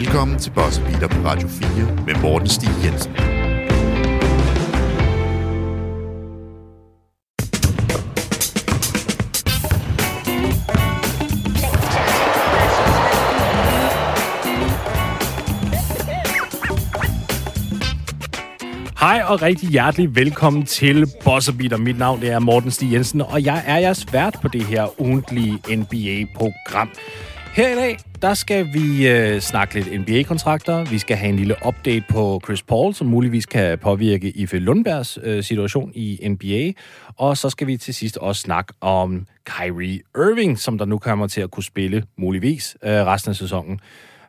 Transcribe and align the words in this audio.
Velkommen 0.00 0.38
til 0.38 0.50
Boss 0.50 0.78
Beater 0.78 1.08
på 1.08 1.28
Radio 1.28 1.48
4 1.48 2.04
med 2.06 2.14
Morten 2.22 2.48
Stig 2.48 2.68
Jensen. 2.84 3.12
Hej 19.00 19.22
og 19.28 19.42
rigtig 19.42 19.68
hjertelig 19.68 20.16
velkommen 20.16 20.66
til 20.66 21.06
Bosserbiter. 21.24 21.76
Mit 21.76 21.98
navn 21.98 22.20
det 22.20 22.30
er 22.30 22.38
Morten 22.38 22.70
Stig 22.70 22.92
Jensen, 22.92 23.20
og 23.20 23.44
jeg 23.44 23.62
er 23.66 23.78
jeres 23.78 24.12
vært 24.12 24.38
på 24.42 24.48
det 24.48 24.62
her 24.62 25.00
ugentlige 25.00 25.76
NBA-program. 25.76 26.88
Her 27.54 27.68
i 27.68 27.74
dag, 27.74 27.98
der 28.22 28.34
skal 28.34 28.66
vi 28.72 29.08
øh, 29.08 29.40
snakke 29.40 29.80
lidt 29.80 30.00
NBA-kontrakter. 30.00 30.84
Vi 30.84 30.98
skal 30.98 31.16
have 31.16 31.28
en 31.28 31.36
lille 31.36 31.56
update 31.66 32.04
på 32.08 32.40
Chris 32.44 32.62
Paul, 32.62 32.94
som 32.94 33.06
muligvis 33.06 33.46
kan 33.46 33.78
påvirke 33.78 34.30
Ife 34.30 34.58
Lundbergs 34.58 35.18
øh, 35.22 35.42
situation 35.42 35.92
i 35.94 36.28
NBA. 36.28 36.72
Og 37.16 37.36
så 37.36 37.50
skal 37.50 37.66
vi 37.66 37.76
til 37.76 37.94
sidst 37.94 38.16
også 38.16 38.42
snakke 38.42 38.72
om 38.80 39.26
Kyrie 39.44 40.00
Irving, 40.16 40.58
som 40.58 40.78
der 40.78 40.84
nu 40.84 40.98
kommer 40.98 41.26
til 41.26 41.40
at 41.40 41.50
kunne 41.50 41.64
spille 41.64 42.04
muligvis 42.18 42.76
øh, 42.84 42.90
resten 42.90 43.30
af 43.30 43.36
sæsonen 43.36 43.80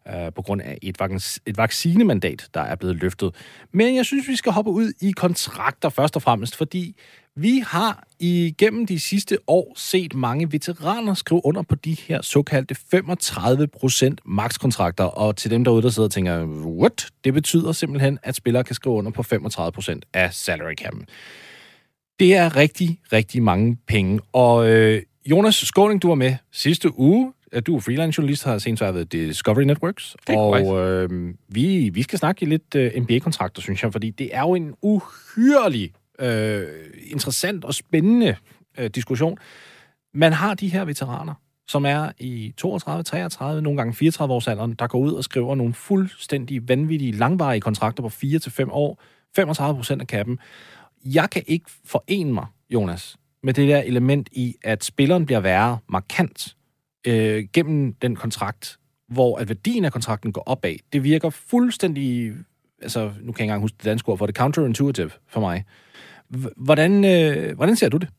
øh, 0.07 0.33
på 0.35 0.41
grund 0.41 0.61
af 0.61 0.77
et, 0.81 1.01
vac- 1.01 1.37
et 1.45 1.57
vaccinemandat, 1.57 2.47
der 2.53 2.61
er 2.61 2.75
blevet 2.75 2.95
løftet. 2.95 3.35
Men 3.73 3.95
jeg 3.95 4.05
synes, 4.05 4.27
vi 4.27 4.35
skal 4.35 4.51
hoppe 4.51 4.71
ud 4.71 4.93
i 5.01 5.11
kontrakter 5.11 5.89
først 5.89 6.15
og 6.15 6.21
fremmest, 6.21 6.55
fordi 6.55 6.95
vi 7.35 7.63
har 7.67 8.07
igennem 8.19 8.85
de 8.85 8.99
sidste 8.99 9.37
år 9.47 9.73
set 9.75 10.15
mange 10.15 10.51
veteraner 10.51 11.13
skrive 11.13 11.41
under 11.43 11.61
på 11.61 11.75
de 11.75 11.93
her 11.93 12.21
såkaldte 12.21 12.75
35% 12.95 14.15
makskontrakter, 14.25 15.03
og 15.03 15.35
til 15.35 15.51
dem 15.51 15.63
derude, 15.63 15.81
der 15.81 15.89
sidder 15.89 16.07
og 16.07 16.11
tænker, 16.11 16.45
what? 16.65 17.07
Det 17.23 17.33
betyder 17.33 17.71
simpelthen, 17.71 18.19
at 18.23 18.35
spillere 18.35 18.63
kan 18.63 18.75
skrive 18.75 18.95
under 18.95 19.11
på 19.11 19.21
35% 19.21 19.99
af 20.13 20.33
salary 20.33 20.73
cap'en. 20.81 21.03
Det 22.19 22.35
er 22.35 22.55
rigtig, 22.55 22.99
rigtig 23.13 23.43
mange 23.43 23.77
penge, 23.87 24.19
og 24.33 24.69
øh, 24.69 25.01
Jonas 25.25 25.55
Skåning, 25.55 26.01
du 26.01 26.07
var 26.07 26.15
med 26.15 26.35
sidste 26.51 26.99
uge. 26.99 27.33
At 27.53 27.67
du 27.67 27.75
er 27.75 27.79
freelance 27.79 28.19
journalist, 28.19 28.43
har 28.43 28.57
senest 28.57 28.81
været 28.81 28.95
ved 28.95 29.05
Discovery 29.05 29.63
Networks, 29.63 30.15
Det 30.27 30.35
og 30.35 30.79
øh, 30.79 31.33
vi, 31.47 31.89
vi 31.89 32.03
skal 32.03 32.19
snakke 32.19 32.45
lidt 32.45 32.75
øh, 32.75 32.91
NBA-kontrakter, 33.01 33.61
synes 33.61 33.83
jeg, 33.83 33.91
fordi 33.91 34.09
det 34.09 34.35
er 34.35 34.41
jo 34.41 34.55
en 34.55 34.73
uhyrelig 34.81 35.91
øh, 36.21 36.67
interessant 37.03 37.65
og 37.65 37.73
spændende 37.73 38.35
øh, 38.77 38.89
diskussion. 38.89 39.37
Man 40.13 40.33
har 40.33 40.53
de 40.53 40.67
her 40.67 40.85
veteraner, 40.85 41.33
som 41.67 41.85
er 41.85 42.11
i 42.19 42.53
32, 42.57 43.03
33, 43.03 43.61
nogle 43.61 43.77
gange 43.77 43.93
34 43.93 44.33
års 44.33 44.47
alderen, 44.47 44.73
der 44.73 44.87
går 44.87 44.99
ud 44.99 45.13
og 45.13 45.23
skriver 45.23 45.55
nogle 45.55 45.73
fuldstændig 45.73 46.69
vanvittige, 46.69 47.11
langvarige 47.11 47.61
kontrakter 47.61 48.03
på 48.03 48.09
4 48.09 48.39
til 48.39 48.51
5 48.51 48.69
år, 48.71 49.01
35 49.35 49.75
procent 49.75 50.01
af 50.01 50.07
kappen. 50.07 50.39
Jeg 51.05 51.29
kan 51.29 51.43
ikke 51.47 51.71
forene 51.85 52.33
mig, 52.33 52.45
Jonas, 52.69 53.17
med 53.43 53.53
det 53.53 53.67
der 53.67 53.81
element 53.81 54.29
i, 54.31 54.55
at 54.63 54.83
spilleren 54.83 55.25
bliver 55.25 55.39
værre 55.39 55.77
markant 55.89 56.55
øh, 57.07 57.47
gennem 57.53 57.93
den 57.93 58.15
kontrakt, 58.15 58.77
hvor 59.07 59.37
at 59.37 59.49
værdien 59.49 59.85
af 59.85 59.91
kontrakten 59.91 60.31
går 60.31 60.43
opad. 60.45 60.75
Det 60.93 61.03
virker 61.03 61.29
fuldstændig, 61.29 62.33
altså 62.81 62.99
nu 62.99 63.09
kan 63.09 63.17
jeg 63.17 63.27
ikke 63.27 63.41
engang 63.43 63.61
huske 63.61 63.75
det 63.77 63.85
danske 63.85 64.09
ord 64.09 64.17
for 64.17 64.25
det, 64.25 64.35
counterintuitive 64.35 65.11
for 65.27 65.39
mig. 65.39 65.65
Hvordan, 66.57 67.05
øh, 67.05 67.55
hvordan 67.55 67.75
ser 67.75 67.89
du 67.89 67.97
det? 67.97 68.09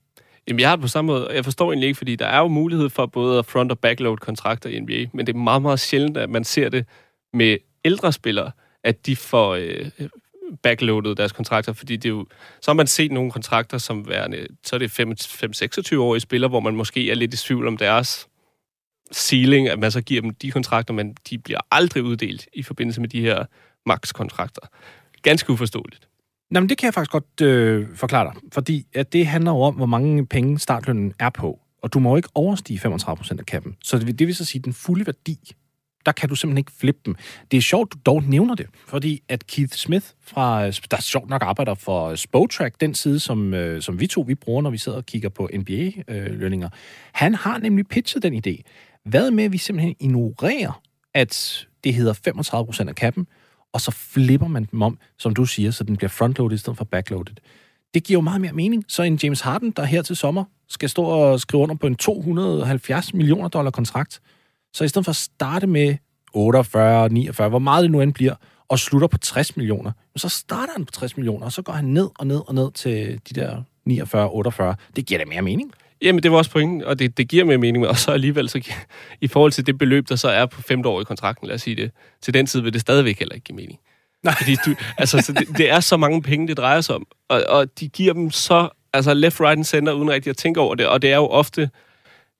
Jamen, 0.48 0.60
jeg 0.60 0.68
har 0.68 0.76
det 0.76 0.82
på 0.82 0.88
samme 0.88 1.12
måde, 1.12 1.30
jeg 1.34 1.44
forstår 1.44 1.72
egentlig 1.72 1.86
ikke, 1.86 1.98
fordi 1.98 2.16
der 2.16 2.26
er 2.26 2.38
jo 2.38 2.48
mulighed 2.48 2.90
for 2.90 3.06
både 3.06 3.38
at 3.38 3.46
front- 3.46 3.70
og 3.70 3.78
backload 3.78 4.16
kontrakter 4.16 4.70
i 4.70 4.80
NBA, 4.80 5.06
men 5.12 5.26
det 5.26 5.34
er 5.34 5.38
meget, 5.38 5.62
meget 5.62 5.80
sjældent, 5.80 6.16
at 6.16 6.30
man 6.30 6.44
ser 6.44 6.68
det 6.68 6.86
med 7.32 7.56
ældre 7.84 8.12
spillere, 8.12 8.50
at 8.84 9.06
de 9.06 9.16
får 9.16 9.54
øh, 9.54 9.90
backloadet 10.62 11.16
deres 11.16 11.32
kontrakter, 11.32 11.72
fordi 11.72 11.96
det 11.96 12.04
er 12.08 12.12
jo, 12.12 12.26
så 12.60 12.70
har 12.70 12.74
man 12.74 12.86
set 12.86 13.12
nogle 13.12 13.30
kontrakter 13.30 13.78
som 13.78 14.08
værende, 14.08 14.46
så 14.64 14.76
er 14.76 14.78
det 14.78 15.00
5-26-årige 15.00 16.20
spillere, 16.20 16.48
hvor 16.48 16.60
man 16.60 16.76
måske 16.76 17.10
er 17.10 17.14
lidt 17.14 17.34
i 17.34 17.36
tvivl 17.36 17.66
om 17.66 17.76
deres 17.76 18.28
ceiling, 19.12 19.68
at 19.68 19.78
man 19.78 19.90
så 19.90 20.00
giver 20.00 20.20
dem 20.20 20.34
de 20.34 20.50
kontrakter, 20.50 20.94
men 20.94 21.16
de 21.30 21.38
bliver 21.38 21.60
aldrig 21.70 22.02
uddelt 22.02 22.48
i 22.52 22.62
forbindelse 22.62 23.00
med 23.00 23.08
de 23.08 23.20
her 23.20 23.44
max-kontrakter. 23.86 24.62
Ganske 25.22 25.52
uforståeligt. 25.52 26.08
Nå, 26.52 26.60
men 26.60 26.68
det 26.68 26.78
kan 26.78 26.86
jeg 26.86 26.94
faktisk 26.94 27.10
godt 27.12 27.40
øh, 27.42 27.86
forklare 27.94 28.24
dig, 28.24 28.42
fordi 28.52 28.86
at 28.94 29.12
det 29.12 29.26
handler 29.26 29.50
jo 29.50 29.60
om, 29.60 29.74
hvor 29.74 29.86
mange 29.86 30.26
penge 30.26 30.58
startlønnen 30.58 31.12
er 31.18 31.30
på, 31.30 31.60
og 31.82 31.92
du 31.92 31.98
må 31.98 32.10
jo 32.10 32.16
ikke 32.16 32.28
overstige 32.34 32.80
35% 32.88 33.38
af 33.38 33.46
kappen. 33.46 33.76
Så 33.84 33.98
det, 33.98 34.06
vil- 34.06 34.18
det 34.18 34.26
vil 34.26 34.34
så 34.34 34.44
sige, 34.44 34.62
den 34.62 34.72
fulde 34.72 35.06
værdi, 35.06 35.38
der 36.06 36.12
kan 36.12 36.28
du 36.28 36.34
simpelthen 36.34 36.58
ikke 36.58 36.72
flippe 36.80 37.00
dem. 37.06 37.14
Det 37.50 37.56
er 37.56 37.60
sjovt, 37.60 37.92
du 37.92 37.98
dog 38.06 38.22
nævner 38.22 38.54
det, 38.54 38.66
fordi 38.88 39.22
at 39.28 39.46
Keith 39.46 39.72
Smith, 39.76 40.06
fra, 40.20 40.70
der 40.70 41.00
sjovt 41.00 41.28
nok 41.30 41.42
arbejder 41.42 41.74
for 41.74 42.14
Spotrack, 42.14 42.80
den 42.80 42.94
side, 42.94 43.20
som, 43.20 43.54
øh, 43.54 43.82
som 43.82 44.00
vi 44.00 44.06
to 44.06 44.20
vi 44.20 44.34
bruger, 44.34 44.62
når 44.62 44.70
vi 44.70 44.78
sidder 44.78 44.98
og 44.98 45.06
kigger 45.06 45.28
på 45.28 45.48
NBA-lønninger, 45.58 46.68
øh, 46.72 46.78
han 47.12 47.34
har 47.34 47.58
nemlig 47.58 47.86
pitchet 47.86 48.22
den 48.22 48.42
idé. 48.46 48.62
Hvad 49.04 49.30
med, 49.30 49.44
at 49.44 49.52
vi 49.52 49.58
simpelthen 49.58 49.94
ignorerer, 50.00 50.80
at 51.14 51.66
det 51.84 51.94
hedder 51.94 52.12
35% 52.84 52.88
af 52.88 52.94
kappen, 52.94 53.26
og 53.72 53.80
så 53.80 53.90
flipper 53.90 54.48
man 54.48 54.64
dem 54.64 54.82
om, 54.82 54.98
som 55.18 55.34
du 55.34 55.44
siger, 55.44 55.70
så 55.70 55.84
den 55.84 55.96
bliver 55.96 56.08
frontloaded 56.08 56.54
i 56.54 56.58
stedet 56.58 56.76
for 56.76 56.84
backloaded. 56.84 57.34
Det 57.94 58.04
giver 58.04 58.16
jo 58.16 58.20
meget 58.20 58.40
mere 58.40 58.52
mening. 58.52 58.84
Så 58.88 59.02
en 59.02 59.18
James 59.22 59.40
Harden, 59.40 59.70
der 59.70 59.84
her 59.84 60.02
til 60.02 60.16
sommer 60.16 60.44
skal 60.68 60.88
stå 60.88 61.04
og 61.04 61.40
skrive 61.40 61.62
under 61.62 61.74
på 61.74 61.86
en 61.86 61.96
270 61.96 63.14
millioner 63.14 63.48
dollar 63.48 63.70
kontrakt, 63.70 64.20
så 64.72 64.84
i 64.84 64.88
stedet 64.88 65.04
for 65.04 65.10
at 65.10 65.16
starte 65.16 65.66
med 65.66 65.96
48, 66.32 67.08
49, 67.08 67.48
hvor 67.48 67.58
meget 67.58 67.82
det 67.82 67.90
nu 67.90 68.00
end 68.00 68.14
bliver, 68.14 68.34
og 68.68 68.78
slutter 68.78 69.08
på 69.08 69.18
60 69.18 69.56
millioner, 69.56 69.92
så 70.16 70.28
starter 70.28 70.72
han 70.76 70.84
på 70.84 70.92
60 70.92 71.16
millioner, 71.16 71.46
og 71.46 71.52
så 71.52 71.62
går 71.62 71.72
han 71.72 71.84
ned 71.84 72.08
og 72.18 72.26
ned 72.26 72.40
og 72.48 72.54
ned 72.54 72.72
til 72.72 73.20
de 73.28 73.40
der 73.40 73.62
49, 73.84 74.30
48. 74.30 74.76
Det 74.96 75.06
giver 75.06 75.18
da 75.18 75.24
mere 75.24 75.42
mening. 75.42 75.72
Jamen, 76.02 76.22
det 76.22 76.32
var 76.32 76.38
også 76.38 76.50
pointen, 76.50 76.84
og 76.84 76.98
det, 76.98 77.18
det 77.18 77.28
giver 77.28 77.44
mere 77.44 77.58
mening, 77.58 77.88
og 77.88 77.98
så 77.98 78.10
alligevel, 78.10 78.48
så, 78.48 78.72
i 79.20 79.28
forhold 79.28 79.52
til 79.52 79.66
det 79.66 79.78
beløb, 79.78 80.08
der 80.08 80.16
så 80.16 80.28
er 80.28 80.46
på 80.46 80.62
femte 80.62 80.88
år 80.88 81.00
i 81.00 81.04
kontrakten, 81.04 81.46
lad 81.46 81.54
os 81.54 81.62
sige 81.62 81.76
det, 81.76 81.90
til 82.22 82.34
den 82.34 82.46
tid 82.46 82.60
vil 82.60 82.72
det 82.72 82.80
stadigvæk 82.80 83.18
heller 83.18 83.34
ikke 83.34 83.44
give 83.44 83.56
mening. 83.56 83.78
Nej. 84.22 84.34
Fordi 84.36 84.56
du, 84.66 84.74
altså, 84.98 85.20
så 85.20 85.32
det, 85.32 85.48
det 85.58 85.70
er 85.70 85.80
så 85.80 85.96
mange 85.96 86.22
penge, 86.22 86.48
det 86.48 86.56
drejer 86.56 86.80
sig 86.80 86.94
om, 86.94 87.06
og, 87.28 87.44
og 87.48 87.80
de 87.80 87.88
giver 87.88 88.12
dem 88.12 88.30
så, 88.30 88.68
altså 88.92 89.14
left, 89.14 89.40
right 89.40 89.56
and 89.56 89.64
center, 89.64 89.92
uden 89.92 90.10
rigtig 90.10 90.30
at 90.30 90.36
tænke 90.36 90.60
over 90.60 90.74
det, 90.74 90.86
og 90.86 91.02
det 91.02 91.12
er 91.12 91.16
jo 91.16 91.26
ofte 91.26 91.70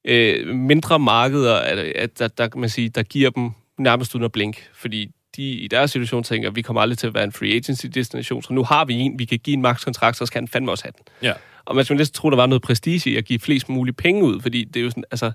øh, 0.05 0.55
mindre 0.55 0.99
markeder, 0.99 1.57
at, 1.57 1.79
at 1.79 2.19
der, 2.19 2.29
der, 2.29 2.49
kan 2.49 2.61
man 2.61 2.71
sige, 2.71 2.89
der 2.89 3.03
giver 3.03 3.31
dem 3.31 3.51
nærmest 3.79 4.15
uden 4.15 4.25
at 4.25 4.33
blink, 4.33 4.71
fordi 4.75 5.11
de 5.37 5.43
i 5.43 5.69
deres 5.69 5.91
situation 5.91 6.23
tænker, 6.23 6.49
at 6.49 6.57
vi 6.57 6.63
kommer 6.63 6.81
aldrig 6.81 6.99
til 6.99 7.07
at 7.07 7.15
være 7.15 7.25
en 7.25 7.33
free 7.33 7.55
agency 7.55 7.87
destination, 7.87 8.43
så 8.43 8.53
nu 8.53 8.65
har 8.65 8.85
vi 8.85 8.95
en, 8.95 9.19
vi 9.19 9.25
kan 9.25 9.39
give 9.39 9.55
en 9.55 9.63
max 9.63 9.85
kontrakt, 9.85 10.17
så 10.17 10.27
skal 10.27 10.41
han 10.41 10.49
fandme 10.49 10.71
også 10.71 10.85
have 10.85 10.93
den. 10.97 11.29
Ja. 11.29 11.33
Og 11.65 11.77
man 11.77 11.85
skulle 11.85 11.99
næsten 11.99 12.15
tro, 12.15 12.31
der 12.31 12.37
var 12.37 12.47
noget 12.47 12.63
prestige 12.63 13.11
i 13.11 13.17
at 13.17 13.25
give 13.25 13.39
flest 13.39 13.69
mulige 13.69 13.95
penge 13.95 14.25
ud, 14.25 14.41
fordi 14.41 14.65
det 14.65 14.81
er 14.81 14.85
jo 14.85 14.91
sådan, 14.91 15.05
altså, 15.11 15.33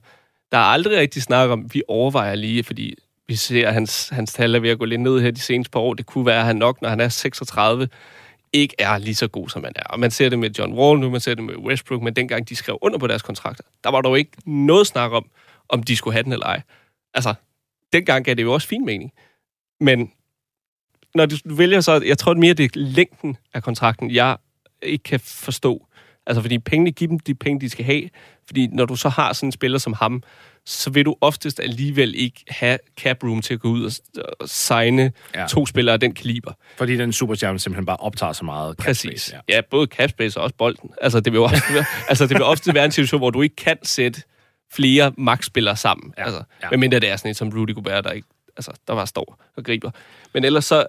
der 0.52 0.58
er 0.58 0.62
aldrig 0.62 0.98
rigtig 0.98 1.24
snak 1.24 1.50
om, 1.50 1.74
vi 1.74 1.82
overvejer 1.88 2.36
lige, 2.36 2.64
fordi 2.64 2.96
vi 3.28 3.36
ser, 3.36 3.68
at 3.68 3.74
hans, 3.74 4.10
hans 4.10 4.34
tal 4.34 4.56
er 4.56 4.60
ved 4.60 4.70
at 4.70 4.80
gå 4.80 4.86
lidt 4.86 5.02
ned 5.02 5.22
her 5.22 5.32
de 5.32 5.40
seneste 5.40 5.72
par 5.72 5.80
år. 5.80 5.94
Det 5.94 6.06
kunne 6.06 6.26
være, 6.26 6.40
at 6.40 6.46
han 6.46 6.56
nok, 6.56 6.82
når 6.82 6.90
han 6.90 7.00
er 7.00 7.10
36, 7.10 7.90
ikke 8.54 8.76
er 8.80 8.98
lige 8.98 9.16
så 9.16 9.28
god, 9.28 9.50
som 9.50 9.64
han 9.64 9.74
er. 9.76 9.84
Og 9.84 10.00
man 10.00 10.12
ser 10.12 10.30
det 10.30 10.40
med 10.40 10.50
John 10.50 10.74
Wall 10.74 11.00
nu, 11.00 11.10
man 11.10 11.22
ser 11.22 11.34
det 11.34 11.44
med 11.44 11.56
Westbrook, 11.56 12.02
men 12.02 12.16
dengang 12.16 12.50
de 12.50 12.56
skrev 12.56 12.78
under 12.82 12.98
på 12.98 13.08
deres 13.08 13.22
kontrakter, 13.22 13.64
der 13.84 13.90
var 13.90 14.02
dog 14.02 14.18
ikke 14.18 14.32
noget 14.46 14.88
snak 14.88 15.12
om, 15.12 15.30
om 15.70 15.84
de 15.84 15.96
skulle 15.96 16.14
have 16.14 16.24
den 16.24 16.34
eller 16.34 16.46
ej. 16.46 16.62
Altså, 17.14 17.34
dengang 17.94 18.26
gav 18.26 18.36
det 18.36 18.44
jo 18.44 18.54
også 18.54 18.68
fin 18.68 18.86
mening. 18.86 19.12
Men 19.80 20.12
når 21.16 21.26
du 21.26 21.36
vælger 21.46 21.82
så, 21.82 22.02
jeg 22.06 22.18
tror 22.18 22.34
mere, 22.34 22.54
det 22.54 22.64
er 22.64 22.70
længden 22.74 23.38
af 23.54 23.64
kontrakten, 23.64 24.12
jeg 24.12 24.38
ikke 24.82 25.04
kan 25.04 25.20
forstå. 25.20 25.87
Altså, 26.28 26.42
fordi 26.42 26.60
pengene, 26.60 26.92
giv 26.92 27.08
dem 27.08 27.20
de 27.20 27.36
penge, 27.36 27.62
de 27.62 27.70
skal 27.70 27.86
have. 27.86 28.10
Fordi 28.48 28.68
når 28.68 28.86
du 28.86 28.96
så 28.96 29.10
har 29.10 29.34
sådan 29.34 29.48
en 29.48 29.52
spiller 29.52 29.78
som 29.78 29.94
ham, 29.94 30.24
så 30.66 30.90
vil 30.90 31.06
du 31.06 31.16
oftest 31.22 31.60
alligevel 31.60 32.16
ikke 32.16 32.44
have 32.48 32.78
cap 33.00 33.24
room 33.24 33.42
til 33.42 33.54
at 33.54 33.60
gå 33.60 33.68
ud 33.70 33.84
og, 33.86 33.92
og 34.40 34.50
signe 34.50 35.12
Ja. 35.36 35.46
to 35.50 35.66
spillere 35.66 35.94
af 35.94 36.00
den 36.00 36.14
kaliber. 36.14 36.52
Fordi 36.78 36.98
den 36.98 37.14
superstjerne 37.14 37.60
simpelthen 37.60 37.86
bare 37.86 37.98
optager 37.98 38.34
så 38.34 38.46
meget. 38.46 38.76
cap 38.78 38.86
Præcis. 38.86 39.22
space, 39.22 39.42
Ja. 39.50 39.56
ja, 39.56 39.62
både 39.72 39.88
cap 39.88 40.10
space 40.10 40.40
og 40.40 40.44
også 40.44 40.56
bolden. 40.56 40.90
Altså, 41.02 41.20
det 41.20 41.34
vil 41.34 41.40
ofte 41.42 41.74
være, 41.74 41.86
altså, 42.10 42.28
det 42.28 42.34
vil 42.36 42.44
ofte 42.44 42.74
være 42.74 42.86
en 42.86 42.92
situation, 42.92 43.20
hvor 43.20 43.30
du 43.30 43.42
ikke 43.42 43.56
kan 43.56 43.78
sætte 43.84 44.22
flere 44.74 45.12
max-spillere 45.18 45.76
sammen. 45.76 46.14
Ja. 46.18 46.24
Altså, 46.24 46.44
ja. 46.64 46.70
Medmindre 46.70 47.00
det 47.00 47.10
er 47.10 47.16
sådan 47.16 47.30
en 47.30 47.36
som 47.36 47.50
Rudy 47.50 47.74
Gobert, 47.74 48.04
der 48.04 48.12
ikke 48.12 48.28
altså, 48.58 48.72
der 48.88 48.96
bare 48.96 49.08
står 49.08 49.44
og 49.58 49.64
griber. 49.64 49.92
Men 50.34 50.44
ellers 50.44 50.66
så, 50.66 50.86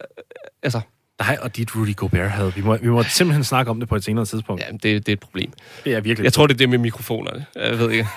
altså, 0.63 0.81
Nej, 1.21 1.39
og 1.43 1.57
dit 1.57 1.77
Rudy 1.77 1.97
Gobert 1.97 2.31
havde. 2.31 2.55
Vi 2.55 2.63
må, 2.63 2.77
vi 2.77 2.89
må 2.89 3.03
simpelthen 3.03 3.45
snakke 3.45 3.71
om 3.71 3.81
det 3.81 3.89
på 3.89 3.97
et 3.97 4.05
senere 4.05 4.25
tidspunkt. 4.27 4.63
ja, 4.63 4.71
det, 4.73 4.83
det 4.83 5.09
er 5.09 5.13
et 5.13 5.21
problem. 5.21 5.53
Det 5.85 5.95
er 5.95 6.01
virkelig. 6.01 6.25
Jeg 6.25 6.33
tror, 6.33 6.47
det 6.47 6.55
er 6.55 6.59
det 6.59 6.69
med 6.69 6.79
mikrofonerne. 6.79 7.47
Jeg 7.57 7.79
ved 7.79 7.91
ikke. 7.91 8.09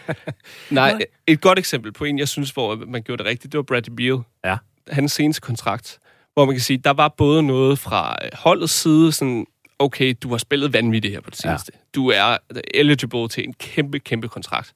Nej, 0.70 0.98
et 1.26 1.40
godt 1.40 1.58
eksempel 1.58 1.92
på 1.92 2.04
en, 2.04 2.18
jeg 2.18 2.28
synes, 2.28 2.50
hvor 2.50 2.76
man 2.86 3.02
gjorde 3.02 3.22
det 3.22 3.30
rigtigt, 3.30 3.52
det 3.52 3.58
var 3.58 3.62
Bradley 3.62 3.94
Beal. 3.96 4.18
Ja. 4.44 4.56
Hans 4.90 5.12
seneste 5.12 5.40
kontrakt. 5.40 5.98
Hvor 6.34 6.44
man 6.44 6.54
kan 6.54 6.62
sige, 6.62 6.76
der 6.78 6.90
var 6.92 7.08
både 7.16 7.42
noget 7.42 7.78
fra 7.78 8.16
øh, 8.24 8.30
holdets 8.34 8.72
side, 8.72 9.12
sådan, 9.12 9.46
okay, 9.78 10.14
du 10.22 10.30
har 10.30 10.38
spillet 10.38 10.72
vanvittigt 10.72 11.12
her 11.14 11.20
på 11.20 11.30
det 11.30 11.44
Ja. 11.44 11.48
seneste. 11.50 11.72
Du 11.94 12.08
er 12.10 12.36
eligible 12.74 13.28
til 13.28 13.44
en 13.44 13.52
kæmpe, 13.54 13.98
kæmpe 13.98 14.28
kontrakt. 14.28 14.72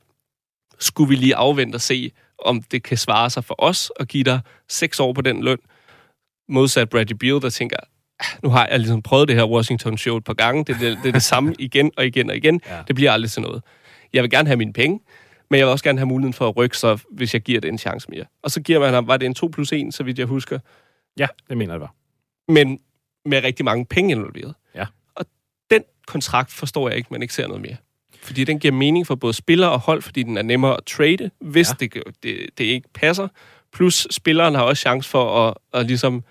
skulle 0.79 1.09
vi 1.09 1.15
lige 1.17 1.37
afvente 1.37 1.77
og 1.77 1.81
se, 1.81 2.13
om 2.45 2.63
det 2.63 2.83
kan 2.83 2.97
svare 2.97 3.31
sig 3.31 3.45
for 3.45 3.55
os 3.59 3.93
at 4.01 4.09
give 4.09 4.25
dig 4.25 4.41
seks 4.69 5.01
år 5.01 5.13
på 5.13 5.21
den 5.21 5.45
løn, 5.45 5.59
modsat 6.51 6.89
Bradley 6.89 7.17
Beal, 7.17 7.41
der 7.43 7.51
tænker, 7.51 7.77
"Ah, 8.21 8.27
nu 8.43 8.51
har 8.51 8.67
jeg 8.71 8.79
ligesom 8.79 9.03
prøvet 9.03 9.29
det 9.29 9.37
her 9.37 9.45
Washington-show 9.45 10.17
et 10.17 10.25
par 10.25 10.35
gange, 10.35 10.65
det 10.65 10.77
det, 10.81 10.99
det, 11.03 11.09
er 11.09 11.13
det 11.13 11.23
samme 11.23 11.55
igen 11.69 11.91
og 11.97 12.07
igen 12.07 12.31
og 12.31 12.37
igen, 12.37 12.61
Ja. 12.67 12.79
det 12.89 12.95
bliver 12.95 13.13
aldrig 13.13 13.31
til 13.31 13.43
noget. 13.43 13.63
Jeg 14.13 14.23
vil 14.23 14.31
gerne 14.31 14.47
have 14.49 14.57
mine 14.57 14.73
penge, 14.73 15.01
men 15.51 15.59
jeg 15.59 15.67
vil 15.67 15.73
også 15.73 15.85
gerne 15.85 15.99
have 15.99 16.07
muligheden 16.07 16.35
for 16.35 16.49
at 16.49 16.57
rykke 16.57 16.79
sig, 16.79 16.99
hvis 17.11 17.35
jeg 17.35 17.43
giver 17.43 17.61
det 17.61 17.69
en 17.69 17.79
chance 17.79 18.07
mere. 18.11 18.25
Og 18.43 18.51
så 18.51 18.61
giver 18.63 18.79
man 18.81 18.95
ham, 18.95 19.07
var 19.07 19.17
det 19.17 19.27
en 19.27 19.35
2 19.35 19.49
plus 19.49 19.73
1, 19.73 19.95
så 19.95 20.03
vidt 20.03 20.19
jeg 20.19 20.27
husker, 20.27 20.59
Ja, 21.19 21.27
det 21.49 21.57
mener 21.59 21.73
jeg 21.75 21.81
var. 21.81 21.95
men 22.49 22.79
med 23.25 23.45
rigtig 23.45 23.65
mange 23.65 23.87
penge 23.87 24.11
involveret. 24.11 24.55
Ja. 24.75 24.87
Og 25.15 25.27
den 25.71 25.83
kontrakt 26.07 26.53
forstår 26.53 26.89
jeg 26.89 26.97
ikke, 26.99 27.09
man 27.11 27.23
ikke 27.23 27.35
ser 27.35 27.47
noget 27.47 27.63
mere. 27.63 27.77
Fordi 28.23 28.45
den 28.45 28.59
giver 28.59 28.75
mening 28.75 29.07
for 29.07 29.15
både 29.15 29.33
spillere 29.33 29.71
og 29.71 29.79
hold, 29.81 30.03
fordi 30.03 30.23
den 30.23 30.37
er 30.37 30.43
nemmere 30.43 30.77
at 30.77 30.85
trade, 30.87 31.31
hvis 31.41 31.69
ja. 31.69 31.75
det, 31.87 32.03
det, 32.23 32.47
det 32.59 32.65
ikke 32.65 32.89
passer. 32.95 33.29
Plus 33.73 34.07
spilleren 34.11 34.55
har 34.55 34.63
også 34.63 34.81
chance 34.81 35.11
for 35.11 35.49
at, 35.49 35.55
at 35.81 35.87
ligesom 35.87 36.25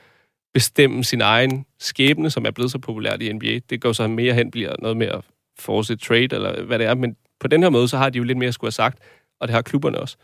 bestemme 0.53 1.03
sin 1.03 1.21
egen 1.21 1.65
skæbne, 1.79 2.29
som 2.29 2.45
er 2.45 2.51
blevet 2.51 2.71
så 2.71 2.79
populært 2.79 3.21
i 3.21 3.33
NBA. 3.33 3.59
Det 3.69 3.81
går 3.81 3.91
så 3.91 4.07
mere 4.07 4.33
hen, 4.33 4.51
bliver 4.51 4.75
noget 4.79 4.97
mere 4.97 5.21
force 5.59 5.95
trade, 5.95 6.35
eller 6.35 6.63
hvad 6.63 6.79
det 6.79 6.87
er. 6.87 6.95
Men 6.95 7.15
på 7.39 7.47
den 7.47 7.63
her 7.63 7.69
måde, 7.69 7.87
så 7.87 7.97
har 7.97 8.09
de 8.09 8.17
jo 8.17 8.23
lidt 8.23 8.37
mere 8.37 8.47
at 8.47 8.53
skulle 8.53 8.67
have 8.67 8.71
sagt, 8.71 8.99
og 9.39 9.47
det 9.47 9.55
har 9.55 9.61
klubberne 9.61 9.99
også. 9.99 10.17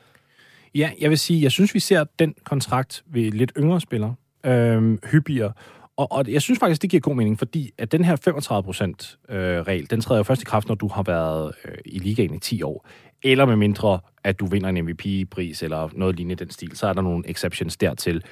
Ja, 0.75 0.91
jeg 0.99 1.09
vil 1.09 1.19
sige, 1.19 1.41
jeg 1.41 1.51
synes, 1.51 1.73
vi 1.73 1.79
ser 1.79 2.03
den 2.19 2.35
kontrakt 2.43 3.03
ved 3.05 3.31
lidt 3.31 3.51
yngre 3.57 3.81
spillere 3.81 4.15
øhm, 4.45 4.99
hyppigere. 5.11 5.53
Og, 5.97 6.11
og 6.11 6.31
jeg 6.31 6.41
synes 6.41 6.59
faktisk, 6.59 6.81
det 6.81 6.89
giver 6.89 7.01
god 7.01 7.15
mening, 7.15 7.39
fordi 7.39 7.71
at 7.77 7.91
den 7.91 8.03
her 8.03 8.15
35%-regel, 8.15 9.81
øh, 9.81 9.89
den 9.89 10.01
træder 10.01 10.19
jo 10.19 10.23
først 10.23 10.41
i 10.41 10.45
kraft, 10.45 10.67
når 10.67 10.75
du 10.75 10.87
har 10.87 11.03
været 11.03 11.53
øh, 11.65 11.77
i 11.85 11.99
ligaen 11.99 12.33
i 12.33 12.39
10 12.39 12.63
år. 12.63 12.87
Eller 13.23 13.45
med 13.45 13.55
mindre, 13.55 13.99
at 14.23 14.39
du 14.39 14.45
vinder 14.45 14.69
en 14.69 14.85
MVP-pris 14.85 15.63
eller 15.63 15.89
noget 15.93 16.15
lignende 16.15 16.33
i 16.33 16.45
den 16.45 16.51
stil. 16.51 16.77
Så 16.77 16.87
er 16.87 16.93
der 16.93 17.01
nogle 17.01 17.29
exceptions 17.29 17.77
dertil. 17.77 18.23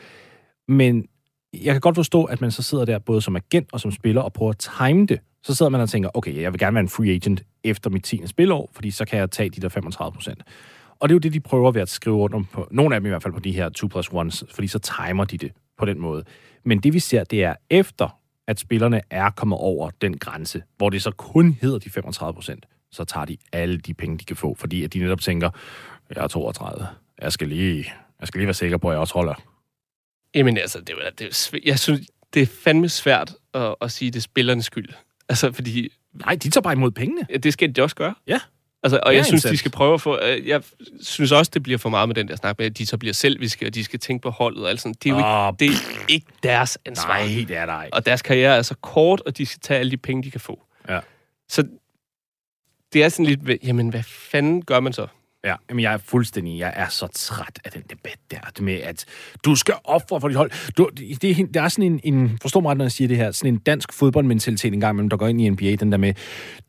Men 0.68 1.07
jeg 1.54 1.74
kan 1.74 1.82
godt 1.82 1.96
forstå, 1.96 2.24
at 2.24 2.42
man 2.42 2.52
så 2.52 2.64
sidder 2.64 2.86
der 2.86 3.00
både 3.00 3.22
som 3.22 3.36
agent 3.36 3.70
og 3.74 3.80
som 3.80 3.92
spiller 3.92 4.22
og 4.22 4.34
prøver 4.34 4.52
at 4.52 4.58
time 4.58 5.06
det. 5.06 5.20
Så 5.44 5.56
sidder 5.56 5.70
man 5.70 5.82
og 5.82 5.90
tænker, 5.90 6.10
okay, 6.14 6.42
jeg 6.42 6.52
vil 6.54 6.60
gerne 6.60 6.76
være 6.76 6.82
en 6.82 6.90
free 6.90 7.10
agent 7.16 7.44
efter 7.64 7.90
mit 7.90 8.04
10. 8.04 8.28
spilår, 8.28 8.70
fordi 8.74 8.92
så 8.92 9.06
kan 9.06 9.20
jeg 9.20 9.32
tage 9.32 9.50
de 9.50 9.62
der 9.62 9.70
35 9.70 10.14
procent. 10.14 10.44
Og 11.00 11.10
det 11.10 11.14
er 11.14 11.16
jo 11.16 11.20
det, 11.20 11.34
de 11.34 11.40
prøver 11.40 11.72
ved 11.72 11.82
at 11.82 11.90
skrive 11.90 12.16
rundt 12.16 12.36
om, 12.36 12.46
på, 12.46 12.68
nogle 12.72 12.96
af 12.96 13.02
dem 13.02 13.06
i 13.06 13.10
hvert 13.10 13.24
fald 13.24 13.34
på 13.34 13.40
de 13.40 13.52
her 13.52 13.70
2 13.70 13.88
plus 13.88 14.08
1, 14.08 14.44
fordi 14.54 14.68
så 14.68 14.80
timer 14.80 15.26
de 15.26 15.38
det 15.38 15.52
på 15.78 15.86
den 15.86 16.00
måde. 16.00 16.24
Men 16.66 16.80
det 16.80 16.94
vi 16.94 17.00
ser, 17.00 17.24
det 17.24 17.44
er 17.44 17.56
efter, 17.70 18.20
at 18.48 18.60
spillerne 18.60 19.02
er 19.10 19.30
kommet 19.30 19.60
over 19.60 19.90
den 20.02 20.18
grænse, 20.18 20.64
hvor 20.78 20.90
det 20.90 21.02
så 21.02 21.12
kun 21.12 21.58
hedder 21.62 21.80
de 21.80 21.90
35 21.90 22.34
procent, 22.34 22.66
så 22.92 23.04
tager 23.04 23.26
de 23.26 23.38
alle 23.52 23.78
de 23.78 23.94
penge, 23.94 24.18
de 24.18 24.26
kan 24.26 24.36
få, 24.36 24.56
fordi 24.60 24.84
at 24.84 24.94
de 24.94 25.00
netop 25.00 25.22
tænker, 25.22 25.50
jeg 26.16 26.24
er 26.24 26.28
32, 26.28 26.88
jeg 27.22 27.32
skal 27.32 27.48
lige, 27.48 27.94
jeg 28.20 28.28
skal 28.28 28.40
lige 28.40 28.48
være 28.48 28.54
sikker 28.54 28.78
på, 28.78 28.90
at 28.90 28.94
jeg 28.94 29.00
også 29.00 29.14
holder. 29.14 29.53
Jamen 30.36 30.58
altså, 30.58 30.80
det, 30.80 30.90
er- 31.06 31.10
det, 31.10 31.26
svæ- 31.48 31.62
jeg 31.66 31.80
synes, 31.80 32.08
det 32.34 32.42
er 32.42 32.46
fandme 32.64 32.90
svært 32.90 33.34
at, 33.54 33.76
at 33.82 33.92
sige, 33.92 34.12
det 34.12 34.18
er 34.18 34.22
spillernes 34.22 34.66
skyld. 34.66 34.90
Altså, 35.30 35.52
fordi 35.52 35.90
Nej, 36.14 36.36
de 36.36 36.50
tager 36.50 36.62
bare 36.62 36.74
imod 36.74 36.92
pengene. 36.92 37.28
Ja, 37.30 37.38
det 37.38 37.54
skal 37.54 37.76
de 37.76 37.82
også 37.82 37.96
gøre. 37.96 38.16
Ja. 38.28 38.40
Altså, 38.84 39.00
og 39.06 39.12
Ja, 39.12 39.18
jeg 39.18 39.26
synes, 39.26 39.38
indsats. 39.46 39.52
de 39.52 39.58
skal 39.58 39.72
prøve 39.72 39.94
at 39.94 40.02
få... 40.02 40.20
øh, 40.24 40.48
Jeg 40.48 40.62
synes 41.02 41.32
også, 41.32 41.52
det 41.54 41.64
bliver 41.64 41.78
for 41.78 41.90
meget 41.90 42.10
med 42.10 42.16
den 42.16 42.28
der 42.28 42.36
snak 42.36 42.58
med, 42.60 42.66
at 42.66 42.78
de 42.78 42.86
så 42.86 42.98
bliver 42.98 43.14
selviske, 43.14 43.66
og 43.68 43.74
de 43.76 43.84
skal 43.84 44.00
tænke 44.00 44.22
på 44.24 44.30
holdet 44.30 44.64
og 44.64 44.70
alt 44.70 44.82
sådan. 44.82 44.96
Det 45.04 45.10
er 45.12 45.14
jo 45.16 45.26
Åh, 45.26 45.54
ikke, 45.62 45.74
det 45.74 45.82
er 46.00 46.06
ikke 46.10 46.26
deres 46.44 46.78
ansvar. 46.86 47.08
Nej, 47.08 47.46
det 47.48 47.58
er 47.58 47.84
ikke. 47.84 47.96
Og 47.96 48.06
deres 48.06 48.22
karriere 48.22 48.58
er 48.58 48.62
så 48.62 48.76
kort, 48.76 49.22
og 49.26 49.38
de 49.38 49.46
skal 49.46 49.60
tage 49.60 49.80
alle 49.80 49.92
de 49.92 49.98
penge, 49.98 50.24
de 50.24 50.32
kan 50.32 50.40
få. 50.40 50.64
Ja. 50.90 51.00
Så 51.50 51.64
det 52.94 53.04
er 53.04 53.10
sådan 53.10 53.26
lidt, 53.26 53.64
jamen, 53.64 53.90
hvad 53.90 54.04
fanden 54.04 54.66
gør 54.66 54.80
man 54.80 54.94
så? 54.94 55.08
Ja, 55.45 55.56
men 55.69 55.80
jeg 55.80 55.94
er 55.94 55.98
fuldstændig, 55.98 56.60
jeg 56.60 56.74
er 56.75 56.90
så 56.90 57.07
træt 57.07 57.60
af 57.66 57.72
den 57.72 57.81
debat 57.90 58.16
der, 58.31 58.38
det 58.56 58.62
med, 58.62 58.74
at 58.74 59.06
du 59.45 59.56
skal 59.56 59.74
ofre 59.84 60.22
for 60.22 60.28
dit 60.28 60.38
hold. 60.38 60.51
Du, 60.78 60.90
det, 60.98 61.40
er- 61.40 61.45
der 61.54 61.62
er 61.62 61.68
sådan 61.68 61.86
en, 62.04 62.13
en, 62.13 62.38
forstå 62.42 62.60
mig 62.60 62.69
ret, 62.72 62.78
når 62.78 62.86
jeg 62.86 62.92
siger 62.92 63.07
det 63.07 63.18
her, 63.18 63.31
sådan 63.31 63.54
en 63.54 63.60
dansk 63.60 63.94
fodboldmentalitet 63.94 64.74
en 64.74 64.80
gang 64.80 64.94
imellem, 64.95 65.10
der 65.10 65.18
går 65.18 65.28
ind 65.28 65.42
i 65.42 65.50
NBA, 65.50 65.75
den 65.75 65.92
der 65.92 65.98
med, 65.98 66.13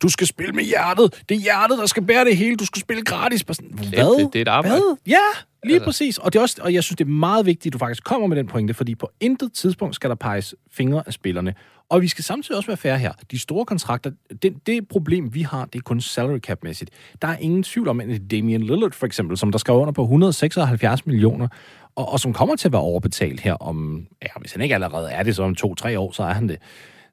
du 0.01 0.09
skal 0.09 0.27
spille 0.27 0.51
med 0.53 0.63
hjertet, 0.63 1.23
det 1.29 1.37
er 1.37 1.41
hjertet, 1.41 1.77
der 1.77 1.85
skal 1.85 2.03
bære 2.05 2.25
det 2.25 2.37
hele, 2.37 2.55
du 2.55 2.65
skal 2.65 2.81
spille 2.81 3.03
gratis. 3.03 3.43
Sådan, 3.51 3.71
Hvad? 3.71 4.19
det- 4.23 4.33
det 4.33 4.39
er 4.39 4.41
et 4.41 4.47
arbejde. 4.47 4.75
Hvad? 4.77 4.95
Ja, 5.07 5.17
lige 5.65 5.75
Altså. 5.75 5.85
præcis. 5.85 6.17
Og, 6.17 6.33
det 6.33 6.39
er 6.39 6.43
også, 6.43 6.57
og 6.61 6.73
jeg 6.73 6.83
synes, 6.83 6.97
det 6.97 7.05
er 7.05 7.09
meget 7.09 7.45
vigtigt, 7.45 7.65
at 7.65 7.73
du 7.73 7.77
faktisk 7.77 8.03
kommer 8.03 8.27
med 8.27 8.37
den 8.37 8.47
pointe, 8.47 8.73
fordi 8.73 8.95
på 8.95 9.09
intet 9.19 9.53
tidspunkt 9.53 9.95
skal 9.95 10.09
der 10.09 10.15
peges 10.15 10.55
fingre 10.71 11.03
af 11.07 11.13
spillerne. 11.13 11.53
Og 11.89 12.01
vi 12.01 12.07
skal 12.07 12.23
samtidig 12.23 12.57
også 12.57 12.67
være 12.67 12.77
færre 12.77 12.97
her. 12.97 13.13
De 13.31 13.39
store 13.39 13.65
kontrakter, 13.65 14.11
det, 14.41 14.67
det 14.67 14.87
problem, 14.87 15.33
vi 15.33 15.41
har, 15.41 15.65
det 15.65 15.79
er 15.79 15.83
kun 15.83 16.01
salary 16.01 16.39
cap-mæssigt. 16.39 16.89
Der 17.21 17.27
er 17.27 17.37
ingen 17.37 17.63
tvivl 17.63 17.87
om, 17.87 17.99
at 17.99 18.31
Damian 18.31 18.61
Lillard 18.61 18.91
for 18.91 19.05
eksempel, 19.05 19.37
som 19.37 19.51
der 19.51 19.59
skrev 19.59 19.75
under 19.75 19.91
på 19.91 20.01
176 20.01 21.05
millioner, 21.05 21.47
og, 21.95 22.11
og 22.11 22.19
som 22.19 22.33
kommer 22.33 22.55
til 22.55 22.67
at 22.67 22.71
være 22.71 22.81
overbetalt 22.81 23.39
her 23.39 23.53
om, 23.53 24.07
ja, 24.21 24.27
hvis 24.39 24.51
han 24.51 24.61
ikke 24.61 24.75
allerede 24.75 25.11
er 25.11 25.23
det, 25.23 25.35
så 25.35 25.43
om 25.43 25.55
to-tre 25.55 25.99
år, 25.99 26.11
så 26.11 26.23
er 26.23 26.33
han 26.33 26.49
det. 26.49 26.57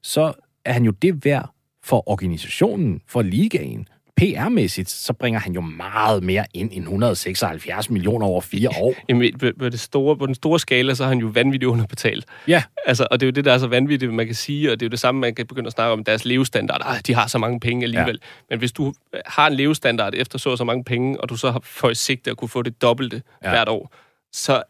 Så 0.01 0.33
er 0.65 0.73
han 0.73 0.85
jo 0.85 0.91
det 0.91 1.25
værd 1.25 1.49
for 1.83 2.09
organisationen, 2.09 3.01
for 3.07 3.21
ligaen. 3.21 3.87
PR-mæssigt, 4.21 4.89
så 4.89 5.13
bringer 5.13 5.39
han 5.39 5.53
jo 5.53 5.61
meget 5.61 6.23
mere 6.23 6.45
ind 6.53 6.69
end 6.73 6.83
176 6.83 7.89
millioner 7.89 8.25
over 8.27 8.41
fire 8.41 8.69
år. 8.81 8.93
Jamen, 9.09 9.39
på, 9.39 9.45
på, 9.59 9.69
det 9.69 9.79
store, 9.79 10.17
på 10.17 10.25
den 10.25 10.35
store 10.35 10.59
skala, 10.59 10.93
så 10.93 11.03
er 11.03 11.07
han 11.07 11.17
jo 11.17 11.27
vanvittigt 11.27 11.69
underbetalt. 11.69 12.25
Ja, 12.47 12.63
Altså, 12.85 13.07
og 13.11 13.19
det 13.19 13.25
er 13.25 13.27
jo 13.27 13.31
det, 13.31 13.45
der 13.45 13.53
er 13.53 13.57
så 13.57 13.67
vanvittigt, 13.67 14.13
man 14.13 14.25
kan 14.25 14.35
sige, 14.35 14.71
og 14.71 14.79
det 14.79 14.85
er 14.85 14.87
jo 14.87 14.91
det 14.91 14.99
samme, 14.99 15.21
man 15.21 15.35
kan 15.35 15.47
begynde 15.47 15.67
at 15.67 15.73
snakke 15.73 15.93
om 15.93 16.03
deres 16.03 16.25
levestandard. 16.25 16.81
Ah, 16.85 16.99
de 17.07 17.13
har 17.13 17.27
så 17.27 17.37
mange 17.37 17.59
penge 17.59 17.83
alligevel. 17.83 18.19
Ja. 18.23 18.27
Men 18.49 18.59
hvis 18.59 18.71
du 18.71 18.93
har 19.25 19.47
en 19.47 19.53
levestandard 19.53 20.13
efter 20.15 20.37
så 20.39 20.55
så 20.55 20.63
mange 20.63 20.83
penge, 20.83 21.21
og 21.21 21.29
du 21.29 21.35
så 21.37 21.51
har 21.51 21.59
for 21.63 21.89
i 21.89 21.95
sigte 21.95 22.31
at 22.31 22.37
kunne 22.37 22.49
få 22.49 22.61
det 22.61 22.81
dobbelte 22.81 23.21
Ja. 23.43 23.49
hvert 23.49 23.69
år, 23.69 23.93
så 24.33 24.63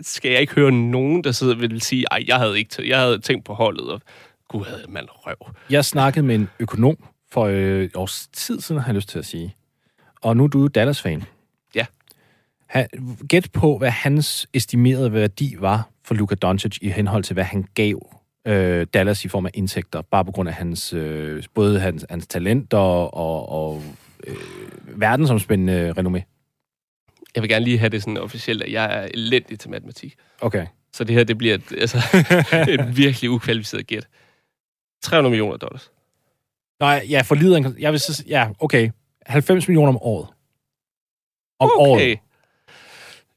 skal 0.00 0.30
jeg 0.30 0.40
ikke 0.40 0.54
høre 0.54 0.72
nogen, 0.72 1.24
der 1.24 1.32
sidder 1.32 1.54
og 1.54 1.60
vil 1.60 1.80
sige, 1.80 2.04
ej, 2.10 2.24
jeg 2.28 2.36
havde, 2.36 2.58
ikke 2.58 2.88
jeg 2.88 2.98
havde 3.00 3.18
tænkt 3.18 3.44
på 3.44 3.54
holdet, 3.54 3.90
og 3.90 4.00
gud 4.48 4.64
havde 4.64 4.84
man 4.88 5.04
røv. 5.10 5.54
Jeg 5.70 5.84
snakkede 5.84 6.26
med 6.26 6.34
en 6.34 6.48
økonom 6.60 6.96
for 7.32 7.44
øh, 7.44 7.84
et 7.84 7.96
års 7.96 8.28
tid 8.32 8.60
siden, 8.60 8.80
har 8.80 8.88
jeg 8.88 8.94
lyst 8.94 9.08
til 9.08 9.18
at 9.18 9.26
sige. 9.26 9.54
Og 10.22 10.36
nu 10.36 10.44
er 10.44 10.48
du 10.48 10.60
jo 10.60 10.68
Dallas-fan. 10.68 11.22
Ja. 11.74 11.86
Han, 12.66 12.88
gæt 13.28 13.50
på, 13.52 13.78
hvad 13.78 13.90
hans 13.90 14.48
estimerede 14.54 15.12
værdi 15.12 15.56
var 15.58 15.88
for 16.04 16.14
Luka 16.14 16.34
Doncic 16.34 16.78
i 16.82 16.88
henhold 16.88 17.24
til, 17.24 17.34
hvad 17.34 17.44
han 17.44 17.64
gav 17.74 18.20
øh, 18.46 18.86
Dallas 18.94 19.24
i 19.24 19.28
form 19.28 19.46
af 19.46 19.50
indtægter, 19.54 20.02
bare 20.02 20.24
på 20.24 20.32
grund 20.32 20.48
af 20.48 20.54
hans, 20.54 20.92
øh, 20.92 21.42
både 21.54 21.80
hans, 21.80 22.06
hans 22.10 22.26
talent 22.26 22.74
og, 22.74 23.14
og, 23.14 23.48
og 23.48 23.82
øh, 24.26 24.36
verdensomspændende 25.00 25.94
renommé. 25.98 26.22
Jeg 27.34 27.42
vil 27.42 27.48
gerne 27.48 27.64
lige 27.64 27.78
have 27.78 27.88
det 27.88 28.02
sådan 28.02 28.16
officielt, 28.16 28.62
at 28.62 28.72
jeg 28.72 28.98
er 28.98 29.08
elendig 29.14 29.58
til 29.58 29.70
matematik. 29.70 30.16
Okay. 30.40 30.66
Så 30.92 31.04
det 31.04 31.16
her, 31.16 31.24
det 31.24 31.38
bliver 31.38 31.54
et, 31.54 31.72
altså, 31.78 31.98
et 32.74 32.96
virkelig 32.96 33.30
ukvalificeret 33.30 33.86
gæt. 33.86 34.08
300 35.02 35.30
millioner 35.30 35.56
dollars. 35.56 35.90
Nej, 36.80 37.06
ja, 37.08 37.22
for 37.22 37.34
lider, 37.34 37.72
jeg 37.78 37.92
vil 37.92 38.00
så, 38.00 38.24
ja, 38.28 38.48
okay. 38.58 38.90
90 39.26 39.68
millioner 39.68 39.88
om 39.88 39.98
året. 40.02 40.26
Om 41.58 41.70
året. 41.76 42.18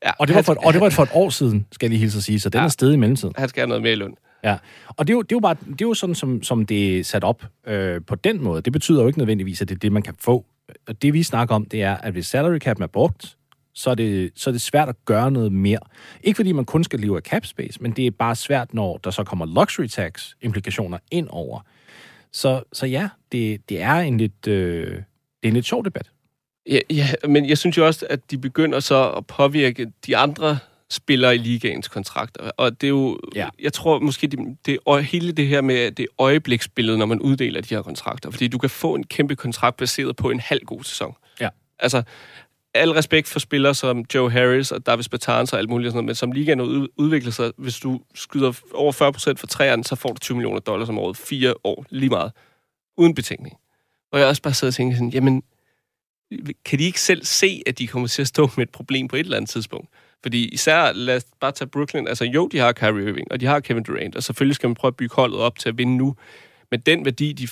Ja, 0.05 0.11
Og 0.19 0.27
det, 0.27 0.35
var 0.35 0.41
for 0.41 0.51
et, 0.53 0.57
og 0.65 0.73
det 0.73 0.81
var 0.81 0.89
for 0.89 1.03
et 1.03 1.09
år 1.13 1.29
siden, 1.29 1.65
skal 1.71 1.85
jeg 1.85 1.89
lige 1.89 1.99
hilse 1.99 2.17
at 2.17 2.23
sige, 2.23 2.39
så 2.39 2.49
den 2.49 2.59
Ja. 2.59 2.63
er 2.65 2.69
stedet 2.69 2.93
i 2.93 2.97
mellemtiden. 2.97 3.33
Han 3.37 3.49
skal 3.49 3.61
have 3.61 3.67
noget 3.67 3.83
mere 3.83 3.93
i 3.93 3.95
løn. 3.95 4.15
Ja, 4.43 4.57
og 4.87 5.07
det 5.07 5.13
er 5.13 5.15
jo, 5.15 5.21
det 5.21 5.31
er 5.31 5.35
jo, 5.35 5.39
bare, 5.39 5.55
det 5.65 5.81
er 5.81 5.85
jo 5.85 5.93
sådan, 5.93 6.15
som, 6.15 6.43
som 6.43 6.65
det 6.65 6.99
er 6.99 7.03
sat 7.03 7.23
op 7.23 7.43
øh, 7.67 8.01
på 8.07 8.15
den 8.15 8.43
måde. 8.43 8.61
Det 8.61 8.73
betyder 8.73 9.01
jo 9.01 9.07
ikke 9.07 9.19
nødvendigvis, 9.19 9.61
at 9.61 9.69
det 9.69 9.75
er 9.75 9.79
det, 9.79 9.91
man 9.91 10.01
kan 10.01 10.15
få. 10.19 10.45
Og 10.87 11.01
det, 11.01 11.13
vi 11.13 11.23
snakker 11.23 11.55
om, 11.55 11.65
det 11.65 11.81
er, 11.83 11.97
at 11.97 12.13
hvis 12.13 12.25
salary 12.27 12.57
cap 12.57 12.79
er 12.81 12.87
brugt, 12.87 13.37
så 13.73 13.89
er, 13.89 13.95
det, 13.95 14.31
så 14.35 14.49
er 14.49 14.51
det 14.51 14.61
svært 14.61 14.89
at 14.89 14.95
gøre 15.05 15.31
noget 15.31 15.51
mere. 15.51 15.79
Ikke 16.23 16.35
fordi 16.37 16.51
man 16.51 16.65
kun 16.65 16.83
skal 16.83 16.99
leve 16.99 17.15
af 17.17 17.21
cap 17.21 17.45
space, 17.45 17.81
men 17.81 17.91
det 17.91 18.07
er 18.07 18.11
bare 18.11 18.35
svært, 18.35 18.73
når 18.73 18.97
der 18.97 19.11
så 19.11 19.23
kommer 19.23 19.45
luxury 19.45 19.87
tax 19.87 20.31
implikationer 20.41 20.97
ind 21.11 21.27
over. 21.29 21.61
Så, 22.33 22.63
så 22.73 22.85
ja, 22.85 23.09
det, 23.31 23.69
det 23.69 23.81
er 23.81 23.93
en 23.95 24.17
lidt, 24.17 24.47
øh, 24.47 24.87
det 24.91 25.03
er 25.43 25.47
en 25.47 25.53
lidt 25.53 25.65
sjov 25.65 25.85
debat. 25.85 26.09
Ja, 26.69 26.79
ja, 26.89 27.07
men 27.27 27.49
jeg 27.49 27.57
synes 27.57 27.77
jo 27.77 27.85
også, 27.85 28.05
at 28.09 28.31
de 28.31 28.37
begynder 28.37 28.79
så 28.79 29.09
at 29.09 29.27
påvirke 29.27 29.91
de 30.05 30.17
andre 30.17 30.57
spillere 30.89 31.35
i 31.35 31.37
ligaens 31.37 31.87
kontrakter. 31.87 32.51
Og 32.57 32.81
det 32.81 32.87
er 32.87 32.89
jo, 32.89 33.19
Ja. 33.35 33.49
jeg 33.61 33.73
tror 33.73 33.99
måske, 33.99 34.27
det, 34.27 34.39
det 34.65 35.05
hele 35.05 35.31
det 35.31 35.47
her 35.47 35.61
med 35.61 35.91
det 35.91 36.07
øjebliksbillede, 36.19 36.97
når 36.97 37.05
man 37.05 37.19
uddeler 37.19 37.61
de 37.61 37.75
her 37.75 37.81
kontrakter. 37.81 38.31
Fordi 38.31 38.47
du 38.47 38.57
kan 38.57 38.69
få 38.69 38.95
en 38.95 39.03
kæmpe 39.03 39.35
kontrakt 39.35 39.77
baseret 39.77 40.15
på 40.15 40.29
en 40.29 40.39
halv 40.39 40.65
god 40.65 40.83
sæson. 40.83 41.15
Ja. 41.41 41.49
Altså, 41.79 42.03
al 42.73 42.91
respekt 42.91 43.27
for 43.27 43.39
spillere 43.39 43.75
som 43.75 44.05
Joe 44.13 44.31
Harris 44.31 44.71
og 44.71 44.85
Davis 44.85 45.09
Bertans 45.09 45.53
og 45.53 45.59
alt 45.59 45.69
muligt 45.69 45.91
sådan 45.91 45.97
noget, 45.97 46.05
men 46.05 46.15
som 46.15 46.31
ligaen 46.31 46.61
udvikler 46.97 47.31
sig, 47.31 47.51
hvis 47.57 47.79
du 47.79 48.01
skyder 48.15 48.53
over 48.73 48.91
40% 49.33 49.33
for 49.37 49.47
træerne, 49.47 49.83
så 49.83 49.95
får 49.95 50.09
du 50.09 50.19
20 50.19 50.37
millioner 50.37 50.59
dollars 50.59 50.89
om 50.89 50.99
året. 50.99 51.17
Fire 51.17 51.53
år, 51.63 51.85
lige 51.89 52.09
meget. 52.09 52.31
Uden 52.97 53.15
betænkning. 53.15 53.57
Og 54.11 54.19
jeg 54.19 54.27
også 54.27 54.41
bare 54.41 54.53
sidder 54.53 54.71
og 54.71 54.75
tænker 54.75 54.95
sådan, 54.95 55.09
jamen, 55.09 55.43
kan 56.65 56.79
de 56.79 56.83
ikke 56.83 57.01
selv 57.01 57.25
se, 57.25 57.61
at 57.65 57.79
de 57.79 57.87
kommer 57.87 58.07
til 58.07 58.21
at 58.21 58.27
stå 58.27 58.49
med 58.57 58.63
et 58.63 58.69
problem 58.69 59.07
på 59.07 59.15
et 59.15 59.19
eller 59.19 59.37
andet 59.37 59.49
tidspunkt? 59.49 59.89
Fordi 60.23 60.47
især, 60.47 60.91
lad 60.91 61.15
os 61.15 61.25
bare 61.39 61.51
tage 61.51 61.67
Brooklyn, 61.67 62.07
altså 62.07 62.25
jo, 62.25 62.47
de 62.47 62.57
har 62.57 62.71
Kyrie 62.71 63.07
Irving, 63.07 63.31
og 63.31 63.39
de 63.39 63.45
har 63.45 63.59
Kevin 63.59 63.83
Durant, 63.83 64.15
og 64.15 64.23
selvfølgelig 64.23 64.55
skal 64.55 64.69
man 64.69 64.75
prøve 64.75 64.89
at 64.89 64.95
bygge 64.95 65.15
holdet 65.15 65.39
op 65.39 65.59
til 65.59 65.69
at 65.69 65.77
vinde 65.77 65.97
nu. 65.97 66.15
Men 66.71 66.79
den 66.79 67.05
værdi, 67.05 67.33
de 67.33 67.47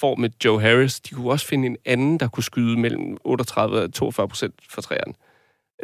får 0.00 0.14
med 0.14 0.30
Joe 0.44 0.60
Harris, 0.60 1.00
de 1.00 1.14
kunne 1.14 1.30
også 1.30 1.46
finde 1.46 1.66
en 1.66 1.76
anden, 1.84 2.20
der 2.20 2.28
kunne 2.28 2.44
skyde 2.44 2.80
mellem 2.80 3.16
38 3.24 3.82
og 3.82 3.92
42 3.92 4.28
procent 4.28 4.54
for 4.70 4.80
træerne. 4.80 5.14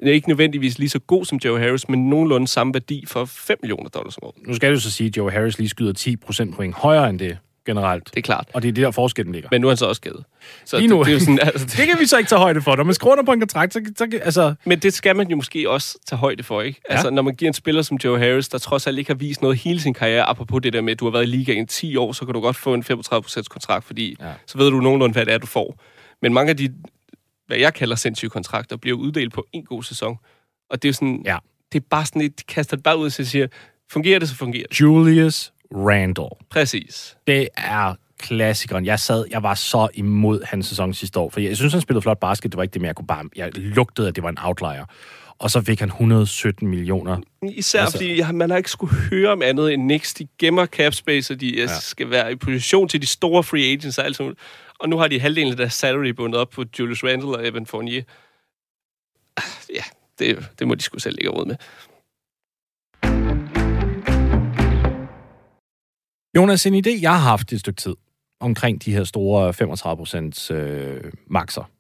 er 0.03 0.13
ikke 0.13 0.29
nødvendigvis 0.29 0.79
lige 0.79 0.89
så 0.89 0.99
god 0.99 1.25
som 1.25 1.39
Joe 1.45 1.61
Harris, 1.61 1.89
men 1.89 2.11
nogenlunde 2.11 2.49
samme 2.49 2.75
værdi 2.75 3.05
for 3.07 3.25
5 3.25 3.59
millioner 3.63 3.89
dollars 3.89 4.17
om 4.17 4.25
året. 4.25 4.47
Nu 4.47 4.55
skal 4.55 4.75
du 4.75 4.81
så 4.81 4.91
sige, 4.91 5.09
at 5.09 5.17
Joe 5.17 5.31
Harris 5.31 5.59
lige 5.59 5.69
skyder 5.69 6.17
10% 6.51 6.55
point 6.57 6.75
højere 6.75 7.11
end 7.11 7.19
det 7.19 7.39
generelt. 7.67 8.05
Det 8.05 8.17
er 8.17 8.23
klart. 8.23 8.49
Og 8.53 8.63
det 8.63 8.69
er 8.69 8.73
det, 8.73 8.83
der 8.83 8.91
forskellen 8.91 9.33
ligger. 9.33 9.49
Men 9.53 9.61
nu 9.61 9.67
er 9.67 9.71
han 9.71 9.77
så 9.77 9.87
også 9.87 9.99
skadet. 9.99 10.25
Så 10.65 10.79
Lige 10.79 10.89
nu. 10.89 10.99
Det, 10.99 11.07
det, 11.07 11.11
er 11.11 11.15
jo 11.15 11.21
sådan, 11.21 11.39
altså, 11.43 11.67
det, 11.67 11.77
det 11.79 11.87
kan 11.87 11.97
vi 12.01 12.07
så 12.07 12.19
ikke 12.19 12.29
tage 12.29 12.39
højde 12.39 12.63
for. 12.63 12.77
Når 12.77 12.85
man 12.85 12.95
skriver 12.95 13.23
på 13.23 13.33
en 13.33 13.41
kontrakt, 13.41 13.73
så, 13.73 13.81
så 13.97 14.09
altså... 14.23 14.55
men 14.65 14.79
det 14.79 14.95
skal 14.95 15.17
man 15.17 15.29
jo 15.29 15.37
måske 15.37 15.71
også 15.71 15.99
tage 16.07 16.19
højde 16.19 16.43
for, 16.43 16.63
ikke? 16.63 16.81
Ja. 16.91 16.95
Altså, 16.95 17.11
når 17.11 17.23
man 17.23 17.35
giver 17.35 17.51
en 17.51 17.55
spiller 17.55 17.83
som 17.83 17.99
Joe 18.05 18.19
Harris, 18.19 18.49
der 18.49 18.59
trods 18.59 18.87
alt 18.87 18.99
ikke 18.99 19.11
har 19.11 19.17
vist 19.17 19.43
noget 19.43 19.57
hele 19.59 19.81
sin 19.81 19.95
karriere, 19.95 20.23
apropos 20.29 20.63
det 20.63 20.73
der 20.73 20.81
med, 20.81 20.93
at 20.93 21.01
du 21.01 21.05
har 21.05 21.13
været 21.13 21.23
i 21.23 21.27
ligaen 21.27 21.63
i 21.63 21.67
10 21.67 21.97
år, 21.97 22.13
så 22.13 22.25
kan 22.25 22.35
du 22.35 22.41
godt 22.41 22.57
få 22.57 22.75
en 22.75 22.85
35% 22.93 23.43
kontrakt, 23.43 23.85
fordi 23.85 24.17
ja. 24.21 24.33
så 24.47 24.59
ved 24.59 24.71
du 24.71 24.81
nogenlunde, 24.81 25.13
hvad 25.13 25.27
det 25.27 25.35
er, 25.35 25.39
du 25.39 25.47
får. 25.47 25.83
Men 26.23 26.35
mange 26.35 26.51
af 26.51 26.57
de, 26.57 26.75
hvad 27.47 27.57
jeg 27.59 27.75
kalder 27.75 27.97
sindssyge 27.97 28.31
kontrakter, 28.31 28.77
bliver 28.77 28.97
uddelt 28.97 29.33
på 29.33 29.47
en 29.53 29.65
god 29.65 29.83
sæson. 29.83 30.17
Og 30.71 30.83
det 30.83 30.89
er 30.89 30.91
jo 30.91 30.95
sådan, 30.95 31.23
Ja. 31.25 31.37
det 31.73 31.83
er 31.83 31.87
bare 31.91 32.07
sådan, 32.07 32.23
et, 32.23 32.39
de 32.39 32.45
kaster 32.45 32.77
det 32.77 32.85
bare 32.85 32.99
ud 32.99 33.07
og 33.07 33.13
siger, 33.13 33.47
fungerer 33.93 34.19
det, 34.19 34.29
så 34.29 34.35
fungerer 34.35 34.65
det. 34.71 34.81
Julius 34.81 35.53
Randle. 35.75 36.29
Præcis. 36.51 37.17
Det 37.27 37.49
er 37.57 37.95
klassikeren. 38.19 38.87
Jeg 38.87 39.01
sad, 39.01 39.25
jeg 39.31 39.43
var 39.43 39.55
så 39.55 39.89
imod 39.95 40.41
hans 40.45 40.67
sæson 40.67 40.95
sidste 40.95 41.19
år, 41.21 41.31
for 41.31 41.41
jeg 41.41 41.57
synes, 41.57 41.73
han 41.73 41.83
spillede 41.83 42.03
flot 42.03 42.19
basket. 42.21 42.53
Det 42.53 42.57
var 42.57 42.63
ikke 42.63 42.73
det, 42.75 42.81
men 42.81 42.87
jeg 42.87 42.97
kunne 42.97 43.07
bare, 43.07 43.25
jeg 43.37 43.51
lugtede, 43.59 44.09
at 44.09 44.15
det 44.17 44.23
var 44.23 44.29
en 44.31 44.39
outlier. 44.41 44.85
Og 45.39 45.51
så 45.51 45.61
fik 45.63 45.81
han 45.81 45.89
117 45.89 46.69
millioner. 46.69 47.19
Især 47.43 47.81
Altså- 47.81 47.99
fordi 47.99 48.15
ja, 48.17 48.33
man 48.33 48.51
har 48.51 48.57
ikke 48.57 48.71
skulle 48.71 48.95
høre 48.95 49.31
om 49.33 49.43
andet 49.43 49.73
end 49.73 49.83
Knicks. 49.83 50.15
De 50.15 50.29
gemmer 50.39 50.67
cap 50.67 50.95
space, 50.95 51.33
og 51.35 51.41
de 51.41 51.57
ja. 51.57 51.67
skal 51.81 52.11
være 52.11 52.33
i 52.33 52.37
position 52.37 52.89
til 52.89 53.01
de 53.03 53.07
store 53.07 53.43
free 53.43 53.73
agents 53.73 53.99
og 53.99 54.05
alt 54.05 54.17
sådan 54.17 54.25
noget. 54.25 54.39
Og 54.81 54.89
nu 54.89 54.99
har 54.99 55.09
de 55.09 55.21
halvdelen 55.21 55.51
af 55.51 55.57
deres 55.57 55.75
salary 55.75 56.09
bundet 56.09 56.41
op 56.41 56.51
på 56.51 56.65
Julius 56.79 57.05
Randle 57.05 57.29
og 57.37 57.47
Evan 57.47 57.67
Fournier. 57.67 58.03
Ah, 59.37 59.43
Ja, 59.75 59.83
det, 60.19 60.49
det 60.59 60.69
må 60.69 60.75
de 60.75 60.83
skulle 60.83 61.03
selv 61.03 61.19
have 61.23 61.33
råd 61.33 61.47
med. 61.47 61.57
Jonas, 66.37 66.67
en 66.67 66.75
idé, 66.75 67.01
jeg 67.01 67.13
har 67.13 67.29
haft 67.31 67.53
et 67.53 67.61
stykke 67.61 67.81
tid 67.81 67.95
omkring 68.41 68.85
de 68.85 68.93
her 68.93 69.05
store 69.05 69.53
35 69.53 69.97
procents 69.97 70.51
øh, 70.51 71.13
makser, 71.27 71.71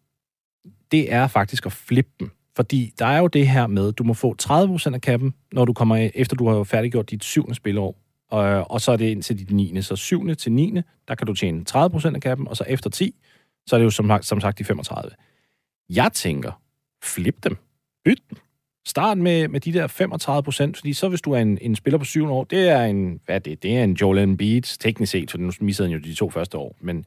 det 0.90 1.12
er 1.12 1.26
faktisk 1.26 1.66
at 1.66 1.72
flippe 1.72 2.10
dem. 2.20 2.30
Fordi 2.56 2.92
der 2.98 3.06
er 3.06 3.18
jo 3.18 3.26
det 3.26 3.48
her 3.48 3.66
med, 3.66 3.92
du 3.92 4.04
må 4.04 4.14
få 4.14 4.36
30% 4.42 4.94
af 4.94 5.00
kappen, 5.00 5.34
når 5.52 5.64
du 5.64 5.72
kommer 5.72 6.10
efter 6.14 6.36
du 6.36 6.48
har 6.48 6.64
færdiggjort 6.64 7.10
dit 7.10 7.25
syvende 7.25 7.54
spilår. 7.54 7.96
Og, 8.30 8.70
og 8.70 8.80
så 8.80 8.92
er 8.92 8.96
det 8.96 9.08
indtil 9.08 9.38
dit 9.38 9.50
9. 9.50 9.82
Så 9.82 9.96
7. 9.96 10.34
til 10.34 10.52
9. 10.52 10.80
der 11.08 11.14
kan 11.14 11.26
du 11.26 11.34
tjene 11.34 11.64
30% 11.70 12.14
af 12.14 12.20
kappen, 12.20 12.48
og 12.48 12.56
så 12.56 12.64
efter 12.68 12.90
10, 12.90 13.14
så 13.66 13.76
er 13.76 13.78
det 13.78 13.84
jo 13.84 13.90
som, 13.90 14.22
som 14.22 14.40
sagt 14.40 14.58
de 14.58 14.64
35. 14.64 15.10
Jeg 15.90 16.12
tænker, 16.12 16.60
flip 17.02 17.44
dem. 17.44 17.56
Byt 18.04 18.22
dem. 18.30 18.38
Start 18.88 19.18
med, 19.18 19.48
med 19.48 19.60
de 19.60 19.72
der 19.72 19.86
35 19.86 20.42
procent, 20.42 20.76
fordi 20.76 20.92
så 20.92 21.08
hvis 21.08 21.20
du 21.20 21.32
er 21.32 21.38
en, 21.38 21.58
en 21.60 21.76
spiller 21.76 21.98
på 21.98 22.04
7 22.04 22.30
år, 22.30 22.44
det 22.44 22.68
er 22.68 22.84
en, 22.84 23.20
hvad 23.24 23.34
er 23.34 23.38
det, 23.38 23.62
det 23.62 23.76
er 23.76 23.84
en 23.84 23.92
Joel 23.92 24.18
Embiid, 24.18 24.62
teknisk 24.62 25.12
set, 25.12 25.30
for 25.30 25.38
nu 25.38 25.52
missede 25.60 25.88
han 25.88 25.98
jo 25.98 26.02
de 26.04 26.14
to 26.14 26.30
første 26.30 26.58
år, 26.58 26.76
men, 26.80 27.04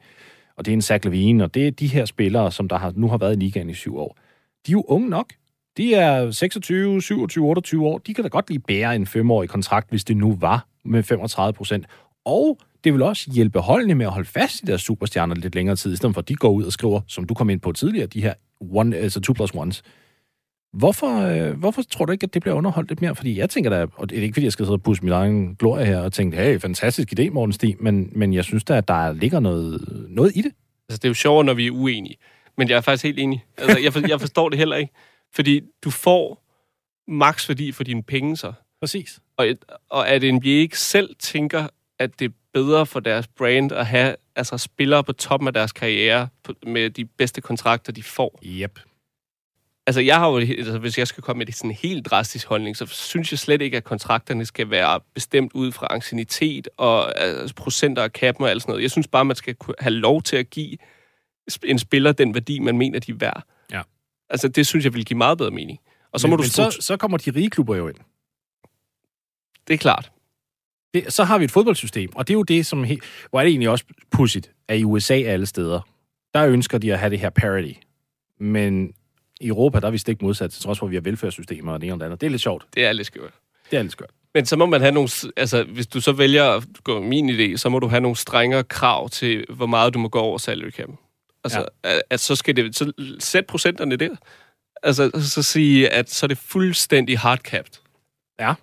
og 0.56 0.64
det 0.64 0.72
er 0.72 0.74
en 0.74 0.82
Zach 0.82 1.04
Levine, 1.04 1.44
og 1.44 1.54
det 1.54 1.66
er 1.66 1.70
de 1.70 1.86
her 1.86 2.04
spillere, 2.04 2.52
som 2.52 2.68
der 2.68 2.78
har, 2.78 2.92
nu 2.96 3.08
har 3.08 3.18
været 3.18 3.32
i 3.32 3.38
ligaen 3.38 3.70
i 3.70 3.74
syv 3.74 3.98
år. 3.98 4.16
De 4.66 4.70
er 4.70 4.72
jo 4.72 4.84
unge 4.88 5.08
nok. 5.08 5.32
De 5.76 5.94
er 5.94 6.30
26, 6.30 7.02
27, 7.02 7.46
28 7.46 7.86
år. 7.86 7.98
De 7.98 8.14
kan 8.14 8.24
da 8.24 8.28
godt 8.28 8.48
lige 8.48 8.58
bære 8.58 8.96
en 8.96 9.06
femårig 9.06 9.48
kontrakt, 9.48 9.90
hvis 9.90 10.04
det 10.04 10.16
nu 10.16 10.36
var 10.40 10.66
med 10.84 11.02
35 11.02 11.52
procent. 11.52 11.86
Og 12.24 12.58
det 12.84 12.92
vil 12.92 13.02
også 13.02 13.30
hjælpe 13.34 13.58
holdene 13.58 13.94
med 13.94 14.06
at 14.06 14.12
holde 14.12 14.28
fast 14.28 14.62
i 14.62 14.66
deres 14.66 14.82
superstjerner 14.82 15.34
lidt 15.34 15.54
længere 15.54 15.76
tid, 15.76 15.92
i 15.92 15.96
stedet 15.96 16.14
for 16.14 16.20
at 16.20 16.28
de 16.28 16.34
går 16.34 16.50
ud 16.50 16.64
og 16.64 16.72
skriver, 16.72 17.00
som 17.06 17.24
du 17.24 17.34
kom 17.34 17.50
ind 17.50 17.60
på 17.60 17.72
tidligere, 17.72 18.06
de 18.06 18.22
her 18.22 18.34
one, 18.60 18.96
altså 18.96 19.20
2 19.20 19.32
plus 19.32 19.54
ones. 19.54 19.82
Hvorfor, 20.72 21.20
øh, 21.20 21.58
hvorfor 21.58 21.82
tror 21.82 22.04
du 22.04 22.12
ikke, 22.12 22.24
at 22.24 22.34
det 22.34 22.42
bliver 22.42 22.54
underholdt 22.54 22.88
lidt 22.88 23.00
mere? 23.00 23.16
Fordi 23.16 23.38
jeg 23.38 23.50
tænker 23.50 23.70
da, 23.70 23.86
og 23.94 24.10
det 24.10 24.18
er 24.18 24.22
ikke 24.22 24.34
fordi, 24.34 24.44
jeg 24.44 24.52
skal 24.52 24.66
sidde 24.66 24.76
og 24.76 24.82
pusse 24.82 25.04
min 25.04 25.12
egen 25.12 25.54
glorie 25.54 25.86
her 25.86 26.00
og 26.00 26.12
tænke, 26.12 26.36
hey, 26.36 26.60
fantastisk 26.60 27.08
idé, 27.18 27.30
Morten 27.30 27.52
Stig, 27.52 27.76
men, 27.80 28.12
men 28.12 28.34
jeg 28.34 28.44
synes 28.44 28.64
da, 28.64 28.76
at 28.76 28.88
der 28.88 29.12
ligger 29.12 29.40
noget, 29.40 30.06
noget 30.08 30.36
i 30.36 30.42
det. 30.42 30.52
Altså, 30.88 30.98
det 30.98 31.04
er 31.04 31.08
jo 31.08 31.14
sjovere, 31.14 31.44
når 31.44 31.54
vi 31.54 31.66
er 31.66 31.70
uenige. 31.70 32.16
Men 32.58 32.68
jeg 32.68 32.76
er 32.76 32.80
faktisk 32.80 33.04
helt 33.04 33.18
enig. 33.18 33.44
Altså, 33.58 33.78
jeg, 33.78 33.92
for, 33.92 34.08
jeg 34.08 34.20
forstår 34.20 34.48
det 34.48 34.58
heller 34.58 34.76
ikke. 34.76 34.92
Fordi 35.34 35.60
du 35.84 35.90
får 35.90 36.44
maks 37.08 37.48
værdi 37.48 37.72
for 37.72 37.84
dine 37.84 38.02
penge 38.02 38.36
så. 38.36 38.52
Præcis. 38.80 39.20
Og, 39.36 39.46
og 39.90 40.08
at 40.08 40.34
NBA 40.34 40.48
ikke 40.48 40.78
selv 40.78 41.16
tænker, 41.18 41.66
at 41.98 42.18
det 42.18 42.24
er 42.24 42.34
bedre 42.52 42.86
for 42.86 43.00
deres 43.00 43.26
brand 43.26 43.72
at 43.72 43.86
have 43.86 44.16
altså, 44.36 44.58
spillere 44.58 45.04
på 45.04 45.12
toppen 45.12 45.46
af 45.46 45.52
deres 45.52 45.72
karriere 45.72 46.28
på, 46.42 46.54
med 46.66 46.90
de 46.90 47.04
bedste 47.04 47.40
kontrakter, 47.40 47.92
de 47.92 48.02
får. 48.02 48.40
Yep. 48.44 48.78
Altså, 49.90 50.00
jeg 50.00 50.18
har 50.18 50.28
jo, 50.28 50.38
altså, 50.38 50.78
hvis 50.78 50.98
jeg 50.98 51.06
skal 51.06 51.22
komme 51.22 51.44
med 51.44 51.52
sådan 51.52 51.70
en 51.70 51.76
helt 51.76 52.06
drastisk 52.06 52.46
holdning, 52.46 52.76
så 52.76 52.86
synes 52.86 53.32
jeg 53.32 53.38
slet 53.38 53.62
ikke, 53.62 53.76
at 53.76 53.84
kontrakterne 53.84 54.44
skal 54.46 54.70
være 54.70 55.00
bestemt 55.14 55.52
ud 55.52 55.72
fra 55.72 55.86
ancienitet 55.90 56.68
og 56.76 57.20
altså, 57.20 57.54
procenter 57.54 58.02
af 58.02 58.12
kappen 58.12 58.44
og 58.44 58.50
alt 58.50 58.62
sådan 58.62 58.72
noget. 58.72 58.82
Jeg 58.82 58.90
synes 58.90 59.08
bare, 59.08 59.24
man 59.24 59.36
skal 59.36 59.56
have 59.78 59.90
lov 59.94 60.22
til 60.22 60.36
at 60.36 60.50
give 60.50 60.76
en 61.64 61.78
spiller 61.78 62.12
den 62.12 62.34
værdi, 62.34 62.58
man 62.58 62.78
mener, 62.78 62.98
de 62.98 63.10
er 63.12 63.16
værd. 63.16 63.42
Ja. 63.72 63.82
Altså, 64.28 64.48
det 64.48 64.66
synes 64.66 64.84
jeg 64.84 64.94
vil 64.94 65.04
give 65.04 65.16
meget 65.18 65.38
bedre 65.38 65.50
mening. 65.50 65.78
Og 66.12 66.20
så 66.20 66.26
men, 66.26 66.30
må 66.30 66.36
du 66.36 66.42
men 66.42 66.50
struktur- 66.50 66.80
så, 66.80 66.86
så 66.86 66.96
kommer 66.96 67.18
de 67.18 67.30
rige 67.30 67.50
klubber 67.50 67.76
jo 67.76 67.88
ind. 67.88 67.96
Det 69.68 69.74
er 69.74 69.78
klart. 69.78 70.12
Det, 70.94 71.12
så 71.12 71.24
har 71.24 71.38
vi 71.38 71.44
et 71.44 71.50
fodboldsystem, 71.50 72.10
og 72.16 72.28
det 72.28 72.34
er 72.34 72.38
jo 72.38 72.42
det, 72.42 72.66
som... 72.66 72.84
He- 72.84 73.28
hvor 73.30 73.40
er 73.40 73.44
det 73.44 73.50
egentlig 73.50 73.68
også 73.70 73.84
pudsigt, 74.10 74.52
at 74.68 74.78
i 74.78 74.84
USA 74.84 75.14
alle 75.14 75.46
steder, 75.46 75.80
der 76.34 76.46
ønsker 76.46 76.78
de 76.78 76.92
at 76.92 76.98
have 76.98 77.10
det 77.10 77.18
her 77.18 77.30
parity. 77.30 77.72
Men 78.40 78.92
i 79.40 79.48
Europa, 79.48 79.80
der 79.80 79.86
er 79.86 79.90
vi 79.90 79.98
stik 79.98 80.22
modsat, 80.22 80.50
til 80.50 80.62
trods 80.62 80.78
for, 80.78 80.86
at 80.86 80.90
vi 80.90 80.96
har 80.96 81.00
velfærdssystemer 81.00 81.72
og 81.72 81.80
det 81.80 81.86
ene 81.86 81.94
og 81.94 82.00
det 82.00 82.04
andet. 82.04 82.20
Det 82.20 82.26
er 82.26 82.30
lidt 82.30 82.42
sjovt. 82.42 82.66
Det 82.74 82.84
er 82.84 82.92
lidt 82.92 83.06
skørt. 83.06 83.32
Det 83.70 83.78
er 83.78 83.82
lidt 83.82 83.92
skørt. 83.92 84.10
Men 84.34 84.46
så 84.46 84.56
må 84.56 84.66
man 84.66 84.80
have 84.80 84.92
nogle... 84.92 85.08
Altså, 85.36 85.62
hvis 85.62 85.86
du 85.86 86.00
så 86.00 86.12
vælger 86.12 86.44
at 86.44 86.64
gå 86.84 87.00
min 87.00 87.30
idé, 87.30 87.56
så 87.56 87.68
må 87.68 87.78
du 87.78 87.88
have 87.88 88.00
nogle 88.00 88.16
strengere 88.16 88.64
krav 88.64 89.08
til, 89.08 89.44
hvor 89.48 89.66
meget 89.66 89.94
du 89.94 89.98
må 89.98 90.08
gå 90.08 90.18
over 90.18 90.38
salary 90.38 90.70
cap. 90.70 90.88
Altså, 91.44 91.58
ja. 91.84 91.90
at, 91.90 92.02
at, 92.10 92.20
så 92.20 92.36
skal 92.36 92.56
det... 92.56 92.76
Så 92.76 92.92
sæt 93.18 93.46
procenterne 93.46 93.96
der. 93.96 94.16
Altså, 94.82 95.10
så 95.34 95.42
sige, 95.42 95.88
at 95.88 96.10
så 96.10 96.26
er 96.26 96.28
det 96.28 96.38
fuldstændig 96.38 97.18
hardcapped. 97.18 97.72
Ja. 98.40 98.54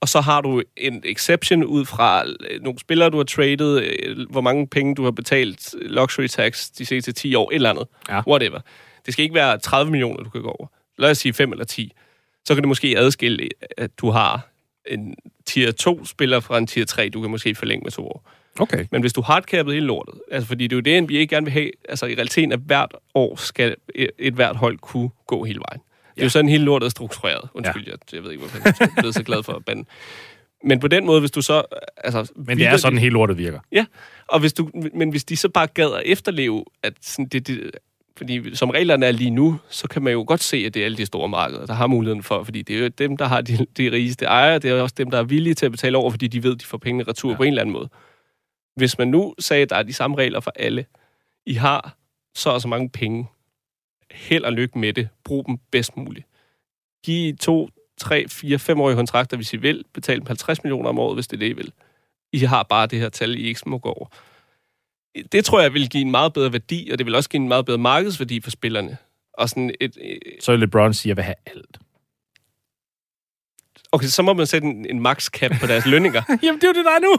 Og 0.00 0.08
så 0.08 0.20
har 0.20 0.40
du 0.40 0.62
en 0.76 1.02
exception 1.04 1.64
ud 1.64 1.84
fra 1.84 2.24
øh, 2.26 2.62
nogle 2.62 2.78
spillere, 2.78 3.10
du 3.10 3.16
har 3.16 3.24
traded, 3.24 3.82
øh, 3.82 4.30
hvor 4.30 4.40
mange 4.40 4.66
penge 4.66 4.94
du 4.94 5.04
har 5.04 5.10
betalt 5.10 5.74
luxury 5.80 6.26
tax 6.26 6.70
de 6.70 6.86
seneste 6.86 7.12
10 7.12 7.34
år, 7.34 7.50
et 7.50 7.54
eller 7.54 7.70
andet. 7.70 7.86
Ja. 8.08 8.22
Whatever. 8.28 8.60
Det 9.06 9.12
skal 9.12 9.22
ikke 9.22 9.34
være 9.34 9.58
30 9.58 9.90
millioner, 9.90 10.24
du 10.24 10.30
kan 10.30 10.42
gå 10.42 10.48
over. 10.48 10.66
Lad 10.98 11.10
os 11.10 11.18
sige 11.18 11.32
5 11.32 11.52
eller 11.52 11.64
10. 11.64 11.92
Så 12.44 12.54
kan 12.54 12.62
det 12.62 12.68
måske 12.68 12.98
adskille, 12.98 13.48
at 13.76 13.90
du 13.98 14.10
har 14.10 14.48
en 14.86 15.14
tier 15.46 15.72
2-spiller 15.82 16.40
fra 16.40 16.58
en 16.58 16.66
tier 16.66 16.84
3, 16.84 17.08
du 17.08 17.20
kan 17.20 17.30
måske 17.30 17.54
forlænge 17.54 17.82
med 17.82 17.90
to 17.90 18.06
år. 18.06 18.30
Okay. 18.60 18.86
Men 18.90 19.00
hvis 19.00 19.12
du 19.12 19.22
hardcappet 19.22 19.74
hele 19.74 19.86
lortet, 19.86 20.14
altså 20.30 20.48
fordi 20.48 20.66
det 20.66 20.72
er 20.72 20.76
jo 20.76 20.80
det, 20.80 21.02
NBA 21.02 21.14
gerne 21.14 21.46
vil 21.46 21.52
have, 21.52 21.70
altså 21.88 22.06
i 22.06 22.14
realiteten, 22.14 22.52
at 22.52 22.58
hvert 22.58 22.94
år 23.14 23.36
skal 23.36 23.76
et, 23.94 24.10
et 24.18 24.34
hvert 24.34 24.56
hold 24.56 24.78
kunne 24.78 25.10
gå 25.26 25.44
hele 25.44 25.60
vejen. 25.68 25.80
Det 26.14 26.20
er 26.20 26.26
jo 26.26 26.30
sådan 26.30 26.48
hele 26.48 26.64
lortet 26.64 26.86
er 26.86 26.90
struktureret. 26.90 27.48
Undskyld, 27.54 27.84
ja. 27.84 27.90
jeg, 27.90 27.98
jeg 28.12 28.22
ved 28.22 28.30
ikke, 28.30 28.40
hvorfor 28.40 28.58
jeg 28.64 28.74
er 28.80 29.00
blevet 29.00 29.14
så 29.14 29.22
glad 29.22 29.42
for 29.42 29.52
at 29.52 29.64
bande. 29.64 29.84
Men 30.64 30.80
på 30.80 30.88
den 30.88 31.06
måde, 31.06 31.20
hvis 31.20 31.30
du 31.30 31.42
så... 31.42 31.62
Altså, 31.96 32.32
Men 32.36 32.58
det 32.58 32.66
er 32.66 32.76
sådan, 32.76 32.98
hele 32.98 33.12
lortet 33.12 33.38
virker. 33.38 33.60
Ja, 33.72 33.86
og 34.28 34.40
hvis 34.40 34.52
du, 34.52 34.70
men 34.94 35.10
hvis 35.10 35.24
de 35.24 35.36
så 35.36 35.48
bare 35.48 35.66
gad 35.66 35.94
at 35.94 36.02
efterleve, 36.04 36.64
at 36.82 36.92
sådan 37.00 37.26
det, 37.26 37.46
det, 37.46 37.70
fordi 38.20 38.54
som 38.54 38.70
reglerne 38.70 39.06
er 39.06 39.10
lige 39.12 39.30
nu, 39.30 39.58
så 39.68 39.88
kan 39.88 40.02
man 40.02 40.12
jo 40.12 40.24
godt 40.26 40.42
se, 40.42 40.56
at 40.56 40.74
det 40.74 40.80
er 40.80 40.84
alle 40.84 40.96
de 40.96 41.06
store 41.06 41.28
markeder, 41.28 41.66
der 41.66 41.74
har 41.74 41.86
muligheden 41.86 42.22
for, 42.22 42.44
fordi 42.44 42.62
det 42.62 42.76
er 42.76 42.80
jo 42.80 42.88
dem, 42.88 43.16
der 43.16 43.24
har 43.24 43.40
de, 43.40 43.66
de 43.76 43.92
rigeste 43.92 44.24
ejere, 44.24 44.58
det 44.58 44.70
er 44.70 44.82
også 44.82 44.94
dem, 44.98 45.10
der 45.10 45.18
er 45.18 45.22
villige 45.22 45.54
til 45.54 45.66
at 45.66 45.72
betale 45.72 45.98
over, 45.98 46.10
fordi 46.10 46.26
de 46.26 46.42
ved, 46.42 46.54
at 46.54 46.60
de 46.60 46.66
får 46.66 46.78
pengene 46.78 47.04
retur 47.08 47.30
ja. 47.30 47.36
på 47.36 47.42
en 47.42 47.48
eller 47.48 47.62
anden 47.62 47.72
måde. 47.72 47.88
Hvis 48.76 48.98
man 48.98 49.08
nu 49.08 49.34
sagde, 49.38 49.62
at 49.62 49.70
der 49.70 49.76
er 49.76 49.82
de 49.82 49.92
samme 49.92 50.16
regler 50.16 50.40
for 50.40 50.52
alle, 50.56 50.86
I 51.46 51.54
har 51.54 51.96
så 52.34 52.50
og 52.50 52.60
så 52.60 52.68
mange 52.68 52.90
penge, 52.90 53.28
held 54.10 54.44
og 54.44 54.52
lykke 54.52 54.78
med 54.78 54.92
det, 54.92 55.08
brug 55.24 55.46
dem 55.46 55.58
bedst 55.70 55.96
muligt. 55.96 56.26
Giv 57.04 57.36
to, 57.36 57.68
tre, 57.98 58.28
fire, 58.28 58.58
femårige 58.58 58.96
kontrakter, 58.96 59.36
hvis 59.36 59.52
I 59.52 59.56
vil, 59.56 59.84
betal 59.94 60.18
dem 60.18 60.26
50 60.26 60.62
millioner 60.64 60.88
om 60.88 60.98
året, 60.98 61.16
hvis 61.16 61.26
det 61.26 61.36
er 61.36 61.40
det, 61.40 61.48
I 61.48 61.52
vil. 61.52 61.72
I 62.32 62.38
har 62.38 62.62
bare 62.62 62.86
det 62.86 62.98
her 62.98 63.08
tal, 63.08 63.38
I 63.38 63.42
ikke 63.42 63.60
må 63.66 63.78
gå 63.78 63.88
over. 63.88 64.06
Det 65.32 65.44
tror 65.44 65.60
jeg 65.60 65.74
vil 65.74 65.88
give 65.90 66.00
en 66.00 66.10
meget 66.10 66.32
bedre 66.32 66.52
værdi, 66.52 66.88
og 66.92 66.98
det 66.98 67.06
vil 67.06 67.14
også 67.14 67.28
give 67.28 67.42
en 67.42 67.48
meget 67.48 67.66
bedre 67.66 67.78
markedsværdi 67.78 68.40
for 68.40 68.50
spillerne. 68.50 68.96
Og 69.34 69.48
sådan 69.48 69.74
et, 69.80 69.96
et 70.00 70.18
Så 70.40 70.56
LeBron 70.56 70.94
siger, 70.94 71.12
at 71.12 71.16
jeg 71.16 71.16
vil 71.16 71.24
have 71.24 71.34
alt. 71.46 71.78
okay, 73.92 74.06
så 74.06 74.22
må 74.22 74.32
man 74.32 74.46
sætte 74.46 74.68
en, 74.68 74.86
en 74.90 75.00
max 75.00 75.26
cap 75.26 75.50
på 75.60 75.66
deres 75.66 75.86
lønninger. 75.92 76.22
Jamen, 76.42 76.60
det 76.60 76.64
er 76.64 76.68
jo 76.68 76.74
det, 76.74 76.84
der 76.84 76.90
er 76.90 77.00
nu. 77.00 77.16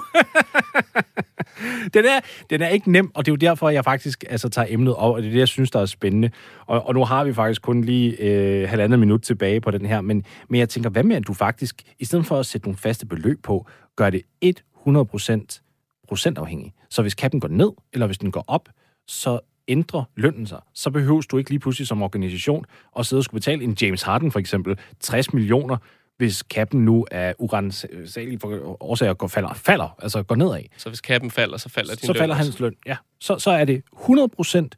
den, 1.94 2.06
er, 2.06 2.20
den 2.50 2.62
er 2.62 2.68
ikke 2.68 2.92
nem, 2.92 3.12
og 3.16 3.26
det 3.26 3.32
er 3.32 3.34
jo 3.34 3.38
derfor, 3.38 3.70
jeg 3.70 3.84
faktisk 3.84 4.24
altså, 4.30 4.50
tager 4.50 4.68
emnet 4.70 4.96
op, 4.96 5.14
og 5.16 5.22
det 5.22 5.28
er 5.28 5.32
det, 5.32 5.40
jeg 5.40 5.48
synes, 5.48 5.72
der 5.72 5.80
er 5.82 5.86
spændende. 5.86 6.32
Og, 6.66 6.88
og 6.88 6.94
nu 6.94 7.06
har 7.06 7.24
vi 7.24 7.34
faktisk 7.34 7.62
kun 7.62 7.82
lige 7.82 8.22
øh, 8.22 8.70
halvandet 8.70 9.00
minut 9.00 9.22
tilbage 9.22 9.62
på 9.62 9.72
den 9.72 9.86
her, 9.86 10.02
men, 10.02 10.26
men 10.50 10.60
jeg 10.60 10.70
tænker, 10.70 10.90
hvad 10.90 11.04
med, 11.04 11.16
at 11.16 11.28
du 11.28 11.34
faktisk, 11.34 11.84
i 12.00 12.06
stedet 12.06 12.26
for 12.26 12.40
at 12.40 12.46
sætte 12.46 12.68
nogle 12.68 12.78
faste 12.78 13.06
beløb 13.06 13.44
på, 13.44 13.68
gør 13.96 14.10
det 14.10 14.22
100% 14.46 16.04
procentafhængig. 16.08 16.74
Så 16.92 17.02
hvis 17.02 17.16
kappen 17.16 17.40
går 17.40 17.48
ned, 17.48 17.72
eller 17.94 18.06
hvis 18.06 18.18
den 18.18 18.32
går 18.32 18.44
op, 18.48 18.70
så 19.08 19.40
ændrer 19.68 20.04
lønnen 20.16 20.48
sig, 20.48 20.60
så 20.74 20.92
behøver 20.92 21.22
du 21.22 21.38
ikke 21.38 21.50
lige 21.50 21.60
pludselig 21.60 21.88
som 21.88 22.02
organisation 22.02 22.66
at 23.00 23.06
sidde 23.06 23.20
og 23.20 23.24
skulle 23.24 23.40
betale 23.40 23.64
en 23.64 23.78
James 23.82 24.02
Harden 24.02 24.32
for 24.32 24.40
eksempel 24.40 24.80
60 25.00 25.34
millioner, 25.34 25.78
hvis 26.18 26.44
kappen 26.44 26.86
nu 26.86 27.06
er 27.12 27.34
urensagelige 27.40 28.40
årsager 28.80 29.14
går, 29.14 29.28
falder, 29.28 29.54
falder, 29.54 29.96
altså 30.00 30.24
går 30.24 30.36
nedad. 30.36 30.62
Så 30.78 30.90
hvis 30.90 31.02
kappen 31.02 31.32
falder, 31.32 31.58
så 31.58 31.70
falder 31.70 31.96
din 31.96 32.08
Så 32.08 32.14
løn 32.14 32.20
falder 32.20 32.36
hans 32.36 32.60
løn, 32.60 32.76
ja. 32.86 32.98
Så, 33.20 33.40
så 33.40 33.52
er 33.52 33.66
det 33.66 33.84
100 34.02 34.30
procent 34.30 34.78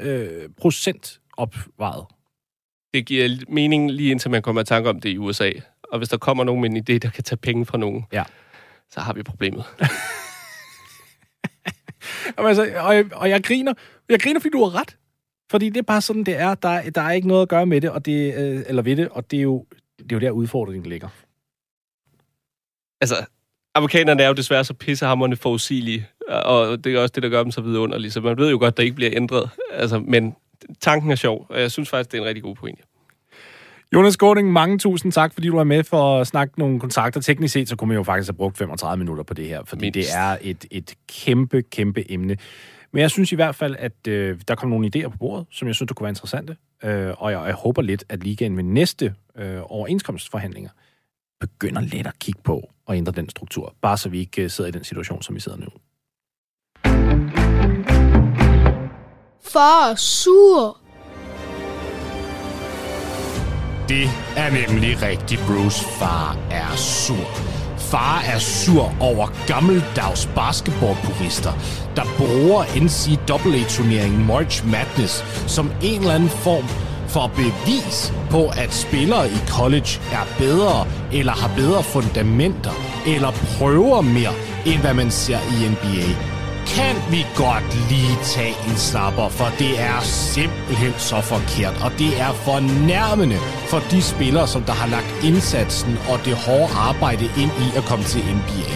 øh, 0.00 0.48
procent 0.60 1.20
opvejet. 1.36 2.04
Det 2.94 3.06
giver 3.06 3.44
mening 3.48 3.90
lige 3.90 4.10
indtil 4.10 4.30
man 4.30 4.42
kommer 4.42 4.62
i 4.62 4.64
tanke 4.64 4.88
om 4.88 5.00
det 5.00 5.08
i 5.08 5.18
USA. 5.18 5.50
Og 5.92 5.98
hvis 5.98 6.08
der 6.08 6.16
kommer 6.16 6.44
nogen 6.44 6.60
med 6.60 6.70
en 6.70 6.76
idé, 6.76 6.98
der 6.98 7.10
kan 7.10 7.24
tage 7.24 7.36
penge 7.36 7.66
fra 7.66 7.78
nogen, 7.78 8.04
Ja. 8.12 8.24
så 8.90 9.00
har 9.00 9.12
vi 9.12 9.22
problemet. 9.22 9.64
Jamen, 12.38 12.48
altså, 12.48 12.62
og, 12.62 12.94
jeg, 12.94 13.04
og 13.12 13.30
jeg 13.30 13.44
griner, 13.44 13.74
jeg 14.08 14.20
griner, 14.20 14.40
fordi 14.40 14.50
du 14.52 14.64
har 14.64 14.80
ret. 14.80 14.96
Fordi 15.50 15.68
det 15.68 15.76
er 15.76 15.82
bare 15.82 16.00
sådan, 16.00 16.24
det 16.24 16.36
er. 16.36 16.54
Der, 16.54 16.90
der 16.90 17.00
er 17.00 17.12
ikke 17.12 17.28
noget 17.28 17.42
at 17.42 17.48
gøre 17.48 17.66
med 17.66 17.80
det, 17.80 17.90
og 17.90 18.06
det, 18.06 18.34
øh, 18.34 18.62
eller 18.66 18.82
ved 18.82 18.96
det, 18.96 19.08
og 19.08 19.30
det 19.30 19.36
er 19.36 19.42
jo, 19.42 19.66
det 19.98 20.12
er 20.12 20.16
jo 20.16 20.20
der 20.20 20.30
udfordringen 20.30 20.90
ligger. 20.90 21.08
altså, 23.00 23.26
amerikanerne 23.74 24.22
er 24.22 24.28
jo 24.28 24.34
desværre 24.34 24.64
så 24.64 24.74
pissehammerende 24.74 25.36
forudsigelige, 25.36 26.08
og 26.28 26.84
det 26.84 26.94
er 26.94 27.00
også 27.00 27.12
det, 27.14 27.22
der 27.22 27.28
gør 27.28 27.42
dem 27.42 27.52
så 27.52 27.60
vidunderlige. 27.60 28.10
Så 28.10 28.20
man 28.20 28.38
ved 28.38 28.50
jo 28.50 28.58
godt, 28.58 28.76
der 28.76 28.82
ikke 28.82 28.96
bliver 28.96 29.12
ændret. 29.14 29.50
Altså, 29.70 29.98
men 29.98 30.36
tanken 30.80 31.10
er 31.10 31.14
sjov, 31.16 31.46
og 31.48 31.60
jeg 31.60 31.70
synes 31.70 31.88
faktisk, 31.88 32.12
det 32.12 32.18
er 32.18 32.22
en 32.22 32.28
rigtig 32.28 32.42
god 32.42 32.54
pointe. 32.54 32.82
Jonas 33.94 34.16
Gårding, 34.16 34.52
mange 34.52 34.78
tusind 34.78 35.12
tak, 35.12 35.32
fordi 35.34 35.48
du 35.48 35.56
er 35.56 35.64
med 35.64 35.84
for 35.84 36.20
at 36.20 36.26
snakke 36.26 36.58
nogle 36.58 36.80
kontakter. 36.80 37.20
Teknisk 37.20 37.52
set, 37.52 37.68
så 37.68 37.76
kunne 37.76 37.88
man 37.88 37.96
jo 37.96 38.02
faktisk 38.02 38.28
have 38.28 38.36
brugt 38.36 38.58
35 38.58 38.98
minutter 38.98 39.24
på 39.24 39.34
det 39.34 39.48
her, 39.48 39.64
fordi 39.64 39.84
Mindst. 39.84 39.94
det 39.94 40.18
er 40.18 40.36
et, 40.40 40.66
et 40.70 40.94
kæmpe, 41.08 41.62
kæmpe 41.62 42.12
emne. 42.12 42.36
Men 42.92 43.00
jeg 43.00 43.10
synes 43.10 43.32
i 43.32 43.34
hvert 43.34 43.54
fald, 43.54 43.76
at 43.78 44.06
øh, 44.08 44.40
der 44.48 44.54
kom 44.54 44.70
nogle 44.70 44.90
idéer 44.96 45.08
på 45.08 45.18
bordet, 45.18 45.46
som 45.50 45.68
jeg 45.68 45.74
synes, 45.74 45.88
der 45.88 45.94
kunne 45.94 46.04
være 46.04 46.10
interessante. 46.10 46.56
Øh, 46.84 47.12
og 47.18 47.32
jeg, 47.32 47.42
jeg 47.46 47.54
håber 47.54 47.82
lidt, 47.82 48.04
at 48.08 48.22
ligaen 48.22 48.56
ved 48.56 48.64
næste 48.64 49.14
øh, 49.38 49.60
overenskomstforhandlinger 49.64 50.70
begynder 51.40 51.80
lidt 51.80 52.06
at 52.06 52.18
kigge 52.18 52.40
på 52.44 52.70
og 52.86 52.96
ændre 52.96 53.12
den 53.12 53.28
struktur. 53.28 53.74
Bare 53.82 53.96
så 53.96 54.08
vi 54.08 54.18
ikke 54.18 54.42
øh, 54.42 54.50
sidder 54.50 54.68
i 54.68 54.72
den 54.72 54.84
situation, 54.84 55.22
som 55.22 55.34
vi 55.34 55.40
sidder 55.40 55.58
nu. 55.58 55.68
Far 59.42 59.90
er 59.90 59.94
sur. 59.94 60.85
Det 63.88 64.10
er 64.36 64.50
nemlig 64.50 65.02
rigtigt, 65.02 65.40
Bruce. 65.46 65.84
Far 65.84 66.36
er 66.50 66.76
sur. 66.76 67.26
Far 67.78 68.22
er 68.34 68.38
sur 68.38 68.94
over 69.00 69.26
gammeldags 69.46 70.28
basketballpurister, 70.34 71.52
der 71.96 72.02
bruger 72.18 72.64
NCAA-turneringen 72.64 74.26
March 74.26 74.66
Madness 74.66 75.24
som 75.46 75.70
en 75.82 76.00
eller 76.00 76.14
anden 76.14 76.28
form 76.28 76.64
for 77.08 77.30
bevis 77.36 78.12
på, 78.30 78.46
at 78.56 78.74
spillere 78.74 79.28
i 79.28 79.38
college 79.48 80.00
er 80.12 80.26
bedre, 80.38 80.86
eller 81.12 81.32
har 81.32 81.50
bedre 81.56 81.82
fundamenter, 81.82 82.74
eller 83.06 83.30
prøver 83.30 84.00
mere, 84.00 84.32
end 84.66 84.80
hvad 84.80 84.94
man 84.94 85.10
ser 85.10 85.38
i 85.38 85.68
NBA 85.68 86.35
kan 86.66 86.94
vi 87.10 87.26
godt 87.36 87.90
lige 87.90 88.16
tage 88.22 88.54
en 88.68 88.76
snapper, 88.76 89.28
for 89.28 89.48
det 89.58 89.80
er 89.80 90.00
simpelthen 90.02 90.92
så 90.98 91.20
forkert, 91.20 91.74
og 91.84 91.90
det 91.98 92.20
er 92.20 92.32
fornærmende 92.32 93.38
for 93.70 93.78
de 93.90 94.02
spillere, 94.02 94.48
som 94.48 94.62
der 94.62 94.72
har 94.72 94.88
lagt 94.88 95.24
indsatsen 95.24 95.98
og 96.10 96.18
det 96.24 96.34
hårde 96.34 96.72
arbejde 96.74 97.24
ind 97.24 97.50
i 97.66 97.76
at 97.76 97.84
komme 97.84 98.04
til 98.04 98.20
NBA. 98.20 98.72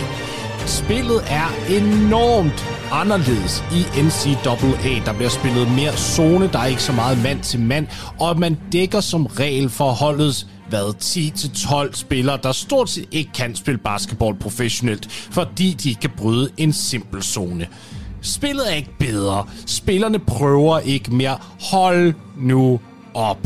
Spillet 0.67 1.21
er 1.41 1.49
enormt 1.79 2.61
anderledes 2.93 3.65
i 3.73 3.81
NCAA. 4.07 5.05
Der 5.07 5.13
bliver 5.13 5.31
spillet 5.31 5.71
mere 5.71 5.93
zone, 5.93 6.49
der 6.53 6.59
er 6.59 6.67
ikke 6.67 6.83
så 6.83 6.93
meget 6.93 7.23
mand 7.23 7.41
til 7.41 7.61
mand, 7.61 7.87
og 8.21 8.39
man 8.39 8.59
dækker 8.73 9.01
som 9.01 9.27
regel 9.27 9.69
for 9.69 9.91
holdets 9.91 10.47
hvad, 10.71 10.95
10-12 11.91 11.95
spillere, 11.95 12.39
der 12.43 12.53
stort 12.53 12.91
set 12.91 13.09
ikke 13.11 13.31
kan 13.35 13.57
spille 13.57 13.79
basketball 13.79 14.35
professionelt, 14.35 15.09
fordi 15.11 15.73
de 15.73 15.89
ikke 15.89 16.01
kan 16.01 16.11
bryde 16.17 16.51
en 16.57 16.73
simpel 16.73 17.23
zone. 17.23 17.67
Spillet 18.23 18.71
er 18.71 18.75
ikke 18.75 18.99
bedre. 18.99 19.47
Spillerne 19.67 20.19
prøver 20.19 20.79
ikke 20.79 21.15
mere. 21.15 21.39
Hold 21.61 22.15
nu 22.37 22.81
op. 23.15 23.39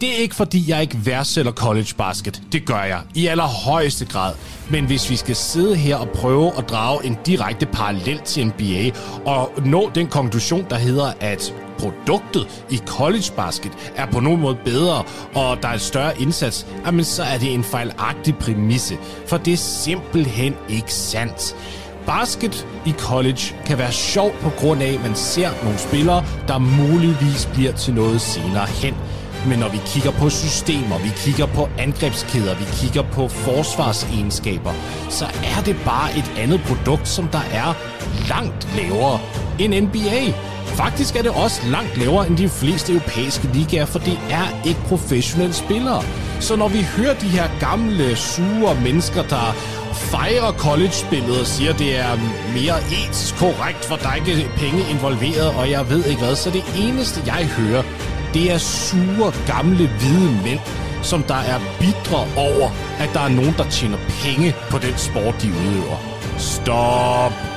Det 0.00 0.08
er 0.08 0.16
ikke 0.16 0.34
fordi, 0.34 0.64
jeg 0.68 0.80
ikke 0.82 1.06
værdsætter 1.06 1.52
college 1.52 1.88
basket. 1.98 2.42
Det 2.52 2.66
gør 2.66 2.82
jeg 2.82 3.00
i 3.14 3.26
allerhøjeste 3.26 4.04
grad. 4.04 4.34
Men 4.70 4.86
hvis 4.86 5.10
vi 5.10 5.16
skal 5.16 5.36
sidde 5.36 5.76
her 5.76 5.96
og 5.96 6.08
prøve 6.08 6.52
at 6.58 6.70
drage 6.70 7.06
en 7.06 7.16
direkte 7.26 7.66
parallel 7.66 8.20
til 8.24 8.46
NBA 8.46 8.90
og 9.26 9.52
nå 9.64 9.90
den 9.94 10.06
konklusion, 10.06 10.66
der 10.70 10.76
hedder, 10.76 11.12
at 11.20 11.54
produktet 11.78 12.64
i 12.70 12.80
college 12.86 13.32
basket 13.36 13.72
er 13.96 14.06
på 14.06 14.20
nogen 14.20 14.40
måde 14.40 14.58
bedre, 14.64 15.04
og 15.34 15.62
der 15.62 15.68
er 15.68 15.74
et 15.74 15.80
større 15.80 16.20
indsats, 16.20 16.66
jamen 16.86 17.04
så 17.04 17.22
er 17.22 17.38
det 17.38 17.54
en 17.54 17.64
fejlagtig 17.64 18.36
præmisse. 18.36 18.96
For 19.26 19.36
det 19.36 19.52
er 19.52 19.56
simpelthen 19.56 20.54
ikke 20.68 20.94
sandt. 20.94 21.56
Basket 22.06 22.66
i 22.86 22.92
college 22.98 23.54
kan 23.66 23.78
være 23.78 23.92
sjovt 23.92 24.38
på 24.40 24.50
grund 24.50 24.82
af, 24.82 24.92
at 24.92 25.02
man 25.02 25.14
ser 25.14 25.50
nogle 25.62 25.78
spillere, 25.78 26.24
der 26.48 26.58
muligvis 26.58 27.48
bliver 27.54 27.72
til 27.72 27.94
noget 27.94 28.20
senere 28.20 28.66
hen. 28.66 28.94
Men 29.46 29.58
når 29.58 29.68
vi 29.68 29.80
kigger 29.86 30.10
på 30.10 30.30
systemer, 30.30 30.98
vi 30.98 31.08
kigger 31.16 31.46
på 31.46 31.68
angrebskæder, 31.78 32.54
vi 32.54 32.64
kigger 32.72 33.02
på 33.02 33.28
forsvarsegenskaber, 33.28 34.72
så 35.10 35.24
er 35.24 35.62
det 35.64 35.76
bare 35.84 36.18
et 36.18 36.32
andet 36.38 36.60
produkt, 36.66 37.08
som 37.08 37.28
der 37.28 37.44
er 37.52 37.74
langt 38.28 38.68
lavere 38.76 39.20
end 39.58 39.80
NBA. 39.80 40.32
Faktisk 40.78 41.16
er 41.16 41.22
det 41.22 41.30
også 41.30 41.60
langt 41.66 41.96
lavere 41.96 42.26
end 42.26 42.36
de 42.36 42.48
fleste 42.48 42.92
europæiske 42.92 43.48
ligaer, 43.54 43.86
for 43.86 43.98
det 43.98 44.18
er 44.30 44.66
ikke 44.66 44.80
professionelle 44.80 45.54
spillere. 45.54 46.02
Så 46.40 46.56
når 46.56 46.68
vi 46.68 46.82
hører 46.96 47.14
de 47.14 47.28
her 47.28 47.48
gamle, 47.60 48.16
sure 48.16 48.74
mennesker, 48.82 49.22
der 49.22 49.52
fejrer 49.92 50.52
college-spillet 50.52 51.40
og 51.40 51.46
siger, 51.46 51.72
at 51.72 51.78
det 51.78 51.98
er 51.98 52.16
mere 52.58 52.78
etisk 52.98 53.36
korrekt, 53.36 53.84
for 53.84 53.96
der 53.96 54.08
er 54.08 54.14
ikke 54.14 54.50
penge 54.56 54.82
involveret, 54.90 55.48
og 55.58 55.70
jeg 55.70 55.90
ved 55.90 56.04
ikke 56.04 56.20
hvad, 56.20 56.36
så 56.36 56.50
det 56.50 56.64
eneste, 56.78 57.22
jeg 57.26 57.46
hører, 57.46 57.82
det 58.34 58.52
er 58.52 58.58
sure, 58.58 59.32
gamle, 59.46 59.90
hvide 59.98 60.32
mænd, 60.44 60.60
som 61.02 61.22
der 61.22 61.40
er 61.52 61.58
bidre 61.80 62.20
over, 62.36 62.68
at 62.98 63.10
der 63.14 63.20
er 63.20 63.28
nogen, 63.28 63.54
der 63.56 63.70
tjener 63.70 63.98
penge 64.22 64.54
på 64.70 64.78
den 64.78 64.96
sport, 64.96 65.42
de 65.42 65.48
udøver. 65.48 65.98
Stop! 66.38 67.47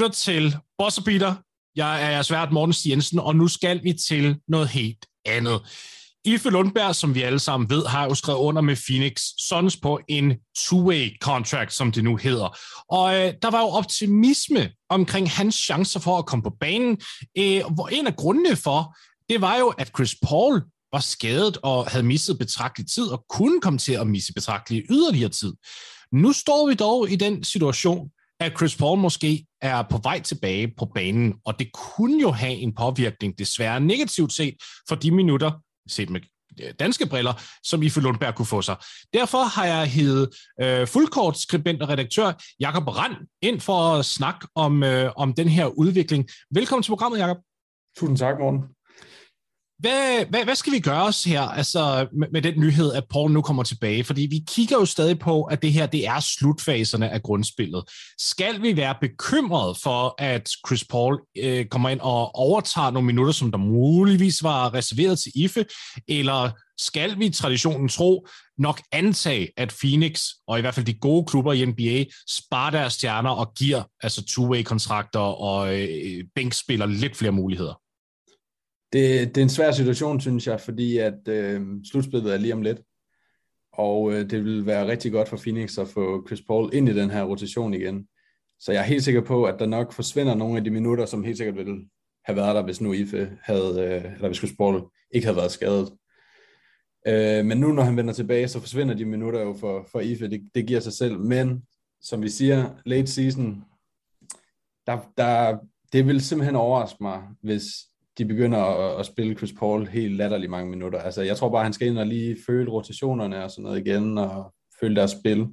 Lytter 0.00 0.14
til 0.14 0.56
Boss 0.78 1.00
Peter. 1.04 1.34
Jeg 1.76 2.02
er 2.02 2.10
jeres 2.10 2.30
vært, 2.30 2.52
Morten 2.52 2.72
Stig 2.72 2.90
Jensen, 2.90 3.18
og 3.18 3.36
nu 3.36 3.48
skal 3.48 3.84
vi 3.84 3.92
til 3.92 4.36
noget 4.48 4.68
helt 4.68 5.06
andet. 5.26 5.60
Ife 6.24 6.50
Lundberg, 6.50 6.94
som 6.94 7.14
vi 7.14 7.22
alle 7.22 7.38
sammen 7.38 7.70
ved, 7.70 7.86
har 7.86 8.04
jo 8.04 8.14
skrevet 8.14 8.38
under 8.38 8.62
med 8.62 8.76
Phoenix 8.86 9.22
Suns 9.48 9.76
på 9.76 10.00
en 10.08 10.32
two-way 10.58 11.18
contract, 11.18 11.72
som 11.72 11.92
det 11.92 12.04
nu 12.04 12.16
hedder. 12.16 12.58
Og 12.88 13.14
øh, 13.14 13.34
der 13.42 13.50
var 13.50 13.60
jo 13.60 13.66
optimisme 13.66 14.70
omkring 14.88 15.30
hans 15.30 15.54
chancer 15.54 16.00
for 16.00 16.18
at 16.18 16.26
komme 16.26 16.42
på 16.42 16.52
banen, 16.60 17.00
øh, 17.38 17.62
hvor 17.74 17.88
en 17.88 18.06
af 18.06 18.16
grundene 18.16 18.56
for, 18.56 18.96
det 19.28 19.40
var 19.40 19.58
jo, 19.58 19.68
at 19.68 19.90
Chris 19.96 20.14
Paul 20.22 20.62
var 20.92 21.00
skadet 21.00 21.58
og 21.62 21.86
havde 21.86 22.06
misset 22.06 22.38
betragtelig 22.38 22.90
tid, 22.90 23.04
og 23.04 23.24
kunne 23.28 23.60
komme 23.60 23.78
til 23.78 23.92
at 23.92 24.06
misse 24.06 24.32
betragtelig 24.32 24.82
yderligere 24.90 25.30
tid. 25.30 25.52
Nu 26.12 26.32
står 26.32 26.68
vi 26.68 26.74
dog 26.74 27.10
i 27.10 27.16
den 27.16 27.44
situation, 27.44 28.10
at 28.40 28.52
Chris 28.56 28.76
Paul 28.76 28.98
måske 28.98 29.46
er 29.62 29.82
på 29.82 30.00
vej 30.02 30.20
tilbage 30.20 30.72
på 30.78 30.90
banen, 30.94 31.34
og 31.44 31.58
det 31.58 31.72
kunne 31.72 32.20
jo 32.20 32.30
have 32.30 32.52
en 32.52 32.74
påvirkning, 32.74 33.38
desværre 33.38 33.80
negativt 33.80 34.32
set, 34.32 34.54
for 34.88 34.94
de 34.94 35.10
minutter, 35.10 35.50
set 35.88 36.10
med 36.10 36.20
danske 36.80 37.06
briller, 37.06 37.32
som 37.62 37.82
Ife 37.82 38.00
Lundberg 38.00 38.34
kunne 38.34 38.46
få 38.46 38.62
sig. 38.62 38.76
Derfor 39.14 39.42
har 39.44 39.64
jeg 39.64 39.90
hed 39.90 40.28
øh, 40.60 40.86
fuldkortskribent 40.86 41.82
og 41.82 41.88
redaktør 41.88 42.32
Jakob 42.60 42.88
Rand 42.88 43.16
ind 43.42 43.60
for 43.60 43.94
at 43.94 44.04
snakke 44.04 44.48
om, 44.54 44.82
øh, 44.82 45.12
om 45.16 45.32
den 45.32 45.48
her 45.48 45.66
udvikling. 45.66 46.28
Velkommen 46.54 46.82
til 46.82 46.90
programmet, 46.90 47.18
Jakob. 47.18 47.36
Tusind 47.96 48.18
tak, 48.18 48.38
Morten. 48.38 48.60
Hvad, 49.80 50.26
hvad, 50.30 50.44
hvad 50.44 50.54
skal 50.54 50.72
vi 50.72 50.80
gøre 50.80 51.02
os 51.02 51.24
her 51.24 51.40
altså, 51.40 52.06
med, 52.12 52.28
med 52.32 52.42
den 52.42 52.60
nyhed, 52.60 52.92
at 52.92 53.04
Paul 53.10 53.30
nu 53.30 53.42
kommer 53.42 53.62
tilbage? 53.62 54.04
Fordi 54.04 54.26
vi 54.30 54.44
kigger 54.48 54.76
jo 54.76 54.84
stadig 54.84 55.18
på, 55.18 55.42
at 55.42 55.62
det 55.62 55.72
her 55.72 55.86
det 55.86 56.06
er 56.06 56.20
slutfaserne 56.20 57.10
af 57.10 57.22
grundspillet. 57.22 57.84
Skal 58.18 58.62
vi 58.62 58.76
være 58.76 58.94
bekymret 59.00 59.76
for, 59.82 60.14
at 60.18 60.50
Chris 60.66 60.84
Paul 60.84 61.20
øh, 61.38 61.66
kommer 61.66 61.88
ind 61.88 62.00
og 62.00 62.34
overtager 62.34 62.90
nogle 62.90 63.06
minutter, 63.06 63.32
som 63.32 63.50
der 63.50 63.58
muligvis 63.58 64.42
var 64.42 64.74
reserveret 64.74 65.18
til 65.18 65.32
IFE? 65.34 65.64
Eller 66.08 66.50
skal 66.78 67.18
vi 67.18 67.30
traditionen 67.30 67.88
tro 67.88 68.26
nok 68.58 68.80
antage, 68.92 69.48
at 69.56 69.74
Phoenix, 69.80 70.24
og 70.48 70.58
i 70.58 70.60
hvert 70.60 70.74
fald 70.74 70.86
de 70.86 70.98
gode 70.98 71.26
klubber 71.26 71.52
i 71.52 71.64
NBA, 71.64 72.04
sparer 72.28 72.70
deres 72.70 72.92
stjerner 72.92 73.30
og 73.30 73.54
giver 73.54 73.82
altså 74.02 74.22
two-way-kontrakter 74.24 75.20
og 75.20 75.80
øh, 75.80 76.24
bænkspiller 76.34 76.86
lidt 76.86 77.16
flere 77.16 77.32
muligheder? 77.32 77.80
Det, 78.92 79.34
det 79.34 79.36
er 79.36 79.42
en 79.42 79.48
svær 79.48 79.72
situation, 79.72 80.20
synes 80.20 80.46
jeg, 80.46 80.60
fordi 80.60 80.98
at 80.98 81.28
øh, 81.28 81.66
slutspillet 81.84 82.34
er 82.34 82.38
lige 82.38 82.54
om 82.54 82.62
lidt. 82.62 82.80
og 83.72 84.12
øh, 84.12 84.30
det 84.30 84.44
vil 84.44 84.66
være 84.66 84.86
rigtig 84.86 85.12
godt 85.12 85.28
for 85.28 85.36
Phoenix 85.36 85.78
at 85.78 85.88
få 85.88 86.26
Chris 86.26 86.42
Paul 86.42 86.70
ind 86.72 86.88
i 86.88 86.94
den 86.94 87.10
her 87.10 87.22
rotation 87.22 87.74
igen. 87.74 88.08
Så 88.60 88.72
jeg 88.72 88.80
er 88.80 88.84
helt 88.84 89.04
sikker 89.04 89.20
på, 89.20 89.44
at 89.44 89.58
der 89.58 89.66
nok 89.66 89.92
forsvinder 89.92 90.34
nogle 90.34 90.58
af 90.58 90.64
de 90.64 90.70
minutter, 90.70 91.06
som 91.06 91.24
helt 91.24 91.36
sikkert 91.36 91.56
ville 91.56 91.88
have 92.24 92.36
været 92.36 92.54
der, 92.54 92.62
hvis 92.62 92.80
nu 92.80 92.92
Ife 92.92 93.38
havde, 93.42 93.80
øh, 93.80 94.12
eller 94.14 94.28
hvis 94.28 94.38
Chris 94.38 94.56
Paul 94.58 94.82
ikke 95.10 95.26
havde 95.26 95.36
været 95.36 95.52
skadet. 95.52 95.92
Øh, 97.06 97.44
men 97.44 97.58
nu, 97.58 97.72
når 97.72 97.82
han 97.82 97.96
vender 97.96 98.14
tilbage, 98.14 98.48
så 98.48 98.60
forsvinder 98.60 98.94
de 98.94 99.04
minutter 99.04 99.40
jo 99.40 99.54
for, 99.60 99.86
for 99.92 100.00
Ife. 100.00 100.30
Det, 100.30 100.50
det 100.54 100.66
giver 100.66 100.80
sig 100.80 100.92
selv. 100.92 101.18
Men, 101.18 101.62
som 102.02 102.22
vi 102.22 102.28
siger, 102.28 102.70
late 102.84 103.06
season, 103.06 103.64
der, 104.86 105.12
der, 105.16 105.58
det 105.92 106.06
vil 106.06 106.20
simpelthen 106.20 106.56
overraske 106.56 106.98
mig, 107.00 107.22
hvis 107.42 107.64
de 108.18 108.24
begynder 108.24 108.58
at, 108.58 109.00
at 109.00 109.06
spille 109.06 109.34
Chris 109.34 109.52
Paul 109.52 109.86
helt 109.86 110.16
latterligt 110.16 110.50
mange 110.50 110.70
minutter. 110.70 110.98
Altså, 110.98 111.22
jeg 111.22 111.36
tror 111.36 111.50
bare, 111.50 111.64
han 111.64 111.72
skal 111.72 111.88
ind 111.88 111.98
og 111.98 112.06
lige 112.06 112.36
føle 112.46 112.70
rotationerne 112.70 113.44
og 113.44 113.50
sådan 113.50 113.62
noget 113.62 113.86
igen, 113.86 114.18
og 114.18 114.54
føle 114.80 114.96
deres 114.96 115.10
spil. 115.10 115.46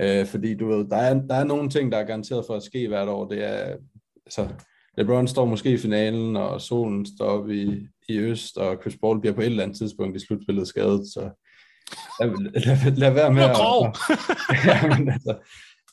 Øh, 0.00 0.26
fordi 0.26 0.54
du 0.54 0.68
ved, 0.68 0.88
der 0.88 0.96
er, 0.96 1.14
der 1.14 1.34
er 1.34 1.44
nogle 1.44 1.70
ting, 1.70 1.92
der 1.92 1.98
er 1.98 2.06
garanteret 2.06 2.44
for 2.46 2.54
at 2.54 2.62
ske 2.62 2.88
hvert 2.88 3.08
år. 3.08 3.28
Det 3.28 3.44
er, 3.44 3.76
altså, 4.26 4.48
LeBron 4.98 5.28
står 5.28 5.44
måske 5.44 5.72
i 5.72 5.78
finalen, 5.78 6.36
og 6.36 6.60
solen 6.60 7.06
står 7.06 7.26
op 7.26 7.50
i, 7.50 7.86
i 8.08 8.18
øst, 8.18 8.58
og 8.58 8.78
Chris 8.82 8.96
Paul 9.02 9.20
bliver 9.20 9.34
på 9.34 9.40
et 9.40 9.46
eller 9.46 9.62
andet 9.62 9.78
tidspunkt 9.78 10.16
i 10.16 10.26
slutspillet 10.26 10.68
skadet, 10.68 11.06
så 11.12 11.30
lad, 12.20 12.52
lad, 12.66 12.96
lad 12.96 13.12
være 13.12 13.32
med 13.32 13.42
at... 13.42 13.56
ja, 14.66 14.98
men 14.98 15.08
altså, 15.08 15.36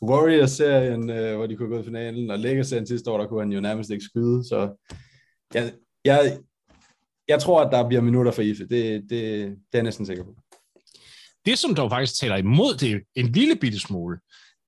Warriors-serien, 0.02 1.10
øh, 1.10 1.36
hvor 1.36 1.48
de 1.48 1.56
kunne 1.56 1.70
gå 1.70 1.80
i 1.80 1.84
finalen, 1.84 2.32
og 2.32 2.40
Lakers-serien 2.40 2.88
sidste 2.88 3.12
år, 3.12 3.18
der 3.18 3.28
kunne 3.28 3.42
han 3.42 3.52
jo 3.52 3.62
nærmest 3.62 3.92
ikke 3.92 4.06
skyde, 4.06 4.44
så 4.44 4.90
jeg, 5.54 5.74
jeg, 6.06 6.40
jeg 7.28 7.42
tror, 7.42 7.62
at 7.62 7.72
der 7.72 7.88
bliver 7.88 8.02
minutter 8.02 8.32
for 8.32 8.42
Ife. 8.42 8.68
Det, 8.68 8.70
det, 8.70 9.10
det 9.10 9.50
er 9.50 9.56
jeg 9.74 9.84
næsten 9.84 10.06
sikker 10.06 10.24
på. 10.24 10.36
Det, 11.46 11.60
som 11.60 11.76
der 11.76 11.90
faktisk 11.90 12.20
taler 12.20 12.36
imod 12.36 12.78
det 12.78 13.02
en 13.16 13.32
lille 13.32 13.56
bitte 13.56 13.80
smule, 13.80 14.20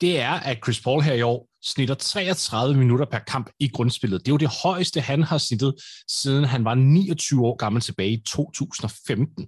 det 0.01 0.19
er, 0.19 0.31
at 0.31 0.57
Chris 0.63 0.81
Paul 0.81 1.01
her 1.01 1.13
i 1.13 1.21
år 1.21 1.49
snitter 1.63 1.95
33 1.95 2.77
minutter 2.77 3.05
per 3.05 3.19
kamp 3.19 3.49
i 3.59 3.67
grundspillet. 3.67 4.19
Det 4.19 4.27
er 4.27 4.33
jo 4.33 4.37
det 4.37 4.49
højeste, 4.63 5.01
han 5.01 5.23
har 5.23 5.37
snittet, 5.37 5.75
siden 6.07 6.43
han 6.43 6.65
var 6.65 6.75
29 6.75 7.45
år 7.45 7.55
gammel 7.55 7.81
tilbage 7.81 8.11
i 8.11 8.23
2015. 8.27 9.47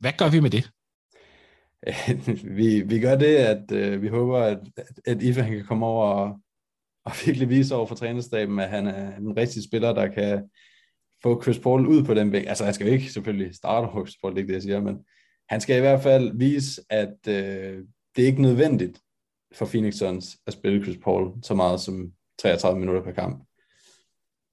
Hvad 0.00 0.12
gør 0.18 0.28
vi 0.28 0.40
med 0.40 0.50
det? 0.50 0.70
vi, 2.58 2.80
vi 2.80 3.00
gør 3.00 3.16
det, 3.16 3.36
at 3.36 3.72
øh, 3.72 4.02
vi 4.02 4.08
håber, 4.08 4.38
at, 4.38 4.58
at 5.06 5.22
Ife 5.22 5.42
han 5.42 5.52
kan 5.52 5.64
komme 5.64 5.86
over 5.86 6.06
og, 6.06 6.40
og 7.04 7.12
virkelig 7.24 7.48
vise 7.48 7.74
over 7.74 7.86
for 7.86 7.94
trænerstaben, 7.94 8.58
at 8.58 8.68
han 8.68 8.86
er 8.86 9.16
en 9.16 9.36
rigtig 9.36 9.64
spiller, 9.64 9.92
der 9.92 10.08
kan 10.08 10.50
få 11.22 11.42
Chris 11.42 11.58
Paul 11.58 11.86
ud 11.86 12.04
på 12.04 12.14
den 12.14 12.30
bænk. 12.30 12.46
Altså, 12.46 12.64
han 12.64 12.74
skal 12.74 12.86
jo 12.86 12.92
ikke 12.92 13.12
selvfølgelig 13.12 13.54
starte 13.54 13.86
hos 13.86 14.08
Chris 14.08 14.18
Paul, 14.22 14.32
det 14.32 14.38
er 14.38 14.42
ikke 14.42 14.48
det, 14.48 14.54
jeg 14.54 14.62
siger, 14.62 14.80
men 14.80 14.96
han 15.48 15.60
skal 15.60 15.76
i 15.76 15.80
hvert 15.80 16.02
fald 16.02 16.38
vise, 16.38 16.82
at 16.90 17.28
øh, 17.28 17.78
det 18.16 18.22
er 18.22 18.26
ikke 18.26 18.42
nødvendigt 18.42 19.00
for 19.54 19.66
Phoenix 19.66 19.94
Suns 19.94 20.36
at 20.46 20.52
spille 20.52 20.84
Chris 20.84 20.98
Paul 21.04 21.32
så 21.42 21.54
meget 21.54 21.80
som 21.80 22.12
33 22.38 22.80
minutter 22.80 23.02
per 23.02 23.12
kamp. 23.12 23.44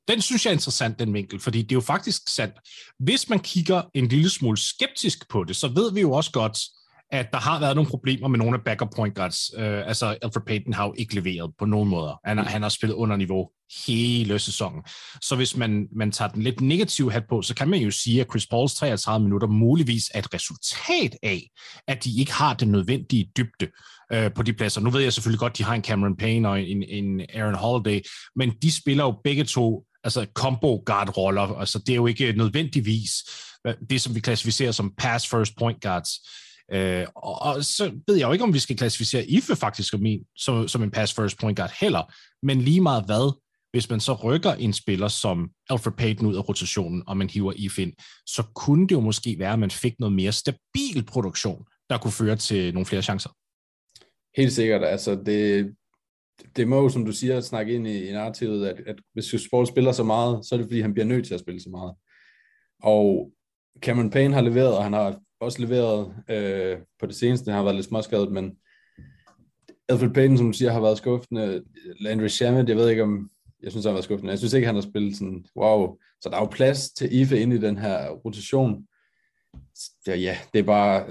Den 0.07 0.21
synes 0.21 0.45
jeg 0.45 0.51
er 0.51 0.55
interessant, 0.55 0.99
den 0.99 1.13
vinkel, 1.13 1.39
fordi 1.39 1.61
det 1.61 1.71
er 1.71 1.75
jo 1.75 1.81
faktisk 1.81 2.21
sandt. 2.29 2.55
Hvis 2.99 3.29
man 3.29 3.39
kigger 3.39 3.81
en 3.93 4.07
lille 4.07 4.29
smule 4.29 4.57
skeptisk 4.57 5.29
på 5.29 5.43
det, 5.43 5.55
så 5.55 5.67
ved 5.67 5.93
vi 5.93 6.01
jo 6.01 6.11
også 6.11 6.31
godt, 6.31 6.57
at 7.11 7.31
der 7.31 7.39
har 7.39 7.59
været 7.59 7.75
nogle 7.75 7.89
problemer 7.89 8.27
med 8.27 8.39
nogle 8.39 8.57
af 8.57 8.63
backup 8.63 8.89
point 8.95 9.15
guards. 9.15 9.53
Uh, 9.57 9.63
altså, 9.63 10.17
Alfred 10.21 10.43
Payton 10.47 10.73
har 10.73 10.85
jo 10.85 10.93
ikke 10.97 11.15
leveret 11.15 11.51
på 11.59 11.65
nogen 11.65 11.89
måder. 11.89 12.19
Han, 12.25 12.37
har, 12.37 12.45
han 12.45 12.61
har 12.61 12.69
spillet 12.69 12.95
under 12.95 13.15
niveau 13.15 13.49
hele 13.85 14.39
sæsonen. 14.39 14.81
Så 15.21 15.35
hvis 15.35 15.57
man, 15.57 15.87
man 15.95 16.11
tager 16.11 16.29
den 16.29 16.43
lidt 16.43 16.61
negative 16.61 17.11
hat 17.11 17.23
på, 17.29 17.41
så 17.41 17.55
kan 17.55 17.69
man 17.69 17.79
jo 17.79 17.91
sige, 17.91 18.21
at 18.21 18.27
Chris 18.31 18.47
Pauls 18.47 18.73
33 18.73 19.23
minutter 19.23 19.47
muligvis 19.47 20.11
er 20.13 20.19
et 20.19 20.33
resultat 20.33 21.17
af, 21.23 21.49
at 21.87 22.03
de 22.03 22.19
ikke 22.19 22.33
har 22.33 22.53
den 22.53 22.71
nødvendige 22.71 23.31
dybde 23.37 23.67
uh, 24.13 24.33
på 24.35 24.43
de 24.43 24.53
pladser. 24.53 24.81
Nu 24.81 24.89
ved 24.89 25.01
jeg 25.01 25.13
selvfølgelig 25.13 25.39
godt, 25.39 25.53
at 25.53 25.57
de 25.57 25.63
har 25.63 25.73
en 25.73 25.83
Cameron 25.83 26.17
Payne 26.17 26.49
og 26.49 26.61
en, 26.61 26.83
en 26.83 27.21
Aaron 27.33 27.55
Holiday, 27.55 28.01
men 28.35 28.51
de 28.61 28.71
spiller 28.71 29.03
jo 29.03 29.19
begge 29.23 29.43
to 29.43 29.85
altså 30.03 30.25
combo 30.33 30.83
guard 30.85 31.17
roller. 31.17 31.59
Altså, 31.59 31.79
det 31.79 31.89
er 31.89 31.95
jo 31.95 32.07
ikke 32.07 32.33
nødvendigvis 32.37 33.11
det, 33.89 34.01
som 34.01 34.15
vi 34.15 34.19
klassificerer 34.19 34.71
som 34.71 34.93
pass 34.97 35.27
first 35.27 35.53
point 35.57 35.81
guards. 35.81 36.09
Øh, 36.73 37.07
og, 37.15 37.41
og 37.41 37.65
så 37.65 37.91
ved 38.07 38.15
jeg 38.15 38.27
jo 38.27 38.31
ikke, 38.31 38.43
om 38.43 38.53
vi 38.53 38.59
skal 38.59 38.77
klassificere 38.77 39.25
Ife 39.25 39.55
faktisk 39.55 39.89
som 39.89 40.05
en, 40.05 40.25
som, 40.35 40.67
som 40.67 40.83
en 40.83 40.91
pass 40.91 41.13
first 41.13 41.39
point 41.39 41.57
guard 41.57 41.71
heller, 41.79 42.13
men 42.45 42.61
lige 42.61 42.81
meget 42.81 43.05
hvad, 43.05 43.37
hvis 43.71 43.89
man 43.89 43.99
så 43.99 44.13
rykker 44.13 44.53
en 44.53 44.73
spiller 44.73 45.07
som 45.07 45.49
Alfred 45.69 45.93
Payton 45.93 46.27
ud 46.27 46.35
af 46.35 46.49
rotationen, 46.49 47.03
og 47.07 47.17
man 47.17 47.29
hiver 47.29 47.53
Ife 47.55 47.81
ind, 47.81 47.93
så 48.25 48.43
kunne 48.55 48.87
det 48.87 48.95
jo 48.95 48.99
måske 48.99 49.35
være, 49.39 49.53
at 49.53 49.59
man 49.59 49.71
fik 49.71 49.99
noget 49.99 50.13
mere 50.13 50.31
stabil 50.31 51.05
produktion, 51.07 51.65
der 51.89 51.97
kunne 51.97 52.11
føre 52.11 52.35
til 52.35 52.73
nogle 52.73 52.85
flere 52.85 53.01
chancer. 53.01 53.29
Helt 54.37 54.53
sikkert. 54.53 54.83
Altså 54.83 55.15
det, 55.25 55.73
det 56.55 56.67
må 56.67 56.81
jo, 56.81 56.89
som 56.89 57.05
du 57.05 57.11
siger, 57.11 57.41
snakke 57.41 57.73
ind 57.73 57.87
i, 57.87 58.09
i 58.09 58.11
narrativet, 58.11 58.67
at, 58.67 58.81
at 58.87 58.95
hvis 59.13 59.25
Sport 59.47 59.67
spiller 59.67 59.91
så 59.91 60.03
meget, 60.03 60.45
så 60.45 60.55
er 60.55 60.57
det 60.57 60.65
fordi, 60.65 60.81
han 60.81 60.93
bliver 60.93 61.05
nødt 61.05 61.27
til 61.27 61.33
at 61.33 61.39
spille 61.39 61.61
så 61.61 61.69
meget. 61.69 61.93
Og 62.83 63.31
Cameron 63.79 64.09
Payne 64.09 64.33
har 64.33 64.41
leveret, 64.41 64.77
og 64.77 64.83
han 64.83 64.93
har 64.93 65.19
også 65.41 65.61
leveret 65.61 66.13
øh, 66.29 66.77
på 66.99 67.05
det 67.05 67.15
seneste. 67.15 67.51
Han 67.51 67.57
har 67.57 67.63
været 67.63 67.75
lidt 67.75 67.87
småskadet, 67.87 68.31
men 68.31 68.55
Alfred 69.89 70.13
Payton, 70.13 70.37
som 70.37 70.47
du 70.47 70.53
siger, 70.53 70.71
har 70.71 70.81
været 70.81 70.97
skuffende. 70.97 71.63
Landry 71.99 72.27
Shamet, 72.27 72.69
jeg 72.69 72.77
ved 72.77 72.89
ikke 72.89 73.03
om, 73.03 73.29
jeg 73.63 73.71
synes, 73.71 73.85
han 73.85 73.89
har 73.89 73.95
været 73.95 74.03
skuffende. 74.03 74.31
Jeg 74.31 74.37
synes 74.37 74.53
ikke, 74.53 74.65
han 74.65 74.75
har 74.75 74.81
spillet 74.81 75.17
sådan, 75.17 75.45
wow. 75.55 75.97
Så 76.21 76.29
der 76.29 76.35
er 76.35 76.41
jo 76.41 76.45
plads 76.45 76.91
til 76.91 77.19
Ife 77.21 77.39
ind 77.39 77.53
i 77.53 77.57
den 77.57 77.77
her 77.77 78.09
rotation. 78.09 78.87
Så 79.75 80.13
ja, 80.13 80.37
det 80.53 80.59
er 80.59 80.63
bare, 80.63 81.05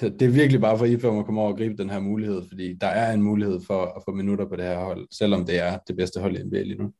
det 0.18 0.22
er 0.22 0.28
virkelig 0.28 0.60
bare 0.60 0.78
for 0.78 0.84
Ife 0.84 1.08
om 1.08 1.18
at 1.18 1.24
komme 1.24 1.40
over 1.40 1.52
og 1.52 1.58
gribe 1.58 1.82
den 1.82 1.90
her 1.90 2.00
mulighed, 2.00 2.42
fordi 2.48 2.74
der 2.74 2.86
er 2.86 3.12
en 3.12 3.22
mulighed 3.22 3.60
for 3.66 3.84
at 3.84 4.02
få 4.04 4.12
minutter 4.12 4.48
på 4.48 4.56
det 4.56 4.64
her 4.64 4.78
hold, 4.78 5.08
selvom 5.10 5.46
det 5.46 5.58
er 5.58 5.78
det 5.88 5.96
bedste 5.96 6.20
hold 6.20 6.36
i 6.36 6.42
NBA 6.42 6.62
lige 6.62 6.82
nu 6.82 6.92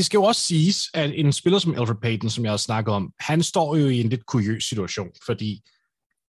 det 0.00 0.06
skal 0.06 0.18
jo 0.18 0.24
også 0.24 0.40
siges, 0.40 0.90
at 0.94 1.12
en 1.14 1.32
spiller 1.32 1.58
som 1.58 1.74
Alfred 1.74 1.96
Payton, 2.02 2.30
som 2.30 2.44
jeg 2.44 2.52
har 2.52 2.56
snakket 2.56 2.94
om, 2.94 3.12
han 3.20 3.42
står 3.42 3.76
jo 3.76 3.86
i 3.86 4.00
en 4.00 4.08
lidt 4.08 4.26
kuriøs 4.26 4.64
situation, 4.64 5.08
fordi 5.26 5.60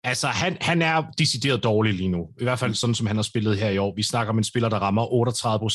altså, 0.04 0.28
han, 0.28 0.58
han 0.62 0.82
er 0.82 1.04
decideret 1.18 1.64
dårlig 1.64 1.94
lige 1.94 2.10
nu. 2.10 2.28
I 2.40 2.44
hvert 2.44 2.60
fald 2.60 2.74
sådan, 2.74 2.96
som 2.96 3.08
han 3.08 3.16
har 3.16 3.24
spillet 3.24 3.58
her 3.58 3.70
i 3.70 3.78
år. 3.78 3.94
Vi 3.96 4.04
snakker 4.04 4.34
om 4.34 4.38
en 4.38 4.44
spiller, 4.44 4.70
der 4.70 4.80
rammer 4.80 5.06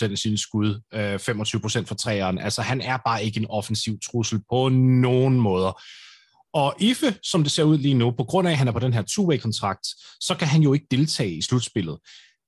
38% 0.09 0.13
af 0.13 0.19
sine 0.19 0.39
skud, 0.39 0.81
øh, 0.95 1.15
25% 1.15 1.87
for 1.87 1.95
træeren. 1.95 2.39
Altså, 2.39 2.63
han 2.63 2.81
er 2.81 2.99
bare 3.07 3.25
ikke 3.25 3.41
en 3.41 3.47
offensiv 3.51 3.99
trussel 4.11 4.41
på 4.51 4.69
nogen 4.69 5.41
måder. 5.41 5.83
Og 6.55 6.75
Ife, 6.81 7.15
som 7.23 7.43
det 7.43 7.53
ser 7.53 7.63
ud 7.63 7.79
lige 7.79 7.95
nu, 7.95 8.11
på 8.11 8.25
grund 8.25 8.49
af, 8.49 8.53
at 8.53 8.59
han 8.59 8.69
er 8.69 8.73
på 8.73 8.79
den 8.79 8.93
her 8.93 9.03
two-way-kontrakt, 9.03 9.87
så 10.21 10.35
kan 10.39 10.49
han 10.49 10.63
jo 10.63 10.73
ikke 10.73 10.87
deltage 10.91 11.37
i 11.37 11.43
slutspillet. 11.43 11.99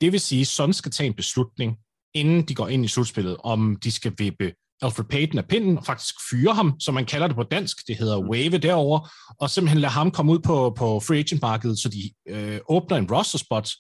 Det 0.01 0.13
vil 0.13 0.21
sige, 0.21 0.41
at 0.41 0.47
Son 0.47 0.73
skal 0.73 0.93
tage 0.93 1.07
en 1.07 1.15
beslutning, 1.15 1.77
inden 2.15 2.43
de 2.43 2.55
går 2.55 2.69
ind 2.69 2.85
i 2.85 2.89
slutspillet, 2.89 3.37
om 3.45 3.77
de 3.85 3.91
skal 3.91 4.13
vippe 4.19 4.53
Alfred 4.83 5.05
Payton 5.05 5.39
af 5.39 5.49
pinden, 5.49 5.79
og 5.79 5.87
faktisk 5.87 6.15
fyre 6.31 6.55
ham, 6.55 6.81
som 6.81 6.95
man 6.95 7.07
kalder 7.07 7.27
det 7.27 7.37
på 7.37 7.43
dansk, 7.43 7.87
det 7.87 7.97
hedder 7.97 8.23
mm. 8.23 8.29
wave 8.29 8.59
derover, 8.59 9.09
og 9.41 9.51
simpelthen 9.51 9.81
lade 9.81 9.93
ham 9.93 10.11
komme 10.11 10.33
ud 10.33 10.39
på, 10.39 10.75
på 10.77 11.01
free 11.01 11.19
agent-markedet, 11.19 11.79
så 11.79 11.89
de 11.89 12.11
øh, 12.29 12.61
åbner 12.69 12.97
en 12.97 13.11
roster 13.13 13.39
spot 13.39 13.71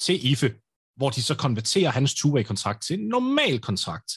til 0.00 0.30
IFE, 0.30 0.54
hvor 0.96 1.10
de 1.10 1.22
så 1.22 1.34
konverterer 1.34 1.90
hans 1.90 2.14
two-way-kontrakt 2.14 2.82
til 2.82 3.00
en 3.00 3.08
normal 3.08 3.60
kontrakt. 3.60 4.12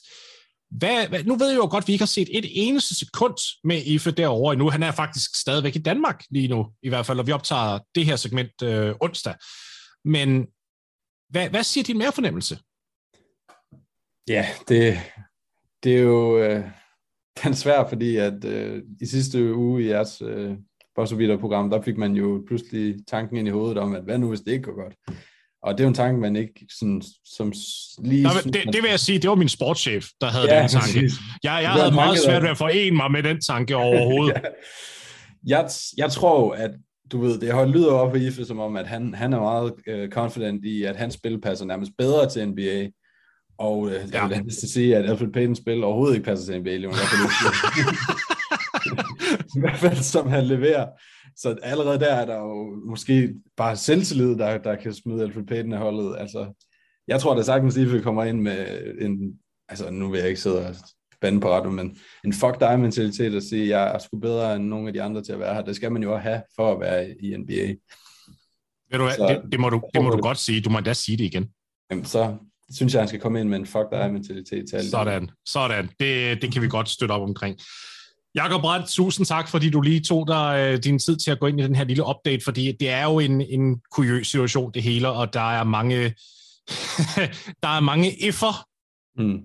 Hvad, 0.72 1.08
hvad, 1.08 1.24
nu 1.24 1.36
ved 1.36 1.50
jeg 1.50 1.58
jo 1.58 1.68
godt, 1.72 1.84
at 1.84 1.88
vi 1.88 1.94
ikke 1.94 2.02
har 2.02 2.08
set 2.08 2.38
et 2.38 2.46
eneste 2.52 2.96
sekund 2.96 3.38
med 3.64 3.86
IFE 3.86 4.12
derovre 4.12 4.54
endnu. 4.54 4.70
Han 4.70 4.84
er 4.84 4.92
faktisk 4.92 5.36
stadigvæk 5.36 5.76
i 5.76 5.80
Danmark 5.80 6.24
lige 6.30 6.48
nu, 6.48 6.68
i 6.84 6.90
hvert 6.90 7.06
fald, 7.06 7.20
og 7.20 7.28
vi 7.28 7.32
optager 7.32 7.80
det 7.96 8.06
her 8.06 8.16
segment 8.16 8.62
øh, 8.64 8.96
onsdag. 9.02 9.36
Men 10.06 10.46
hvad, 11.30 11.50
hvad 11.50 11.64
siger 11.64 11.84
din 11.84 11.98
mere 11.98 12.12
fornemmelse? 12.12 12.60
Ja, 14.28 14.48
det, 14.68 15.00
det 15.84 15.98
er 15.98 16.02
jo 16.02 16.38
øh, 16.38 16.64
den 17.44 17.54
svær, 17.54 17.88
fordi 17.90 18.16
at 18.16 18.46
øh, 18.46 18.84
i 19.02 19.06
sidste 19.06 19.56
uge 19.56 19.84
i 19.84 19.88
jeres 19.88 20.22
øh, 20.22 20.56
program 21.40 21.70
der 21.70 21.82
fik 21.82 21.98
man 21.98 22.14
jo 22.14 22.44
pludselig 22.48 22.96
tanken 23.08 23.38
ind 23.38 23.48
i 23.48 23.52
hovedet 23.52 23.78
om, 23.78 23.96
at 23.96 24.04
hvad 24.04 24.18
nu, 24.18 24.30
hvis 24.30 24.42
det 24.42 24.52
ikke 24.52 24.64
går 24.64 24.84
godt? 24.84 24.96
Og 25.64 25.74
det 25.74 25.80
er 25.80 25.84
jo 25.84 25.88
en 25.88 25.94
tanke, 25.94 26.22
man 26.22 26.36
ikke 26.36 26.68
sådan, 26.80 27.02
som 27.26 27.54
lige... 28.04 28.24
Nå, 28.24 28.30
det, 28.44 28.54
det 28.54 28.82
vil 28.82 28.90
jeg 28.90 29.00
sige, 29.00 29.20
det 29.20 29.30
var 29.30 29.36
min 29.36 29.50
sportschef, 29.50 30.06
der 30.22 30.28
havde 30.28 30.56
ja, 30.56 30.62
den 30.62 30.70
tanke. 30.70 31.12
Jeg, 31.44 31.60
jeg 31.62 31.72
havde 31.72 31.92
meget 31.92 32.20
svært 32.20 32.44
ved 32.44 32.50
at 32.50 32.58
forene 32.58 32.98
mig 32.98 33.12
med 33.12 33.24
den 33.24 33.42
tanke 33.42 33.76
overhovedet. 33.76 34.36
ja. 35.48 35.58
jeg, 35.58 35.70
jeg 35.98 36.12
tror, 36.12 36.54
at 36.54 36.72
du 37.12 37.22
ved, 37.22 37.40
det 37.40 37.70
lyder 37.70 37.94
op 37.94 38.12
på 38.12 38.18
Ife 38.18 38.46
som 38.46 38.60
om, 38.60 38.76
at 38.76 38.88
han, 38.88 39.14
han 39.14 39.34
er 39.34 39.40
meget 39.40 39.74
uh, 39.92 40.10
confident 40.10 40.66
i, 40.66 40.84
at 40.84 40.96
hans 40.96 41.14
spil 41.14 41.42
passer 41.42 41.66
nærmest 41.66 41.92
bedre 41.98 42.30
til 42.30 42.48
NBA, 42.48 42.90
og 43.62 43.88
øh, 43.88 43.94
jeg 44.14 44.30
vil 44.30 44.38
ja. 44.46 44.50
sige, 44.50 44.98
at 44.98 45.10
Alfred 45.10 45.32
Paytons 45.32 45.58
spil 45.58 45.84
overhovedet 45.84 46.16
ikke 46.16 46.26
passer 46.26 46.46
til 46.46 46.62
NBA, 46.62 46.72
i 46.72 46.80
hvert 46.80 46.96
fald, 46.96 47.22
I 49.56 49.60
hvert 49.60 49.80
fald 49.80 49.96
som 49.96 50.30
han 50.30 50.46
leverer. 50.46 50.88
Så 51.36 51.56
allerede 51.64 52.00
der 52.00 52.14
er 52.14 52.26
der 52.26 52.38
jo 52.38 52.76
måske 52.90 53.34
bare 53.58 53.76
selvtillid, 53.76 54.38
der, 54.38 54.58
der 54.58 54.76
kan 54.76 54.94
smide 54.94 55.24
Alfred 55.24 55.44
Payton 55.44 55.74
af 55.74 55.80
holdet. 55.80 56.16
Altså, 56.20 56.66
jeg 57.08 57.20
tror 57.20 57.36
da 57.36 57.42
sagtens, 57.42 57.78
at 57.78 57.94
vi 57.94 58.02
kommer 58.02 58.24
ind 58.24 58.42
med 58.42 58.66
en, 59.02 59.40
altså 59.70 59.92
nu 59.92 60.10
vil 60.10 60.20
jeg 60.20 60.30
ikke 60.30 60.42
sidde 60.42 60.68
og 60.68 60.76
bande 61.22 61.40
på 61.42 61.50
ret, 61.50 61.74
men 61.74 61.98
en 62.26 62.34
fuck 62.34 62.60
dig 62.60 62.80
mentalitet 62.80 63.36
at 63.36 63.44
sige, 63.44 63.64
at 63.64 63.70
jeg 63.70 63.96
er 63.96 64.00
sgu 64.00 64.20
bedre 64.20 64.56
end 64.56 64.66
nogle 64.66 64.88
af 64.88 64.94
de 64.94 65.02
andre 65.02 65.24
til 65.24 65.34
at 65.34 65.40
være 65.40 65.54
her. 65.56 65.62
Det 65.62 65.76
skal 65.76 65.92
man 65.92 66.04
jo 66.04 66.18
have 66.18 66.42
for 66.56 66.74
at 66.74 66.80
være 66.80 67.10
i 67.20 67.38
NBA. 67.38 67.76
Ved 68.92 68.98
du 69.00 69.04
hvad, 69.04 69.16
Så- 69.16 69.28
det, 69.44 69.52
det, 69.52 69.60
må 69.60 69.70
du, 69.70 69.82
det 69.94 70.04
må 70.04 70.10
du 70.10 70.18
godt 70.18 70.38
sige. 70.38 70.62
Du 70.62 70.70
må 70.70 70.78
endda 70.78 70.94
sige 70.94 71.18
det 71.18 71.24
igen. 71.24 71.50
Jamen, 71.92 72.06
så 72.06 72.38
synes 72.74 72.94
jeg, 72.94 73.02
han 73.02 73.08
skal 73.08 73.20
komme 73.20 73.40
ind 73.40 73.50
med 73.50 73.58
en 73.58 73.66
fuck 73.66 73.86
dig 73.92 74.14
mentalitet 74.14 74.70
til 74.70 74.76
alle. 74.76 74.90
Sådan, 74.90 75.30
sådan. 75.46 75.90
Det, 76.00 76.42
det 76.42 76.54
kan 76.54 76.62
vi 76.62 76.68
godt 76.68 76.90
støtte 76.90 77.12
op 77.12 77.22
omkring. 77.22 77.60
Jakob 78.36 78.62
Brandt, 78.62 78.90
tusind 78.90 79.26
tak, 79.26 79.48
fordi 79.50 79.70
du 79.70 79.82
lige 79.82 80.00
tog 80.00 80.28
dig 80.28 80.72
øh, 80.74 80.84
din 80.84 81.00
tid 81.00 81.18
til 81.18 81.32
at 81.32 81.40
gå 81.40 81.48
ind 81.48 81.60
i 81.60 81.64
den 81.64 81.76
her 81.76 81.84
lille 81.84 82.04
update, 82.08 82.44
fordi 82.44 82.72
det 82.72 82.90
er 82.90 83.04
jo 83.04 83.20
en, 83.20 83.42
en 83.42 83.82
kuriøs 83.92 84.28
situation, 84.28 84.72
det 84.74 84.84
hele, 84.84 85.10
og 85.10 85.34
der 85.34 85.60
er 85.60 85.64
mange, 85.64 85.96
der 87.64 87.70
er 87.70 87.80
mange 87.80 88.10
if'er. 88.10 88.64
Hmm. 89.16 89.42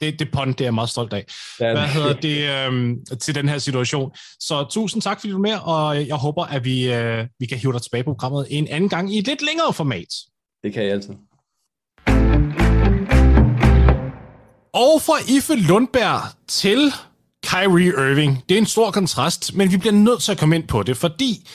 Det, 0.00 0.18
det 0.18 0.30
pond, 0.32 0.54
det 0.54 0.60
er 0.60 0.64
jeg 0.64 0.74
meget 0.74 0.90
stolt 0.90 1.12
af. 1.12 1.24
Er 1.60 1.72
Hvad 1.72 1.88
hedder 1.88 2.20
det 2.20 2.66
øhm, 2.66 3.04
til 3.20 3.34
den 3.34 3.48
her 3.48 3.58
situation? 3.58 4.12
Så 4.40 4.66
tusind 4.70 5.02
tak, 5.02 5.20
fordi 5.20 5.30
du 5.30 5.36
er 5.36 5.40
med, 5.40 5.58
og 5.62 6.06
jeg 6.06 6.16
håber, 6.16 6.44
at 6.44 6.64
vi, 6.64 6.92
øh, 6.92 7.26
vi 7.38 7.46
kan 7.46 7.58
hive 7.58 7.72
dig 7.72 7.82
tilbage 7.82 8.04
på 8.04 8.10
programmet 8.10 8.46
en 8.50 8.68
anden 8.68 8.90
gang 8.90 9.14
i 9.14 9.18
et 9.18 9.26
lidt 9.26 9.42
længere 9.42 9.72
format. 9.72 10.08
Det 10.62 10.72
kan 10.72 10.82
jeg 10.82 10.92
altid. 10.92 11.14
Og 14.74 15.02
fra 15.02 15.18
Ife 15.28 15.54
Lundberg 15.54 16.22
til 16.48 16.92
Kyrie 17.46 17.88
Irving. 17.88 18.44
Det 18.48 18.54
er 18.54 18.58
en 18.58 18.66
stor 18.66 18.90
kontrast, 18.90 19.54
men 19.54 19.72
vi 19.72 19.76
bliver 19.76 19.92
nødt 19.92 20.22
til 20.22 20.32
at 20.32 20.38
komme 20.38 20.56
ind 20.56 20.68
på 20.68 20.82
det, 20.82 20.96
fordi 20.96 21.48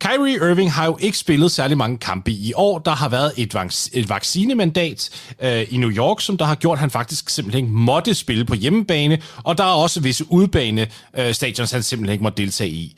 Kyrie 0.00 0.50
Irving 0.50 0.72
har 0.72 0.84
jo 0.84 0.98
ikke 1.00 1.18
spillet 1.18 1.50
særlig 1.50 1.78
mange 1.78 1.98
kampe 1.98 2.30
i 2.30 2.52
år. 2.56 2.78
Der 2.78 2.90
har 2.90 3.08
været 3.08 3.32
et, 3.36 3.54
vac- 3.54 3.90
et 3.92 4.08
vaccinemandat 4.08 5.10
øh, 5.42 5.66
i 5.70 5.76
New 5.76 5.90
York, 5.90 6.20
som 6.20 6.36
der 6.36 6.44
har 6.44 6.54
gjort, 6.54 6.76
at 6.76 6.80
han 6.80 6.90
faktisk 6.90 7.30
simpelthen 7.30 7.70
måtte 7.70 8.14
spille 8.14 8.44
på 8.44 8.54
hjemmebane, 8.54 9.18
og 9.36 9.58
der 9.58 9.64
er 9.64 9.68
også 9.68 10.00
visse 10.00 10.32
udbane 10.32 10.86
øh, 11.18 11.34
stadions, 11.34 11.70
han 11.70 11.82
simpelthen 11.82 12.12
ikke 12.12 12.22
måtte 12.22 12.42
deltage 12.42 12.70
i. 12.70 12.96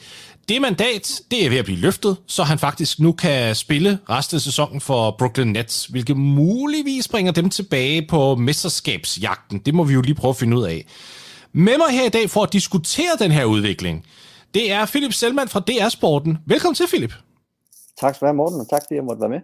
Det 0.48 0.60
mandat, 0.62 1.20
det 1.30 1.46
er 1.46 1.50
ved 1.50 1.58
at 1.58 1.64
blive 1.64 1.80
løftet, 1.80 2.16
så 2.26 2.42
han 2.42 2.58
faktisk 2.58 3.00
nu 3.00 3.12
kan 3.12 3.54
spille 3.54 3.98
resten 4.10 4.34
af 4.34 4.40
sæsonen 4.40 4.80
for 4.80 5.14
Brooklyn 5.18 5.46
Nets, 5.46 5.86
hvilket 5.86 6.16
muligvis 6.16 7.08
bringer 7.08 7.32
dem 7.32 7.50
tilbage 7.50 8.06
på 8.08 8.34
mesterskabsjagten. 8.34 9.58
Det 9.58 9.74
må 9.74 9.84
vi 9.84 9.94
jo 9.94 10.00
lige 10.00 10.14
prøve 10.14 10.30
at 10.30 10.36
finde 10.36 10.56
ud 10.56 10.64
af. 10.64 10.86
Med 11.52 11.78
mig 11.78 11.90
her 11.90 12.06
i 12.06 12.08
dag 12.08 12.30
for 12.30 12.42
at 12.42 12.52
diskutere 12.52 13.10
den 13.18 13.30
her 13.30 13.44
udvikling, 13.44 14.04
det 14.56 14.72
er 14.72 14.86
Philip 14.86 15.12
Selman 15.12 15.48
fra 15.48 15.60
DR 15.60 15.88
Sporten. 15.88 16.38
Velkommen 16.46 16.74
til, 16.74 16.86
Philip. 16.86 17.12
Tak 18.00 18.14
skal 18.14 18.24
du 18.24 18.28
have, 18.28 18.36
Morten, 18.36 18.60
og 18.60 18.68
tak 18.70 18.82
fordi 18.82 18.94
jeg 18.94 19.04
måtte 19.04 19.20
være 19.20 19.30
med. 19.30 19.40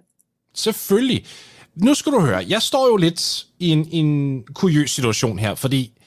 Selvfølgelig. 0.55 1.27
Nu 1.75 1.95
skal 1.95 2.13
du 2.13 2.21
høre, 2.21 2.45
jeg 2.49 2.63
står 2.63 2.89
jo 2.89 2.97
lidt 2.97 3.47
i 3.59 3.69
en, 3.69 3.89
en 3.91 4.43
kuriøs 4.55 4.91
situation 4.91 5.39
her, 5.39 5.55
fordi 5.55 5.99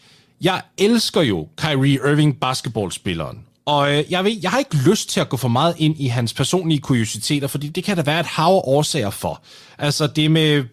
jeg 0.41 0.61
elsker 0.77 1.21
jo 1.21 1.47
Kyrie 1.57 1.93
Irving, 1.93 2.39
basketballspilleren. 2.39 3.45
Og 3.65 3.93
øh, 3.93 4.11
jeg, 4.11 4.23
ved, 4.23 4.37
jeg 4.41 4.51
har 4.51 4.59
ikke 4.59 4.77
lyst 4.89 5.09
til 5.09 5.19
at 5.19 5.29
gå 5.29 5.37
for 5.37 5.47
meget 5.47 5.75
ind 5.77 5.99
i 5.99 6.07
hans 6.07 6.33
personlige 6.33 6.79
kuriositeter, 6.79 7.47
fordi 7.47 7.69
det 7.69 7.83
kan 7.83 7.97
der 7.97 8.03
være 8.03 8.19
et 8.19 8.25
hav 8.25 8.45
af 8.45 8.61
årsager 8.63 9.09
for. 9.09 9.43
Altså 9.77 10.07
det 10.07 10.31
med 10.31 10.51
øh, 10.51 10.65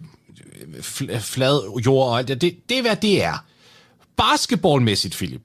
fl- 0.78 1.18
flad 1.18 1.80
jord 1.86 2.08
og 2.08 2.18
alt 2.18 2.28
det, 2.28 2.40
det, 2.40 2.68
det 2.68 2.78
er 2.78 2.82
hvad 2.82 2.96
det 2.96 3.24
er. 3.24 3.44
Basketballmæssigt, 4.16 5.14
Philip, 5.14 5.42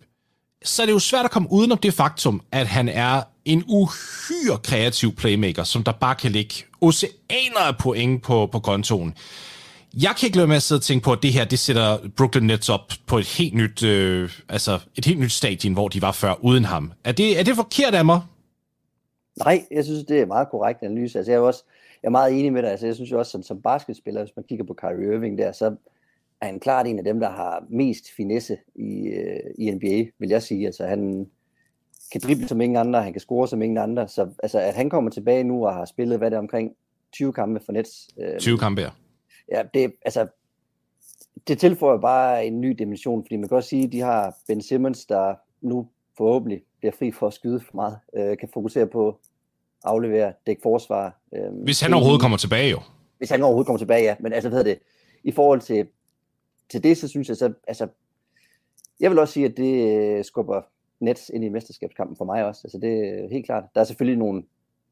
så 0.63 0.81
er 0.81 0.85
det 0.85 0.93
jo 0.93 0.99
svært 0.99 1.25
at 1.25 1.31
komme 1.31 1.47
udenom 1.51 1.77
det 1.77 1.93
faktum, 1.93 2.41
at 2.51 2.67
han 2.67 2.89
er 2.89 3.21
en 3.45 3.63
uhyre 3.67 4.57
kreativ 4.63 5.15
playmaker, 5.15 5.63
som 5.63 5.83
der 5.83 5.91
bare 5.91 6.15
kan 6.15 6.31
ligge 6.31 6.53
oceaner 6.81 7.59
af 7.67 7.77
point 7.77 8.23
på, 8.23 8.45
på 8.51 8.59
kontoen. 8.59 9.15
Jeg 10.01 10.15
kan 10.19 10.27
ikke 10.27 10.37
lade 10.37 10.47
med 10.47 10.55
at 10.55 10.61
sidde 10.61 10.79
og 10.79 10.83
tænke 10.83 11.03
på, 11.03 11.11
at 11.11 11.23
det 11.23 11.33
her, 11.33 11.45
det 11.45 11.59
sætter 11.59 11.97
Brooklyn 12.17 12.43
Nets 12.43 12.69
op 12.69 12.91
på 13.07 13.17
et 13.17 13.25
helt 13.25 13.53
nyt, 13.53 13.83
øh, 13.83 14.29
altså 14.49 14.79
et 14.95 15.05
helt 15.05 15.19
nyt 15.19 15.31
stadie, 15.31 15.73
hvor 15.73 15.87
de 15.87 16.01
var 16.01 16.11
før 16.11 16.33
uden 16.41 16.65
ham. 16.65 16.91
Er 17.03 17.11
det, 17.11 17.39
er 17.39 17.43
det 17.43 17.55
forkert 17.55 17.95
af 17.95 18.05
mig? 18.05 18.21
Nej, 19.37 19.65
jeg 19.71 19.83
synes, 19.85 20.05
det 20.05 20.21
er 20.21 20.25
meget 20.25 20.47
korrekt 20.51 20.83
analyse. 20.83 21.17
Altså, 21.17 21.31
jeg 21.31 21.37
er 21.37 21.41
også 21.41 21.63
jeg 22.03 22.07
er 22.07 22.11
meget 22.11 22.39
enig 22.39 22.53
med 22.53 22.61
dig. 22.61 22.71
Altså, 22.71 22.85
jeg 22.85 22.95
synes 22.95 23.11
jo 23.11 23.19
også, 23.19 23.31
som, 23.31 23.43
som 23.43 23.61
basketspiller, 23.61 24.23
hvis 24.23 24.35
man 24.35 24.45
kigger 24.49 24.65
på 24.65 24.73
Kyrie 24.73 25.15
Irving 25.15 25.37
der, 25.37 25.51
så 25.51 25.75
er 26.41 26.45
han 26.45 26.59
klart 26.59 26.87
en 26.87 26.97
af 26.97 27.03
dem, 27.03 27.19
der 27.19 27.29
har 27.29 27.65
mest 27.69 28.11
finesse 28.17 28.57
i, 28.75 29.07
øh, 29.07 29.39
i 29.57 29.71
NBA, 29.71 30.05
vil 30.19 30.29
jeg 30.29 30.43
sige. 30.43 30.65
Altså, 30.65 30.85
han 30.85 31.27
kan 32.11 32.21
drible 32.21 32.47
som 32.47 32.61
ingen 32.61 32.77
andre, 32.77 33.03
han 33.03 33.13
kan 33.13 33.19
score 33.19 33.47
som 33.47 33.61
ingen 33.61 33.77
andre. 33.77 34.07
Så 34.07 34.29
altså, 34.43 34.59
at 34.59 34.73
han 34.73 34.89
kommer 34.89 35.11
tilbage 35.11 35.43
nu 35.43 35.65
og 35.65 35.73
har 35.73 35.85
spillet, 35.85 36.17
hvad 36.17 36.31
det 36.31 36.35
er, 36.35 36.39
omkring 36.39 36.71
20 37.13 37.33
kampe 37.33 37.59
for 37.65 37.71
Nets. 37.71 38.09
Øh, 38.19 38.39
20 38.39 38.57
kampe 38.57 38.81
her. 38.81 38.91
Ja, 39.51 39.63
det, 39.73 39.93
altså, 40.05 40.27
det 41.47 41.59
tilføjer 41.59 41.97
bare 41.97 42.45
en 42.45 42.61
ny 42.61 42.75
dimension, 42.79 43.23
fordi 43.23 43.35
man 43.35 43.47
kan 43.47 43.57
også 43.57 43.69
sige, 43.69 43.83
at 43.83 43.91
de 43.91 43.99
har 43.99 44.35
Ben 44.47 44.61
Simmons, 44.61 45.05
der 45.05 45.35
nu 45.61 45.87
forhåbentlig 46.17 46.61
bliver 46.79 46.91
fri 46.99 47.11
for 47.11 47.27
at 47.27 47.33
skyde 47.33 47.59
for 47.59 47.75
meget, 47.75 47.97
øh, 48.17 48.37
kan 48.37 48.49
fokusere 48.53 48.87
på 48.87 49.19
aflevere, 49.83 50.33
dække 50.47 50.61
forsvar. 50.61 51.19
Øh, 51.35 51.63
Hvis 51.63 51.81
han 51.81 51.93
overhovedet 51.93 52.21
kommer 52.21 52.37
tilbage 52.37 52.69
jo. 52.69 52.79
Hvis 53.17 53.29
han 53.29 53.43
overhovedet 53.43 53.65
kommer 53.65 53.77
tilbage, 53.77 54.03
ja. 54.03 54.15
Men 54.19 54.33
altså, 54.33 54.49
hvad 54.49 54.59
hedder 54.59 54.73
det, 54.73 54.79
i 55.23 55.31
forhold 55.31 55.61
til, 55.61 55.87
til 56.69 56.83
det, 56.83 56.97
så 56.97 57.07
synes 57.07 57.29
jeg 57.29 57.37
så, 57.37 57.53
altså, 57.67 57.87
jeg 58.99 59.11
vil 59.11 59.19
også 59.19 59.33
sige, 59.33 59.45
at 59.45 59.57
det 59.57 59.97
øh, 59.97 60.25
skubber 60.25 60.61
Nets 60.99 61.31
ind 61.33 61.43
i 61.43 61.49
mesterskabskampen 61.49 62.17
for 62.17 62.25
mig 62.25 62.45
også. 62.45 62.61
Altså, 62.63 62.77
det 62.77 63.23
er 63.23 63.29
helt 63.29 63.45
klart. 63.45 63.63
Der 63.75 63.81
er 63.81 63.85
selvfølgelig 63.85 64.19
nogle 64.19 64.43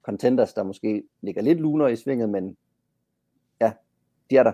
contenders, 0.03 0.53
der 0.53 0.63
måske 0.63 1.03
ligger 1.21 1.41
lidt 1.41 1.59
luner 1.59 1.87
i 1.87 1.95
svinget, 1.95 2.29
men 2.29 2.57
ja, 3.61 3.71
de 4.29 4.37
er 4.37 4.43
der. 4.43 4.53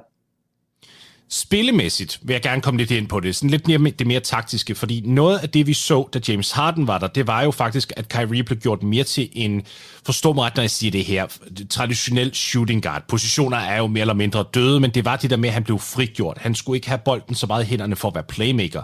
Spillemæssigt 1.34 2.20
vil 2.22 2.34
jeg 2.34 2.42
gerne 2.42 2.62
komme 2.62 2.78
lidt 2.78 2.92
ind 2.92 3.08
på 3.08 3.20
det. 3.20 3.36
Sådan 3.36 3.50
lidt 3.50 3.68
mere, 3.68 3.92
det 3.92 4.08
mere 4.08 4.20
taktiske, 4.20 4.76
fordi 4.76 5.02
noget 5.06 5.40
af 5.40 5.50
det, 5.50 5.68
vi 5.68 5.74
så, 5.74 6.10
da 6.14 6.20
James 6.28 6.52
Harden 6.52 6.88
var 6.88 6.98
der, 6.98 7.08
det 7.08 7.28
var 7.28 7.42
jo 7.44 7.52
faktisk, 7.52 7.94
at 7.98 8.10
Kyrie 8.10 8.44
blev 8.44 8.60
gjort 8.60 8.84
mere 8.84 9.04
til 9.04 9.30
en, 9.34 9.62
forstå 10.06 10.34
mig 10.34 10.44
ret, 10.44 10.56
når 10.56 10.64
jeg 10.64 10.72
siger 10.72 10.92
det 10.92 11.06
her, 11.06 11.28
traditionel 11.70 12.36
shooting 12.36 12.84
guard. 12.84 13.04
Positioner 13.08 13.58
er 13.58 13.78
jo 13.78 13.88
mere 13.88 14.02
eller 14.02 14.14
mindre 14.14 14.46
døde, 14.54 14.80
men 14.80 14.92
det 14.92 15.06
var 15.06 15.16
det 15.16 15.30
der 15.30 15.38
med, 15.38 15.50
at 15.50 15.54
han 15.54 15.64
blev 15.64 15.80
frigjort. 15.80 16.38
Han 16.38 16.56
skulle 16.56 16.78
ikke 16.78 16.88
have 16.88 17.00
bolden 17.06 17.36
så 17.36 17.48
meget 17.48 17.64
i 17.64 17.68
hænderne 17.68 17.96
for 17.96 18.08
at 18.08 18.16
være 18.16 18.24
playmaker 18.24 18.82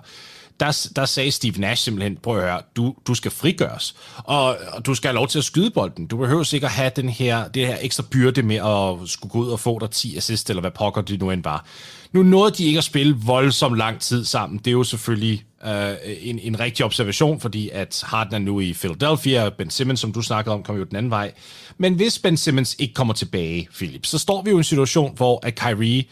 der, 0.60 0.88
der 0.96 1.06
sagde 1.06 1.32
Steve 1.32 1.54
Nash 1.58 1.84
simpelthen, 1.84 2.18
prøv 2.24 2.38
at 2.38 2.44
høre, 2.44 2.62
du, 2.76 2.96
du 3.08 3.14
skal 3.14 3.32
frigøres, 3.32 3.96
og, 4.18 4.58
og 4.72 4.86
du 4.86 4.96
skal 4.96 5.08
have 5.08 5.16
lov 5.16 5.28
til 5.28 5.38
at 5.38 5.44
skyde 5.44 5.70
bolden. 5.70 6.08
Du 6.08 6.18
behøver 6.18 6.44
sikkert 6.44 6.72
have 6.72 6.92
den 6.96 7.10
her, 7.10 7.48
det 7.48 7.68
her 7.68 7.78
ekstra 7.82 8.04
byrde 8.12 8.44
med 8.44 8.56
at 8.56 9.10
skulle 9.10 9.32
gå 9.32 9.40
ud 9.40 9.50
og 9.50 9.60
få 9.60 9.80
dig 9.80 9.90
10 9.90 10.18
assist, 10.18 10.50
eller 10.50 10.62
hvad 10.62 10.72
pokker 10.72 11.02
det 11.02 11.20
nu 11.20 11.32
end 11.32 11.44
var. 11.44 11.66
Nu 12.12 12.24
nåede 12.24 12.52
de 12.52 12.65
ikke 12.65 12.78
at 12.78 12.84
spille 12.84 13.15
voldsomt 13.26 13.78
lang 13.78 14.00
tid 14.00 14.26
sammen. 14.26 14.60
Det 14.60 14.67
er 14.67 14.72
jo 14.72 14.84
selvfølgelig 14.84 15.46
øh, 15.65 15.93
en, 16.22 16.39
en 16.39 16.60
rigtig 16.60 16.86
observation, 16.86 17.39
fordi 17.39 17.70
at 17.70 18.04
Harden 18.06 18.34
er 18.34 18.39
nu 18.39 18.60
i 18.60 18.74
Philadelphia, 18.74 19.46
og 19.46 19.54
Ben 19.54 19.70
Simmons, 19.70 20.00
som 20.00 20.13
du 20.13 20.22
snakkede 20.22 20.54
om, 20.54 20.63
kommer 20.63 20.80
jo 20.80 20.86
den 20.86 20.96
anden 20.96 21.10
vej. 21.10 21.32
Men 21.78 21.93
hvis 21.93 22.20
Ben 22.20 22.38
Simmons 22.38 22.76
ikke 22.80 22.93
kommer 22.93 23.13
tilbage, 23.13 23.67
Philip, 23.76 24.06
så 24.06 24.17
står 24.17 24.41
vi 24.41 24.50
jo 24.50 24.58
i 24.58 24.60
en 24.60 24.63
situation, 24.63 25.13
hvor 25.15 25.39
at 25.46 25.56
Kyrie 25.56 26.04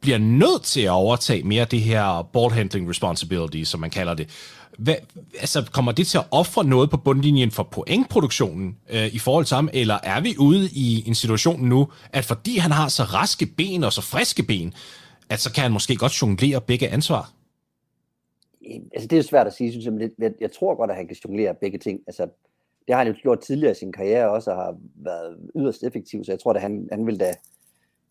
bliver 0.00 0.18
nødt 0.18 0.62
til 0.62 0.80
at 0.80 0.90
overtage 0.90 1.42
mere 1.42 1.60
af 1.60 1.68
det 1.68 1.80
her 1.80 2.28
ball 2.32 2.52
handling 2.52 2.90
responsibility, 2.90 3.62
som 3.62 3.80
man 3.80 3.90
kalder 3.90 4.14
det. 4.14 4.28
Hvad, 4.78 4.94
altså, 5.40 5.64
kommer 5.72 5.92
det 5.92 6.06
til 6.06 6.18
at 6.18 6.24
ofre 6.30 6.64
noget 6.64 6.90
på 6.90 6.96
bundlinjen 6.96 7.50
for 7.50 7.62
pointproduktionen 7.62 8.76
øh, 8.90 9.06
i 9.06 9.18
forhold 9.18 9.44
til 9.44 9.54
ham, 9.54 9.68
eller 9.72 9.98
er 10.02 10.20
vi 10.20 10.34
ude 10.38 10.70
i 10.72 11.08
en 11.08 11.14
situation 11.14 11.64
nu, 11.68 11.88
at 12.12 12.24
fordi 12.24 12.58
han 12.58 12.70
har 12.70 12.88
så 12.88 13.02
raske 13.02 13.46
ben 13.46 13.84
og 13.84 13.92
så 13.92 14.00
friske 14.00 14.42
ben, 14.42 14.74
at 15.30 15.40
så 15.40 15.52
kan 15.52 15.62
han 15.62 15.72
måske 15.72 15.96
godt 15.96 16.22
jonglere 16.22 16.60
begge 16.60 16.88
ansvar? 16.88 17.32
Altså, 18.92 19.08
det 19.08 19.18
er 19.18 19.22
svært 19.22 19.46
at 19.46 19.52
sige, 19.52 19.72
synes 19.72 19.84
jeg, 19.84 20.10
jeg, 20.18 20.32
jeg 20.40 20.52
tror 20.52 20.74
godt, 20.74 20.90
at 20.90 20.96
han 20.96 21.06
kan 21.06 21.16
jonglere 21.24 21.54
begge 21.54 21.78
ting. 21.78 22.00
Altså, 22.06 22.28
det 22.86 22.94
har 22.94 23.04
han 23.04 23.12
jo 23.12 23.18
gjort 23.22 23.40
tidligere 23.40 23.72
i 23.72 23.74
sin 23.74 23.92
karriere 23.92 24.30
også, 24.30 24.50
og 24.50 24.56
har 24.56 24.76
været 24.94 25.38
yderst 25.56 25.84
effektiv, 25.84 26.24
så 26.24 26.32
jeg 26.32 26.40
tror, 26.40 26.52
at 26.52 26.60
han, 26.60 26.88
han 26.92 27.06
vil 27.06 27.20
da 27.20 27.34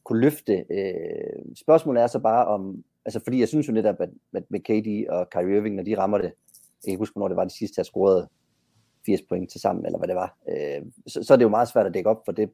kunne 0.04 0.21
løfte. 0.21 0.65
Øh, 0.71 1.56
spørgsmålet 1.56 2.04
er 2.04 2.08
så 2.08 2.19
bare 2.19 2.45
om, 2.45 2.84
altså 3.06 3.19
fordi 3.23 3.39
jeg 3.39 3.47
synes 3.47 3.67
jo 3.67 3.73
netop, 3.73 3.95
at, 3.99 4.10
at 4.34 4.43
med 4.49 4.60
KD 4.60 5.10
og 5.10 5.30
Kyrie 5.30 5.58
Irving, 5.58 5.75
når 5.75 5.84
de 5.84 5.97
rammer 5.97 6.17
det, 6.17 6.32
jeg 6.86 6.91
kan 6.91 6.97
huske, 6.97 7.13
hvornår 7.13 7.28
det 7.28 7.38
var 7.38 7.43
de 7.43 7.58
sidste, 7.58 7.75
der 7.75 7.84
scorede 7.84 8.30
80 9.06 9.21
point 9.30 9.51
til 9.51 9.62
sammen, 9.62 9.86
eller 9.86 9.97
hvad 9.97 10.08
det 10.08 10.15
var, 10.15 10.38
øh, 10.49 10.86
så, 11.08 11.23
så 11.23 11.34
er 11.34 11.38
det 11.38 11.43
jo 11.43 11.49
meget 11.49 11.67
svært 11.67 11.86
at 11.86 11.93
dække 11.93 12.10
op 12.10 12.21
for 12.25 12.32
det 12.32 12.49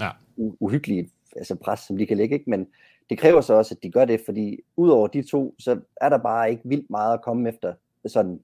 ja. 0.00 0.10
uhyggelige 0.36 1.10
altså 1.36 1.54
pres, 1.54 1.80
som 1.80 1.96
de 1.98 2.06
kan 2.06 2.16
lægge, 2.16 2.34
ikke? 2.34 2.50
men 2.50 2.66
det 3.12 3.20
kræver 3.20 3.40
så 3.40 3.54
også, 3.54 3.74
at 3.74 3.82
de 3.82 3.90
gør 3.90 4.04
det, 4.04 4.20
fordi 4.24 4.58
udover 4.76 5.06
de 5.06 5.22
to, 5.30 5.54
så 5.58 5.80
er 6.00 6.08
der 6.08 6.18
bare 6.18 6.50
ikke 6.50 6.62
vildt 6.64 6.90
meget 6.90 7.14
at 7.14 7.22
komme 7.22 7.48
efter 7.48 7.74
sådan 8.06 8.40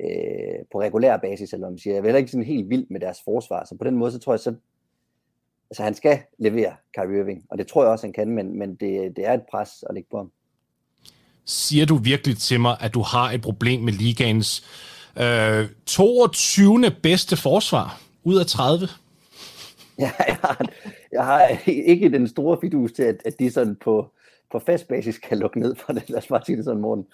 øh, 0.00 0.64
på 0.72 0.80
regulær 0.80 1.16
basis, 1.16 1.52
eller 1.52 1.70
man 1.70 1.78
siger. 1.78 1.94
Jeg 1.94 2.00
er 2.00 2.04
heller 2.04 2.18
ikke 2.18 2.30
sådan 2.30 2.46
helt 2.46 2.70
vild 2.70 2.86
med 2.90 3.00
deres 3.00 3.18
forsvar, 3.24 3.64
så 3.64 3.74
på 3.74 3.84
den 3.84 3.96
måde, 3.96 4.12
så 4.12 4.18
tror 4.18 4.32
jeg, 4.32 4.40
så 4.40 4.54
altså 5.70 5.82
han 5.82 5.94
skal 5.94 6.18
levere 6.38 6.74
Kyrie 6.96 7.20
Irving, 7.20 7.44
og 7.50 7.58
det 7.58 7.66
tror 7.66 7.82
jeg 7.82 7.92
også, 7.92 8.06
han 8.06 8.12
kan, 8.12 8.28
men, 8.28 8.58
men 8.58 8.70
det, 8.70 9.16
det 9.16 9.26
er 9.26 9.32
et 9.32 9.42
pres 9.50 9.84
at 9.88 9.94
lægge 9.94 10.08
på 10.10 10.16
ham. 10.16 10.32
Siger 11.44 11.86
du 11.86 11.96
virkelig 11.96 12.38
til 12.38 12.60
mig, 12.60 12.76
at 12.80 12.94
du 12.94 13.02
har 13.02 13.30
et 13.30 13.42
problem 13.42 13.80
med 13.80 13.92
ligaens 13.92 14.64
øh, 15.20 15.68
22. 15.86 16.90
bedste 17.02 17.36
forsvar 17.36 18.00
ud 18.24 18.36
af 18.38 18.46
30? 18.46 18.88
Ja, 19.98 20.10
jeg 20.28 20.36
har, 20.42 20.66
jeg 21.12 21.24
har 21.24 21.58
ikke 21.66 22.08
den 22.08 22.28
store 22.28 22.58
fidus 22.60 22.92
til, 22.92 23.02
at, 23.02 23.16
at 23.24 23.38
de 23.38 23.50
sådan 23.50 23.76
på, 23.84 24.06
på 24.52 24.62
fast 24.66 24.88
basis 24.88 25.18
kan 25.18 25.38
lukke 25.38 25.60
ned 25.60 25.74
for 25.86 25.92
det. 25.92 26.02
Lad 26.08 26.18
os 26.18 26.26
bare 26.26 26.40
sige 26.46 26.56
det 26.56 26.64
sådan, 26.64 26.80
morgen. 26.80 27.04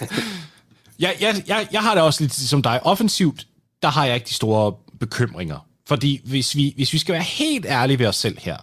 ja, 1.04 1.10
jeg, 1.20 1.34
jeg, 1.46 1.68
jeg 1.72 1.80
har 1.80 1.94
det 1.94 2.04
også 2.04 2.22
lidt 2.22 2.32
som 2.32 2.62
dig. 2.62 2.80
Offensivt, 2.82 3.46
der 3.82 3.88
har 3.88 4.06
jeg 4.06 4.14
ikke 4.14 4.28
de 4.28 4.34
store 4.34 4.74
bekymringer. 5.00 5.68
Fordi 5.88 6.20
hvis 6.24 6.56
vi, 6.56 6.72
hvis 6.76 6.92
vi 6.92 6.98
skal 6.98 7.12
være 7.12 7.22
helt 7.22 7.66
ærlige 7.66 7.98
ved 7.98 8.06
os 8.06 8.16
selv 8.16 8.38
her, 8.40 8.56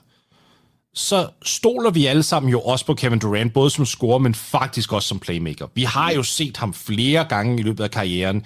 så 0.94 1.30
stoler 1.44 1.92
vi 1.92 2.06
alle 2.06 2.24
sammen 2.24 2.52
jo 2.52 2.62
også 2.62 2.86
på 2.86 2.94
Kevin 2.94 3.20
Durant, 3.20 3.54
både 3.54 3.70
som 3.70 3.86
scorer, 3.86 4.18
men 4.18 4.36
faktisk 4.36 4.94
også 4.94 5.08
som 5.08 5.20
playmaker. 5.20 5.68
Vi 5.76 5.84
har 5.84 6.12
jo 6.12 6.24
set 6.24 6.58
ham 6.58 6.74
flere 6.74 7.26
gange 7.26 7.60
i 7.60 7.64
løbet 7.64 7.84
af 7.84 7.92
karrieren 7.92 8.46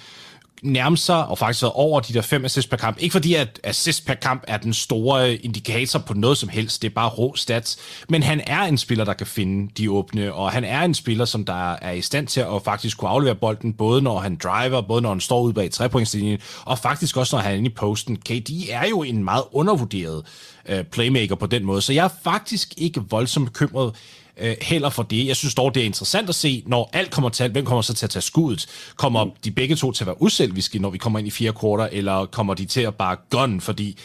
nærme 0.64 0.98
sig 0.98 1.26
og 1.26 1.38
faktisk 1.38 1.64
været 1.64 1.74
over 1.74 2.00
de 2.00 2.14
der 2.14 2.22
fem 2.22 2.46
assists 2.46 2.70
per 2.70 2.78
kamp. 2.78 2.98
Ikke 3.00 3.12
fordi, 3.12 3.34
at 3.34 3.60
assist 3.64 4.06
per 4.06 4.14
kamp 4.14 4.44
er 4.48 4.58
den 4.58 4.74
store 4.74 5.36
indikator 5.36 6.00
på 6.00 6.14
noget 6.14 6.38
som 6.38 6.50
helst, 6.50 6.82
det 6.82 6.90
er 6.90 6.94
bare 6.94 7.10
rå 7.10 7.36
stats, 7.36 7.78
men 8.10 8.24
han 8.24 8.42
er 8.48 8.62
en 8.62 8.78
spiller, 8.78 9.06
der 9.06 9.14
kan 9.14 9.28
finde 9.28 9.72
de 9.78 9.92
åbne, 9.92 10.34
og 10.34 10.52
han 10.52 10.64
er 10.64 10.82
en 10.82 10.94
spiller, 10.94 11.26
som 11.26 11.46
der 11.46 11.74
er 11.74 11.92
i 11.92 12.02
stand 12.02 12.28
til 12.28 12.40
at 12.40 12.62
faktisk 12.66 12.98
kunne 12.98 13.10
aflevere 13.10 13.36
bolden, 13.36 13.74
både 13.74 14.02
når 14.02 14.20
han 14.20 14.36
driver, 14.44 14.82
både 14.82 15.02
når 15.02 15.10
han 15.10 15.20
står 15.20 15.42
ude 15.42 15.54
bag 15.54 15.72
trepointslinjen, 15.72 16.40
og 16.66 16.80
faktisk 16.80 17.18
også 17.18 17.36
når 17.36 17.42
han 17.42 17.52
er 17.52 17.58
inde 17.58 17.70
i 17.70 17.74
posten. 17.74 18.16
KD 18.16 18.50
er 18.70 18.88
jo 18.90 19.04
en 19.04 19.24
meget 19.24 19.44
undervurderet 19.52 20.26
øh, 20.70 20.84
playmaker 20.84 21.36
på 21.36 21.46
den 21.46 21.66
måde, 21.66 21.82
så 21.82 21.94
jeg 21.94 22.06
er 22.06 22.10
faktisk 22.24 22.74
ikke 22.78 23.02
voldsomt 23.10 23.46
bekymret 23.46 23.96
øh, 24.38 24.56
heller 24.62 24.90
for 24.90 25.04
det. 25.04 25.28
Jeg 25.28 25.36
synes 25.36 25.56
dog, 25.56 25.76
det 25.76 25.82
er 25.82 25.86
interessant 25.86 26.30
at 26.30 26.36
se, 26.36 26.64
når 26.66 26.90
alt 26.94 27.12
kommer 27.12 27.30
til 27.30 27.52
hvem 27.52 27.66
kommer 27.66 27.82
så 27.82 27.94
til 27.94 28.06
at 28.06 28.10
tage 28.10 28.22
skuddet? 28.22 28.66
Kommer 28.96 29.30
de 29.44 29.52
begge 29.52 29.76
to 29.76 29.92
til 29.92 30.04
at 30.04 30.08
være 30.08 30.22
uselviske, 30.22 30.80
når 30.80 30.90
vi 30.90 30.98
kommer 30.98 31.20
ind 31.20 31.28
i 31.28 31.32
fire 31.32 31.54
kvarter, 31.54 31.90
eller 31.92 32.26
kommer 32.26 32.54
de 32.54 32.66
til 32.66 32.82
at 32.82 32.96
bare 32.96 33.18
gun? 33.30 33.62
Fordi 33.62 33.98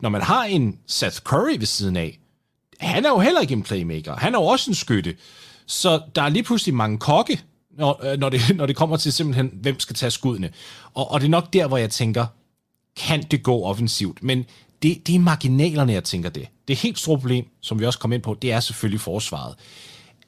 når 0.00 0.08
man 0.08 0.22
har 0.22 0.44
en 0.44 0.78
Seth 0.86 1.16
Curry 1.16 1.56
ved 1.58 1.66
siden 1.66 1.96
af, 1.96 2.18
han 2.80 3.04
er 3.04 3.08
jo 3.08 3.18
heller 3.18 3.40
ikke 3.40 3.52
en 3.52 3.62
playmaker. 3.62 4.16
Han 4.16 4.34
er 4.34 4.38
jo 4.38 4.44
også 4.44 4.70
en 4.70 4.74
skytte. 4.74 5.16
Så 5.66 6.00
der 6.14 6.22
er 6.22 6.28
lige 6.28 6.42
pludselig 6.42 6.74
mange 6.74 6.98
kokke, 6.98 7.40
når, 7.78 8.00
øh, 8.04 8.18
når, 8.18 8.28
det, 8.28 8.40
når 8.56 8.66
det 8.66 8.76
kommer 8.76 8.96
til 8.96 9.12
simpelthen, 9.12 9.50
hvem 9.62 9.80
skal 9.80 9.96
tage 9.96 10.10
skuddene. 10.10 10.50
Og, 10.94 11.10
og 11.10 11.20
det 11.20 11.26
er 11.26 11.30
nok 11.30 11.52
der, 11.52 11.66
hvor 11.66 11.76
jeg 11.76 11.90
tænker, 11.90 12.26
kan 12.96 13.22
det 13.22 13.42
gå 13.42 13.64
offensivt? 13.64 14.22
Men 14.22 14.44
det, 14.82 15.06
det 15.06 15.14
er 15.14 15.18
marginalerne, 15.18 15.92
jeg 15.92 16.04
tænker 16.04 16.30
det. 16.30 16.48
Det 16.68 16.76
helt 16.76 16.98
store 16.98 17.18
problem, 17.18 17.46
som 17.60 17.80
vi 17.80 17.84
også 17.84 17.98
kom 17.98 18.12
ind 18.12 18.22
på, 18.22 18.36
det 18.42 18.52
er 18.52 18.60
selvfølgelig 18.60 19.00
forsvaret. 19.00 19.54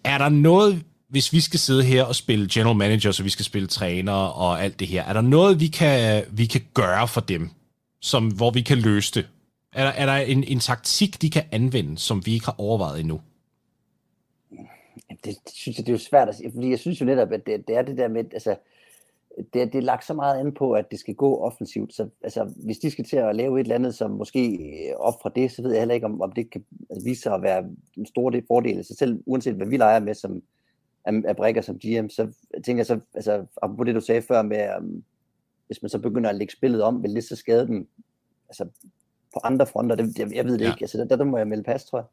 Er 0.04 0.18
der 0.18 0.28
noget, 0.28 0.84
hvis 1.08 1.32
vi 1.32 1.40
skal 1.40 1.60
sidde 1.60 1.84
her 1.84 2.04
og 2.04 2.14
spille 2.14 2.48
general 2.52 2.76
manager, 2.76 3.12
så 3.12 3.22
vi 3.22 3.30
skal 3.30 3.44
spille 3.44 3.68
træner 3.68 4.12
og 4.12 4.64
alt 4.64 4.80
det 4.80 4.88
her, 4.88 5.04
er 5.04 5.12
der 5.12 5.20
noget, 5.20 5.60
vi 5.60 5.66
kan, 5.66 6.24
vi 6.30 6.46
kan 6.46 6.60
gøre 6.74 7.08
for 7.08 7.20
dem, 7.20 7.50
som, 8.00 8.28
hvor 8.28 8.50
vi 8.50 8.60
kan 8.60 8.78
løse 8.78 9.14
det? 9.14 9.28
Er 9.72 9.84
der, 9.84 9.90
er 9.90 10.06
der 10.06 10.16
en, 10.16 10.44
en 10.44 10.60
taktik, 10.60 11.22
de 11.22 11.30
kan 11.30 11.42
anvende, 11.52 11.98
som 11.98 12.26
vi 12.26 12.32
ikke 12.32 12.46
har 12.46 12.54
overvejet 12.58 13.00
endnu? 13.00 13.20
Det, 15.24 15.24
det 15.24 15.36
synes 15.54 15.78
jeg, 15.78 15.86
det 15.86 15.92
er 15.92 15.96
jo 15.96 16.04
svært 16.04 16.28
at 16.28 16.36
sige, 16.36 16.50
fordi 16.54 16.70
jeg 16.70 16.78
synes 16.78 17.00
jo 17.00 17.06
netop, 17.06 17.32
at 17.32 17.46
det, 17.46 17.68
det 17.68 17.76
er 17.76 17.82
det 17.82 17.98
der 17.98 18.08
med, 18.08 18.24
altså, 18.32 18.56
det, 19.38 19.72
det 19.72 19.74
er 19.74 19.82
lagt 19.82 20.06
så 20.06 20.14
meget 20.14 20.40
an 20.40 20.54
på, 20.54 20.72
at 20.72 20.90
det 20.90 21.00
skal 21.00 21.14
gå 21.14 21.38
offensivt. 21.38 21.94
Så 21.94 22.08
altså, 22.22 22.52
hvis 22.56 22.78
de 22.78 22.90
skal 22.90 23.04
til 23.04 23.16
at 23.16 23.36
lave 23.36 23.60
et 23.60 23.64
eller 23.64 23.74
andet, 23.74 23.94
som 23.94 24.10
måske 24.10 24.40
fra 25.22 25.30
det, 25.34 25.52
så 25.52 25.62
ved 25.62 25.70
jeg 25.70 25.80
heller 25.80 25.94
ikke, 25.94 26.06
om, 26.06 26.20
om 26.20 26.32
det 26.32 26.50
kan 26.50 26.64
vise 27.04 27.22
sig 27.22 27.34
at 27.34 27.42
være 27.42 27.64
en 27.96 28.06
stor 28.06 28.30
del 28.30 28.44
fordel. 28.48 28.84
Så 28.84 28.94
selv 28.98 29.22
uanset 29.26 29.54
hvad 29.54 29.66
vi 29.66 29.76
leger 29.76 30.00
med 30.00 30.14
som 30.14 30.42
af, 31.04 31.36
brækker 31.36 31.62
som 31.62 31.78
GM, 31.78 32.08
så 32.08 32.32
tænker 32.64 32.78
jeg 32.78 32.86
så, 32.86 33.00
altså, 33.14 33.46
på 33.76 33.84
det 33.84 33.94
du 33.94 34.00
sagde 34.00 34.22
før 34.22 34.42
med, 34.42 34.68
um, 34.78 35.02
hvis 35.66 35.82
man 35.82 35.88
så 35.88 35.98
begynder 35.98 36.30
at 36.30 36.36
lægge 36.36 36.52
spillet 36.52 36.82
om, 36.82 37.02
vil 37.02 37.14
det 37.14 37.24
så 37.24 37.36
skade 37.36 37.66
dem 37.66 37.88
altså, 38.48 38.64
på 39.34 39.40
andre 39.44 39.66
fronter? 39.66 39.96
Det, 39.96 40.18
jeg, 40.18 40.34
jeg 40.34 40.44
ved 40.44 40.58
det 40.58 40.64
ja. 40.64 40.70
ikke. 40.70 40.82
Altså, 40.82 40.98
der, 40.98 41.16
der 41.16 41.24
må 41.24 41.38
jeg 41.38 41.48
melde 41.48 41.62
pas, 41.62 41.84
tror 41.84 41.98
jeg. 41.98 42.06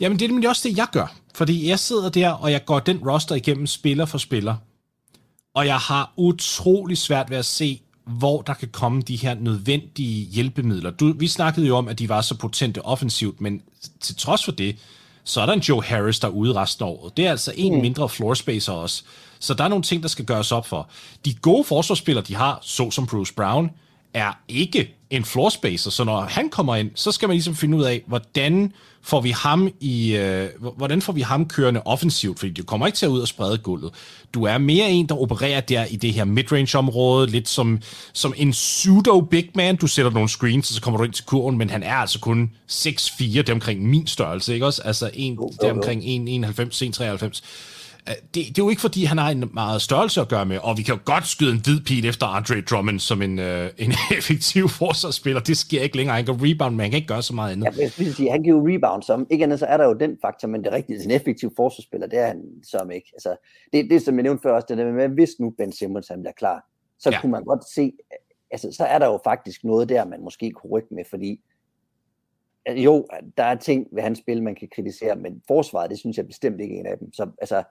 Jamen, 0.00 0.18
det 0.18 0.24
er 0.24 0.28
nemlig 0.28 0.48
også 0.48 0.68
det, 0.68 0.76
jeg 0.76 0.86
gør. 0.92 1.16
Fordi 1.34 1.68
jeg 1.68 1.78
sidder 1.78 2.10
der, 2.10 2.32
og 2.32 2.52
jeg 2.52 2.64
går 2.66 2.78
den 2.78 3.08
roster 3.08 3.34
igennem 3.34 3.66
spiller 3.66 4.06
for 4.06 4.18
spiller 4.18 4.56
og 5.54 5.66
jeg 5.66 5.78
har 5.78 6.12
utrolig 6.16 6.98
svært 6.98 7.30
ved 7.30 7.36
at 7.36 7.44
se, 7.44 7.80
hvor 8.04 8.42
der 8.42 8.54
kan 8.54 8.68
komme 8.68 9.02
de 9.02 9.16
her 9.16 9.34
nødvendige 9.34 10.24
hjælpemidler. 10.24 10.90
Du, 10.90 11.12
vi 11.18 11.28
snakkede 11.28 11.66
jo 11.66 11.76
om, 11.76 11.88
at 11.88 11.98
de 11.98 12.08
var 12.08 12.20
så 12.20 12.36
potente 12.36 12.82
offensivt, 12.84 13.40
men 13.40 13.62
til 14.00 14.16
trods 14.16 14.44
for 14.44 14.52
det, 14.52 14.76
så 15.24 15.40
er 15.40 15.46
der 15.46 15.52
en 15.52 15.60
Joe 15.60 15.82
Harris, 15.84 16.18
der 16.18 16.28
er 16.28 16.32
ude 16.32 16.54
resten 16.54 16.84
af 16.84 16.88
året. 16.88 17.16
Det 17.16 17.26
er 17.26 17.30
altså 17.30 17.52
en 17.56 17.74
mm. 17.74 17.80
mindre 17.80 18.08
floor 18.08 18.34
spacer 18.34 18.72
også. 18.72 19.02
Så 19.38 19.54
der 19.54 19.64
er 19.64 19.68
nogle 19.68 19.82
ting, 19.82 20.02
der 20.02 20.08
skal 20.08 20.24
gøres 20.24 20.52
op 20.52 20.66
for. 20.66 20.88
De 21.24 21.34
gode 21.34 21.64
forsvarsspillere, 21.64 22.24
de 22.28 22.34
har, 22.34 22.58
så 22.62 22.90
som 22.90 23.06
Bruce 23.06 23.34
Brown, 23.34 23.70
er 24.14 24.32
ikke 24.48 24.94
en 25.10 25.24
floor 25.24 25.48
spacer, 25.48 25.90
så 25.90 26.04
når 26.04 26.20
han 26.20 26.50
kommer 26.50 26.76
ind, 26.76 26.90
så 26.94 27.12
skal 27.12 27.28
man 27.28 27.34
ligesom 27.34 27.56
finde 27.56 27.76
ud 27.76 27.82
af, 27.82 28.02
hvordan 28.06 28.72
får 29.02 29.20
vi 29.20 29.30
ham 29.30 29.68
i, 29.80 30.16
øh, 30.16 30.48
hvordan 30.76 31.02
får 31.02 31.12
vi 31.12 31.20
ham 31.20 31.48
kørende 31.48 31.82
offensivt, 31.84 32.38
fordi 32.38 32.52
du 32.52 32.64
kommer 32.64 32.86
ikke 32.86 32.96
til 32.96 33.06
at 33.06 33.10
ud 33.10 33.20
og 33.20 33.28
sprede 33.28 33.58
gulvet. 33.58 33.92
Du 34.34 34.44
er 34.44 34.58
mere 34.58 34.90
en, 34.90 35.06
der 35.08 35.20
opererer 35.20 35.60
der 35.60 35.84
i 35.84 35.96
det 35.96 36.12
her 36.12 36.24
midrange-område, 36.24 37.26
lidt 37.26 37.48
som, 37.48 37.80
som 38.12 38.34
en 38.36 38.50
pseudo-big 38.50 39.50
man. 39.54 39.76
Du 39.76 39.86
sætter 39.86 40.10
nogle 40.12 40.28
screens, 40.28 40.70
og 40.70 40.74
så 40.74 40.80
kommer 40.80 40.98
du 40.98 41.04
ind 41.04 41.12
til 41.12 41.24
kurven, 41.24 41.58
men 41.58 41.70
han 41.70 41.82
er 41.82 41.94
altså 41.94 42.20
kun 42.20 42.50
6'4, 42.70 43.24
det 43.24 43.50
omkring 43.50 43.82
min 43.82 44.06
størrelse, 44.06 44.54
ikke 44.54 44.66
også? 44.66 44.82
Altså 44.82 45.10
en, 45.14 45.36
det 45.36 45.68
er 45.68 45.72
omkring 45.72 46.02
1,91, 46.02 46.08
1,93 46.48 47.40
det, 48.06 48.18
det 48.34 48.48
er 48.48 48.52
jo 48.58 48.68
ikke, 48.68 48.80
fordi 48.80 49.04
han 49.04 49.18
har 49.18 49.30
en 49.30 49.50
meget 49.54 49.82
størrelse 49.82 50.20
at 50.20 50.28
gøre 50.28 50.46
med, 50.46 50.58
og 50.62 50.78
vi 50.78 50.82
kan 50.82 50.94
jo 50.94 51.00
godt 51.04 51.26
skyde 51.26 51.52
en 51.52 51.60
hvid 51.64 51.80
pil 51.80 52.08
efter 52.08 52.26
Andre 52.26 52.60
Drummond 52.60 52.98
som 52.98 53.22
en, 53.22 53.38
øh, 53.38 53.70
en 53.78 53.92
effektiv 54.18 54.68
forsvarsspiller. 54.68 55.40
Det 55.40 55.56
sker 55.56 55.82
ikke 55.82 55.96
længere. 55.96 56.16
Han 56.16 56.24
kan 56.24 56.34
rebound, 56.34 56.74
men 56.74 56.80
han 56.80 56.90
kan 56.90 56.96
ikke 56.96 57.08
gøre 57.08 57.22
så 57.22 57.34
meget 57.34 57.52
andet. 57.52 57.64
Ja, 57.64 57.82
jeg 57.82 57.92
vil 57.98 58.14
sige, 58.14 58.30
han 58.30 58.42
kan 58.42 58.50
jo 58.50 58.68
rebound 58.68 59.02
som. 59.02 59.26
Ikke 59.30 59.44
andet, 59.44 59.58
så 59.58 59.66
er 59.66 59.76
der 59.76 59.84
jo 59.84 59.92
den 59.92 60.18
faktor, 60.22 60.48
men 60.48 60.64
det 60.64 60.72
rigtigt. 60.72 61.04
En 61.04 61.10
effektiv 61.10 61.52
forsvarsspiller, 61.56 62.06
det 62.06 62.18
er 62.18 62.26
han 62.26 62.42
som 62.62 62.90
ikke. 62.90 63.10
Altså, 63.14 63.36
det, 63.72 63.90
det 63.90 64.02
som 64.02 64.14
jeg 64.14 64.22
nævnte 64.22 64.42
før 64.42 64.52
også, 64.52 64.66
det 64.68 64.78
der 64.78 64.92
med, 64.92 65.08
hvis 65.08 65.30
nu 65.38 65.50
Ben 65.50 65.72
Simmons 65.72 66.08
han 66.08 66.20
bliver 66.20 66.32
klar, 66.32 66.66
så 66.98 67.10
ja. 67.10 67.20
kunne 67.20 67.32
man 67.32 67.44
godt 67.44 67.64
se, 67.74 67.92
altså, 68.50 68.72
så 68.72 68.84
er 68.84 68.98
der 68.98 69.06
jo 69.06 69.18
faktisk 69.24 69.64
noget 69.64 69.88
der, 69.88 70.04
man 70.04 70.20
måske 70.24 70.50
kunne 70.50 70.70
rykke 70.70 70.94
med, 70.94 71.04
fordi 71.10 71.40
jo, 72.68 73.06
der 73.36 73.44
er 73.44 73.54
ting 73.54 73.86
ved 73.92 74.02
hans 74.02 74.18
spil, 74.18 74.42
man 74.42 74.54
kan 74.54 74.68
kritisere, 74.74 75.16
men 75.16 75.42
forsvaret, 75.46 75.90
det 75.90 75.98
synes 75.98 76.16
jeg 76.16 76.26
bestemt 76.26 76.60
ikke 76.60 76.76
er 76.76 76.80
en 76.80 76.86
af 76.86 76.98
dem. 76.98 77.12
Så 77.12 77.30
altså, 77.40 77.62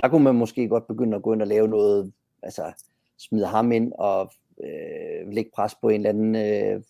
der 0.00 0.08
kunne 0.08 0.24
man 0.24 0.34
måske 0.34 0.68
godt 0.68 0.86
begynde 0.86 1.16
at 1.16 1.22
gå 1.22 1.32
ind 1.32 1.42
og 1.42 1.48
lave 1.48 1.68
noget, 1.68 2.12
altså 2.42 2.72
smide 3.18 3.46
ham 3.46 3.72
ind 3.72 3.92
og 3.98 4.32
øh, 4.64 5.32
lægge 5.32 5.50
pres 5.54 5.74
på 5.74 5.88
en 5.88 5.94
eller 5.94 6.08
anden 6.08 6.36
øh, 6.36 6.82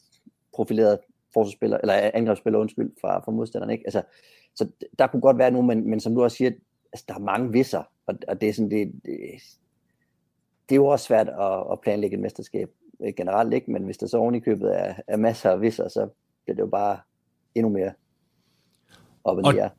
profileret 0.54 0.98
forsvarsspiller, 1.34 1.78
eller 1.78 2.10
angrebsspiller, 2.14 2.58
undskyld, 2.58 2.92
fra, 3.00 3.18
fra 3.18 3.32
modstanderen, 3.32 3.70
ikke? 3.70 3.84
Altså, 3.86 4.02
så 4.54 4.68
der 4.98 5.06
kunne 5.06 5.20
godt 5.20 5.38
være 5.38 5.50
nogen, 5.50 5.66
men, 5.66 5.90
men 5.90 6.00
som 6.00 6.14
du 6.14 6.22
også 6.22 6.36
siger, 6.36 6.50
altså, 6.92 7.04
der 7.08 7.14
er 7.14 7.18
mange 7.18 7.52
visser, 7.52 7.82
og, 8.06 8.14
og 8.28 8.40
det 8.40 8.48
er 8.48 8.52
sådan, 8.52 8.70
det, 8.70 8.92
det, 9.04 9.18
det 10.68 10.74
er 10.74 10.76
jo 10.76 10.86
også 10.86 11.04
svært 11.04 11.28
at, 11.28 11.72
at 11.72 11.80
planlægge 11.80 12.14
et 12.14 12.22
mesterskab 12.22 12.70
øh, 13.00 13.14
generelt, 13.16 13.54
ikke? 13.54 13.70
Men 13.70 13.84
hvis 13.84 13.98
der 13.98 14.06
så 14.06 14.18
oven 14.18 14.34
i 14.34 14.40
købet 14.40 14.80
er, 14.80 14.94
er 15.06 15.16
masser 15.16 15.50
af 15.50 15.60
visser, 15.60 15.88
så 15.88 16.08
bliver 16.44 16.54
det 16.54 16.62
jo 16.62 16.66
bare 16.66 16.98
endnu 17.54 17.72
mere 17.72 17.92
op 19.24 19.36
og, 19.36 19.44
og 19.44 19.70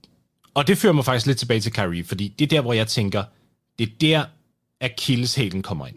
og 0.58 0.68
det 0.68 0.78
fører 0.78 0.94
mig 0.94 1.06
faktisk 1.06 1.28
lidt 1.28 1.38
tilbage 1.38 1.60
til 1.60 1.74
Kyrie, 1.74 2.04
fordi 2.04 2.28
det 2.28 2.46
er 2.46 2.50
der, 2.50 2.62
hvor 2.62 2.74
jeg 2.74 2.88
tænker, 2.88 3.24
det 3.80 3.88
er 3.88 3.92
der, 4.02 4.26
Achilles-hælen 4.82 5.62
kommer 5.62 5.88
ind. 5.88 5.96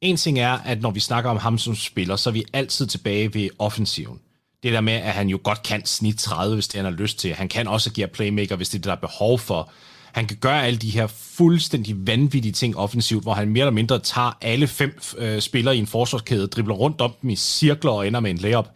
En 0.00 0.16
ting 0.16 0.38
er, 0.38 0.52
at 0.52 0.82
når 0.82 0.90
vi 0.90 1.00
snakker 1.00 1.30
om 1.30 1.36
ham 1.36 1.58
som 1.58 1.74
spiller, 1.74 2.16
så 2.16 2.30
er 2.30 2.32
vi 2.32 2.44
altid 2.52 2.86
tilbage 2.86 3.34
ved 3.34 3.48
offensiven. 3.58 4.20
Det 4.62 4.72
der 4.72 4.80
med, 4.80 4.92
at 4.92 5.12
han 5.12 5.28
jo 5.28 5.40
godt 5.44 5.62
kan 5.62 5.86
snit 5.86 6.18
30, 6.18 6.54
hvis 6.54 6.68
det 6.68 6.78
han 6.78 6.84
har 6.84 6.92
lyst 6.92 7.18
til. 7.18 7.34
Han 7.34 7.48
kan 7.48 7.68
også 7.68 7.90
agere 7.90 8.08
playmaker, 8.08 8.56
hvis 8.56 8.68
det 8.68 8.78
er 8.78 8.78
det, 8.78 8.84
der 8.84 8.92
er 8.92 9.08
behov 9.08 9.38
for. 9.38 9.70
Han 10.12 10.26
kan 10.26 10.36
gøre 10.36 10.64
alle 10.64 10.78
de 10.78 10.90
her 10.90 11.06
fuldstændig 11.06 12.06
vanvittige 12.06 12.52
ting 12.52 12.76
offensivt, 12.76 13.22
hvor 13.22 13.34
han 13.34 13.48
mere 13.48 13.62
eller 13.62 13.72
mindre 13.72 13.98
tager 13.98 14.38
alle 14.40 14.66
fem 14.66 14.98
øh, 15.18 15.40
spillere 15.40 15.76
i 15.76 15.78
en 15.78 15.86
forsvarskæde, 15.86 16.46
dribler 16.46 16.74
rundt 16.74 17.00
om 17.00 17.12
dem 17.22 17.30
i 17.30 17.36
cirkler 17.36 17.90
og 17.90 18.06
ender 18.06 18.20
med 18.20 18.30
en 18.30 18.38
layup. 18.38 18.68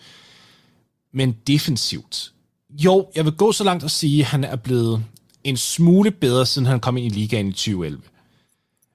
Men 1.12 1.36
defensivt, 1.46 2.32
jo, 2.72 3.08
jeg 3.14 3.24
vil 3.24 3.32
gå 3.32 3.52
så 3.52 3.64
langt 3.64 3.84
og 3.84 3.90
sige, 3.90 4.20
at 4.20 4.26
han 4.26 4.44
er 4.44 4.56
blevet 4.56 5.04
en 5.44 5.56
smule 5.56 6.10
bedre, 6.10 6.46
siden 6.46 6.66
han 6.66 6.80
kom 6.80 6.96
ind 6.96 7.06
i 7.06 7.18
ligaen 7.18 7.48
i 7.48 7.52
2011. 7.52 8.02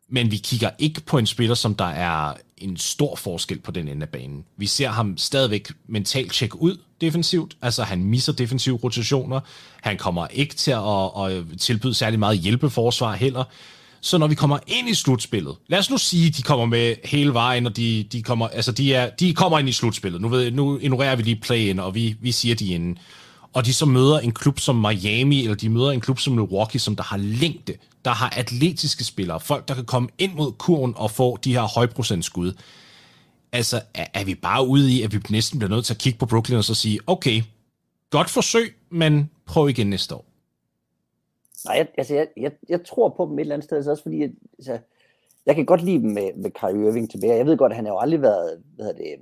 Men 0.10 0.32
vi 0.32 0.38
kigger 0.38 0.70
ikke 0.80 1.02
på 1.02 1.18
en 1.18 1.26
spiller, 1.26 1.56
som 1.56 1.76
der 1.76 1.86
er 1.86 2.34
en 2.58 2.78
stor 2.78 3.16
forskel 3.16 3.60
på 3.60 3.72
den 3.72 3.88
ende 3.88 4.02
af 4.02 4.10
banen. 4.10 4.46
Vi 4.58 4.66
ser 4.66 4.90
ham 4.90 5.18
stadigvæk 5.18 5.72
mentalt 5.88 6.34
tjekke 6.34 6.62
ud 6.62 6.78
defensivt. 7.02 7.58
Altså, 7.62 7.84
han 7.84 8.04
misser 8.04 8.34
defensive 8.34 8.76
rotationer. 8.84 9.40
Han 9.82 9.98
kommer 9.98 10.28
ikke 10.28 10.56
til 10.56 10.72
at, 10.72 11.12
at 11.20 11.60
tilbyde 11.60 11.94
særlig 11.94 12.20
meget 12.20 12.40
hjælpeforsvar 12.40 13.16
heller. 13.16 13.44
Så 14.02 14.18
når 14.18 14.28
vi 14.28 14.36
kommer 14.36 14.60
ind 14.68 14.90
i 14.90 14.94
slutspillet, 14.94 15.56
lad 15.68 15.80
os 15.80 15.90
nu 15.90 15.98
sige, 15.98 16.28
at 16.28 16.38
de 16.38 16.42
kommer 16.42 16.66
med 16.66 16.96
hele 17.04 17.34
vejen, 17.34 17.66
og 17.66 17.78
de, 17.78 18.06
de, 18.12 18.24
kommer, 18.24 18.48
altså 18.48 18.72
de, 18.72 18.94
er, 18.94 19.10
de 19.10 19.34
kommer 19.34 19.60
ind 19.60 19.70
i 19.70 19.72
slutspillet. 19.72 20.22
Nu, 20.22 20.30
ved, 20.30 20.52
nu 20.52 20.80
ignorerer 20.80 21.16
vi 21.16 21.24
lige 21.24 21.42
play-in, 21.42 21.80
og 21.80 21.96
vi, 21.96 22.16
vi 22.22 22.32
siger, 22.32 22.56
de 22.56 22.72
er 22.72 22.76
inde 22.76 23.00
og 23.56 23.66
de 23.66 23.74
så 23.74 23.86
møder 23.86 24.20
en 24.20 24.32
klub 24.32 24.60
som 24.60 24.76
Miami, 24.76 25.44
eller 25.44 25.56
de 25.56 25.70
møder 25.70 25.92
en 25.92 26.02
klub 26.02 26.20
som 26.20 26.34
Milwaukee, 26.34 26.80
som 26.80 26.96
der 26.96 27.04
har 27.04 27.18
længde, 27.18 27.74
der 28.06 28.12
har 28.12 28.30
atletiske 28.30 29.04
spillere, 29.04 29.40
folk, 29.40 29.68
der 29.68 29.74
kan 29.76 29.86
komme 29.86 30.10
ind 30.18 30.34
mod 30.34 30.52
kurven 30.52 30.94
og 30.98 31.12
få 31.12 31.38
de 31.38 31.54
her 31.54 31.62
højprocentskud. 31.62 32.54
Altså, 33.52 33.82
er, 33.94 34.06
er 34.14 34.26
vi 34.26 34.36
bare 34.36 34.68
ude 34.68 34.92
i, 34.92 35.02
at 35.02 35.14
vi 35.14 35.20
næsten 35.30 35.60
bliver 35.60 35.70
nødt 35.70 35.86
til 35.86 35.94
at 35.94 35.98
kigge 36.00 36.20
på 36.20 36.26
Brooklyn 36.26 36.58
og 36.58 36.64
så 36.64 36.76
sige, 36.76 37.00
okay, 37.08 37.42
godt 38.10 38.30
forsøg, 38.30 38.76
men 38.90 39.30
prøv 39.46 39.70
igen 39.70 39.90
næste 39.90 40.16
år. 40.16 40.26
Nej, 41.66 41.76
jeg, 41.78 41.88
altså, 41.98 42.16
jeg, 42.16 42.28
jeg, 42.38 42.52
jeg 42.70 42.86
tror 42.86 43.10
på 43.18 43.26
dem 43.26 43.40
et 43.40 43.42
eller 43.42 43.56
andet 43.56 43.66
sted, 43.66 43.88
også 43.88 44.04
fordi, 44.04 44.22
altså, 44.58 44.80
jeg 45.46 45.56
kan 45.56 45.66
godt 45.66 45.84
lide 45.84 46.02
dem 46.02 46.12
med, 46.12 46.30
med 46.38 46.52
Kyrie 46.52 46.88
Irving 46.88 47.12
tilbage. 47.12 47.36
Jeg 47.36 47.46
ved 47.46 47.58
godt, 47.58 47.72
at 47.72 47.76
han 47.76 47.86
har 47.86 47.94
jo 47.94 48.00
aldrig 48.00 48.22
været, 48.22 48.62
hvad 48.76 48.86
hedder 48.86 49.00
det, 49.04 49.16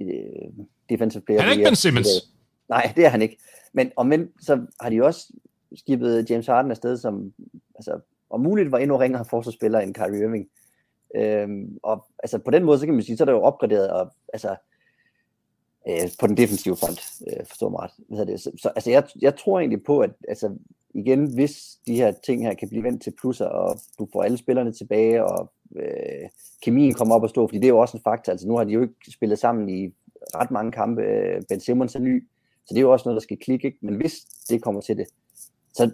øh, 0.00 0.64
defensive 0.88 1.22
player. 1.22 1.40
Han 1.40 1.48
er 1.48 1.52
ikke 1.52 1.64
Ben 1.64 1.76
Simmons. 1.76 2.31
Nej, 2.72 2.92
det 2.96 3.04
er 3.04 3.08
han 3.08 3.22
ikke. 3.22 3.38
Men 3.72 3.92
omvendt, 3.96 4.24
men, 4.24 4.42
så 4.42 4.66
har 4.80 4.90
de 4.90 5.04
også 5.04 5.32
skibet 5.74 6.30
James 6.30 6.46
Harden 6.46 6.70
afsted, 6.70 6.96
som 6.96 7.32
altså, 7.74 8.00
om 8.30 8.40
muligt 8.40 8.72
var 8.72 8.78
endnu 8.78 8.96
ringere 8.96 9.24
forsvarsspiller 9.24 9.78
end 9.80 9.94
Kyrie 9.94 10.22
Irving. 10.22 10.48
Øhm, 11.14 11.78
og 11.82 12.06
altså, 12.18 12.38
på 12.38 12.50
den 12.50 12.64
måde, 12.64 12.78
så 12.78 12.86
kan 12.86 12.94
man 12.94 13.02
sige, 13.02 13.16
så 13.16 13.24
er 13.24 13.24
det 13.24 13.32
jo 13.32 13.42
opgraderet 13.42 13.90
og, 13.90 14.12
altså, 14.32 14.56
øh, 15.88 16.08
på 16.20 16.26
den 16.26 16.36
defensive 16.36 16.76
front, 16.76 17.00
øh, 17.26 17.46
forstår 17.46 17.68
mig 17.68 17.80
ret. 17.80 17.90
Hvad 18.08 18.26
det? 18.26 18.40
Så, 18.40 18.50
så, 18.62 18.68
altså, 18.68 18.90
jeg, 18.90 19.04
jeg 19.20 19.36
tror 19.36 19.58
egentlig 19.58 19.84
på, 19.84 20.00
at 20.00 20.10
altså, 20.28 20.56
igen, 20.94 21.34
hvis 21.34 21.78
de 21.86 21.94
her 21.94 22.12
ting 22.26 22.42
her 22.42 22.54
kan 22.54 22.68
blive 22.68 22.82
vendt 22.82 23.02
til 23.02 23.14
plusser, 23.20 23.46
og 23.46 23.78
du 23.98 24.08
får 24.12 24.22
alle 24.22 24.36
spillerne 24.36 24.72
tilbage, 24.72 25.24
og 25.24 25.52
øh, 25.76 26.28
kemien 26.62 26.94
kommer 26.94 27.14
op 27.14 27.22
og 27.22 27.30
stå, 27.30 27.46
fordi 27.46 27.58
det 27.58 27.64
er 27.64 27.76
jo 27.76 27.78
også 27.78 27.96
en 27.96 28.02
faktor. 28.02 28.30
Altså, 28.30 28.48
nu 28.48 28.56
har 28.56 28.64
de 28.64 28.72
jo 28.72 28.82
ikke 28.82 28.94
spillet 29.10 29.38
sammen 29.38 29.68
i 29.68 29.94
ret 30.34 30.50
mange 30.50 30.72
kampe. 30.72 31.02
Øh, 31.02 31.42
ben 31.48 31.60
Simmons 31.60 31.94
er 31.94 32.00
ny, 32.00 32.28
så 32.72 32.74
det 32.74 32.80
er 32.80 32.82
jo 32.82 32.92
også 32.92 33.08
noget, 33.08 33.16
der 33.16 33.22
skal 33.22 33.38
klikke. 33.38 33.66
Ikke? 33.66 33.78
Men 33.80 33.94
hvis 33.94 34.20
det 34.48 34.62
kommer 34.62 34.80
til 34.80 34.96
det, 34.96 35.06
så 35.74 35.90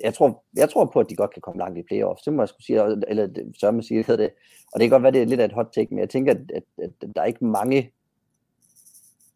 jeg 0.00 0.14
tror, 0.14 0.44
jeg 0.56 0.70
tror 0.70 0.84
på, 0.84 1.00
at 1.00 1.10
de 1.10 1.16
godt 1.16 1.32
kan 1.32 1.42
komme 1.42 1.58
langt 1.58 1.78
i 1.78 1.82
playoffs. 1.82 2.22
Det 2.22 2.32
må 2.32 2.42
jeg 2.42 2.48
skulle 2.48 2.64
sige, 2.64 3.08
eller 3.08 3.28
Søren 3.60 3.82
sige, 3.82 4.02
det. 4.02 4.30
Og 4.72 4.80
det 4.80 4.80
kan 4.80 4.90
godt 4.90 5.02
være, 5.02 5.12
det 5.12 5.22
er 5.22 5.26
lidt 5.26 5.40
af 5.40 5.44
et 5.44 5.52
hot 5.52 5.68
take, 5.74 5.94
men 5.94 5.98
jeg 5.98 6.10
tænker, 6.10 6.32
at, 6.34 6.40
at, 6.54 6.62
at 6.78 6.90
der 7.16 7.22
er 7.22 7.26
ikke 7.26 7.44
mange 7.44 7.92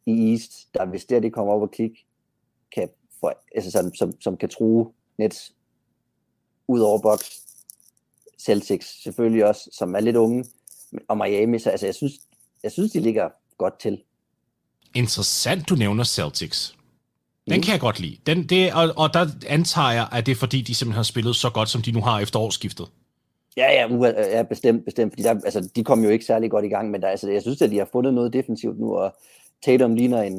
i 0.06 0.32
East, 0.32 0.74
der 0.74 0.86
hvis 0.86 1.04
det, 1.04 1.22
det 1.22 1.32
kommer 1.32 1.52
op 1.52 1.62
og 1.62 1.70
klik, 1.70 2.06
kan 2.74 2.88
for, 3.20 3.42
altså 3.54 3.70
sådan, 3.70 3.94
som, 3.94 4.20
som 4.20 4.36
kan 4.36 4.48
true 4.48 4.92
Nets 5.18 5.54
ud 6.68 6.80
over 6.80 7.02
box. 7.02 7.30
Celtics 8.38 9.02
selvfølgelig 9.02 9.46
også, 9.46 9.70
som 9.72 9.94
er 9.94 10.00
lidt 10.00 10.16
unge, 10.16 10.44
og 11.08 11.16
Miami, 11.16 11.58
så 11.58 11.70
altså, 11.70 11.86
jeg 11.86 11.94
synes, 11.94 12.12
jeg 12.62 12.72
synes, 12.72 12.92
de 12.92 13.00
ligger 13.00 13.30
godt 13.58 13.78
til. 13.78 14.02
Interessant, 14.96 15.68
du 15.68 15.74
nævner 15.74 16.04
Celtics. 16.04 16.76
Den 17.50 17.56
mm. 17.56 17.62
kan 17.62 17.72
jeg 17.72 17.80
godt 17.80 18.00
lide. 18.00 18.16
Den, 18.26 18.46
det, 18.46 18.72
og, 18.74 18.84
og 18.96 19.14
der 19.14 19.26
antager 19.48 19.92
jeg, 19.92 20.08
at 20.12 20.26
det 20.26 20.32
er 20.32 20.36
fordi, 20.36 20.60
de 20.60 20.74
simpelthen 20.74 20.96
har 20.96 21.02
spillet 21.02 21.36
så 21.36 21.50
godt, 21.50 21.68
som 21.68 21.82
de 21.82 21.92
nu 21.92 22.00
har 22.00 22.20
efter 22.20 22.38
årsskiftet. 22.38 22.86
Ja, 23.56 23.72
ja, 23.72 23.86
ja 24.36 24.42
bestemt, 24.42 24.84
bestemt. 24.84 25.12
Fordi 25.12 25.22
der, 25.22 25.30
altså, 25.30 25.70
de 25.76 25.84
kom 25.84 26.04
jo 26.04 26.10
ikke 26.10 26.24
særlig 26.24 26.50
godt 26.50 26.64
i 26.64 26.68
gang, 26.68 26.90
men 26.90 27.02
der, 27.02 27.08
altså, 27.08 27.30
jeg 27.30 27.42
synes, 27.42 27.62
at 27.62 27.70
de 27.70 27.78
har 27.78 27.88
fundet 27.92 28.14
noget 28.14 28.32
defensivt 28.32 28.78
nu, 28.78 28.96
og 28.96 29.14
Tatum 29.64 29.94
ligner 29.94 30.22
en, 30.22 30.34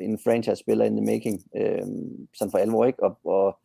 en 0.00 0.18
franchise-spiller 0.24 0.84
in 0.84 0.96
the 0.96 1.06
making, 1.06 1.42
øh, 1.56 1.86
sådan 2.34 2.50
for 2.50 2.58
alvor, 2.58 2.84
ikke? 2.84 3.02
Og, 3.02 3.18
og 3.24 3.58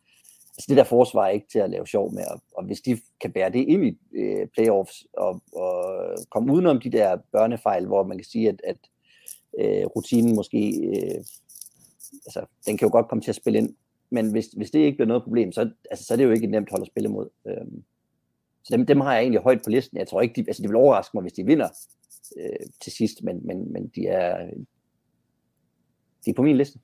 altså, 0.56 0.66
det 0.68 0.76
der 0.76 0.84
forsvar 0.84 1.24
er 1.24 1.30
ikke 1.30 1.46
til 1.52 1.58
at 1.58 1.70
lave 1.70 1.86
sjov 1.86 2.14
med, 2.14 2.24
og, 2.30 2.40
og 2.56 2.64
hvis 2.64 2.80
de 2.80 2.98
kan 3.20 3.32
bære 3.32 3.50
det 3.50 3.64
ind 3.68 3.84
i 3.84 3.98
øh, 4.16 4.46
playoffs, 4.54 5.06
og, 5.12 5.42
og 5.52 5.74
komme 6.30 6.52
udenom 6.52 6.80
de 6.80 6.92
der 6.92 7.16
børnefejl, 7.32 7.86
hvor 7.86 8.04
man 8.04 8.18
kan 8.18 8.24
sige, 8.24 8.48
at, 8.48 8.60
at 8.64 8.76
øh, 9.58 9.86
rutinen 9.86 10.34
måske, 10.34 10.58
øh, 10.86 11.24
altså, 12.26 12.46
den 12.66 12.76
kan 12.76 12.86
jo 12.86 12.92
godt 12.92 13.08
komme 13.08 13.22
til 13.22 13.30
at 13.30 13.36
spille 13.36 13.58
ind, 13.58 13.74
men 14.10 14.30
hvis, 14.30 14.46
hvis 14.46 14.70
det 14.70 14.78
ikke 14.78 14.96
bliver 14.96 15.08
noget 15.08 15.22
problem, 15.22 15.52
så, 15.52 15.70
altså, 15.90 16.04
så 16.04 16.14
er 16.14 16.16
det 16.16 16.24
jo 16.24 16.30
ikke 16.30 16.44
et 16.44 16.50
nemt 16.50 16.70
hold 16.70 16.82
at 16.82 16.88
spille 16.88 17.08
imod. 17.08 17.28
Øh, 17.48 17.66
så 18.64 18.76
dem, 18.76 18.86
dem 18.86 19.00
har 19.00 19.12
jeg 19.12 19.22
egentlig 19.22 19.40
højt 19.40 19.62
på 19.64 19.70
listen. 19.70 19.98
Jeg 19.98 20.08
tror 20.08 20.20
ikke, 20.20 20.42
de, 20.42 20.44
altså 20.48 20.62
det 20.62 20.68
vil 20.68 20.76
overraske 20.76 21.10
mig, 21.14 21.22
hvis 21.22 21.32
de 21.32 21.46
vinder 21.46 21.68
øh, 22.36 22.66
til 22.82 22.92
sidst, 22.92 23.22
men, 23.22 23.46
men, 23.46 23.72
men 23.72 23.88
de 23.94 24.06
er, 24.06 24.46
de 26.24 26.30
er 26.30 26.34
på 26.34 26.42
min 26.42 26.56
liste. 26.56 26.78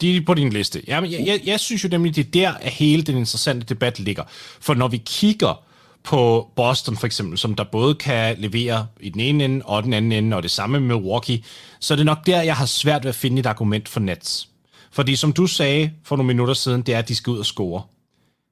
De 0.00 0.16
er 0.16 0.20
på 0.26 0.34
din 0.34 0.50
liste. 0.50 0.82
Jamen, 0.86 1.12
jeg, 1.12 1.26
jeg, 1.26 1.40
jeg 1.46 1.60
synes 1.60 1.84
jo 1.84 1.88
nemlig, 1.88 2.16
det 2.16 2.26
er 2.26 2.30
der, 2.30 2.52
at 2.54 2.72
hele 2.72 3.02
den 3.02 3.16
interessante 3.16 3.66
debat 3.66 3.98
ligger. 3.98 4.24
For 4.60 4.74
når 4.74 4.88
vi 4.88 5.02
kigger 5.06 5.67
på 6.04 6.50
Boston 6.56 6.96
for 6.96 7.06
eksempel, 7.06 7.38
som 7.38 7.54
der 7.54 7.64
både 7.64 7.94
kan 7.94 8.38
levere 8.38 8.86
i 9.00 9.08
den 9.08 9.20
ene 9.20 9.44
ende 9.44 9.64
og 9.64 9.82
den 9.82 9.92
anden 9.92 10.12
ende, 10.12 10.36
og 10.36 10.42
det 10.42 10.50
samme 10.50 10.80
med 10.80 10.96
Milwaukee, 10.96 11.42
så 11.80 11.94
er 11.94 11.96
det 11.96 12.06
nok 12.06 12.26
der, 12.26 12.42
jeg 12.42 12.56
har 12.56 12.66
svært 12.66 13.04
ved 13.04 13.08
at 13.08 13.14
finde 13.14 13.40
et 13.40 13.46
argument 13.46 13.88
for 13.88 14.00
Nets. 14.00 14.48
Fordi 14.90 15.16
som 15.16 15.32
du 15.32 15.46
sagde 15.46 15.90
for 16.04 16.16
nogle 16.16 16.26
minutter 16.26 16.54
siden, 16.54 16.82
det 16.82 16.94
er, 16.94 16.98
at 16.98 17.08
de 17.08 17.14
skal 17.14 17.30
ud 17.30 17.38
og 17.38 17.46
score. 17.46 17.82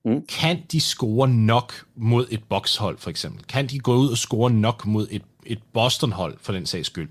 Mm. 0.05 0.26
Kan 0.28 0.62
de 0.72 0.80
score 0.80 1.28
nok 1.28 1.84
mod 1.97 2.26
et 2.30 2.42
bokshold, 2.49 2.99
for 2.99 3.11
eksempel? 3.11 3.44
Kan 3.44 3.66
de 3.66 3.78
gå 3.78 3.94
ud 3.94 4.09
og 4.09 4.18
score 4.18 4.51
nok 4.51 4.86
mod 4.86 5.07
et, 5.11 5.22
et 5.47 5.59
Boston-hold, 5.72 6.36
for 6.42 6.53
den 6.53 6.66
sags 6.66 6.86
skyld? 6.86 7.09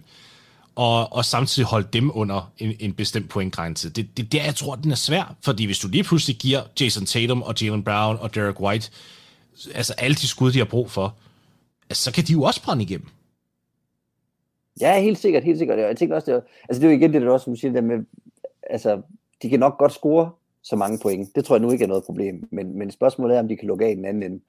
og, 0.76 1.14
og 1.14 1.26
samtidig 1.26 1.68
holde 1.68 1.88
dem 1.94 2.12
under 2.14 2.52
en, 2.58 2.74
en 2.80 2.94
bestemt 2.94 3.30
pointgrænse. 3.30 3.90
Det, 3.90 4.18
det 4.18 4.32
der, 4.32 4.44
jeg 4.44 4.56
tror, 4.56 4.76
den 4.76 4.92
er 4.92 4.96
svær, 4.96 5.36
fordi 5.42 5.66
hvis 5.66 5.80
du 5.80 5.88
lige 5.88 6.04
pludselig 6.04 6.38
giver 6.38 6.62
Jason 6.82 7.06
Tatum 7.06 7.42
og 7.42 7.56
Jalen 7.62 7.84
Brown 7.84 8.18
og 8.20 8.36
Derek 8.36 8.60
White, 8.60 8.92
altså 9.76 9.94
alle 9.98 10.16
de 10.16 10.28
skud, 10.28 10.52
de 10.52 10.58
har 10.58 10.66
brug 10.66 10.92
for, 10.92 11.16
altså, 11.90 12.04
så 12.04 12.12
kan 12.12 12.24
de 12.24 12.34
jo 12.34 12.42
også 12.42 12.64
brænde 12.64 12.84
igennem. 12.84 13.08
Ja, 14.82 15.02
helt 15.02 15.18
sikkert, 15.18 15.44
helt 15.44 15.58
sikkert. 15.58 15.80
Jeg 15.80 15.98
tænker 15.98 16.16
også, 16.16 16.32
det 16.32 16.38
er, 16.38 16.42
altså 16.70 16.82
det 16.82 16.88
er 16.88 16.92
jo 16.92 16.98
igen 16.98 17.14
det, 17.14 17.22
der 17.22 17.32
også, 17.32 17.44
som 17.44 17.54
du 17.54 17.60
siger, 17.60 17.74
der 17.74 17.82
med, 17.82 18.06
altså, 18.70 19.02
de 19.42 19.50
kan 19.50 19.60
nok 19.60 19.78
godt 19.78 19.94
score 19.94 20.32
så 20.64 20.76
mange 20.76 21.00
point. 21.02 21.36
Det 21.36 21.46
tror 21.46 21.56
jeg 21.56 21.62
nu 21.62 21.72
ikke 21.72 21.84
er 21.84 21.88
noget 21.88 22.04
problem. 22.04 22.48
Men, 22.52 22.78
men 22.78 22.92
spørgsmålet 22.92 23.36
er, 23.36 23.40
om 23.40 23.48
de 23.48 23.56
kan 23.56 23.68
lukke 23.68 23.86
af 23.86 23.96
den 23.96 24.06
anden 24.06 24.24
ende. 24.24 24.40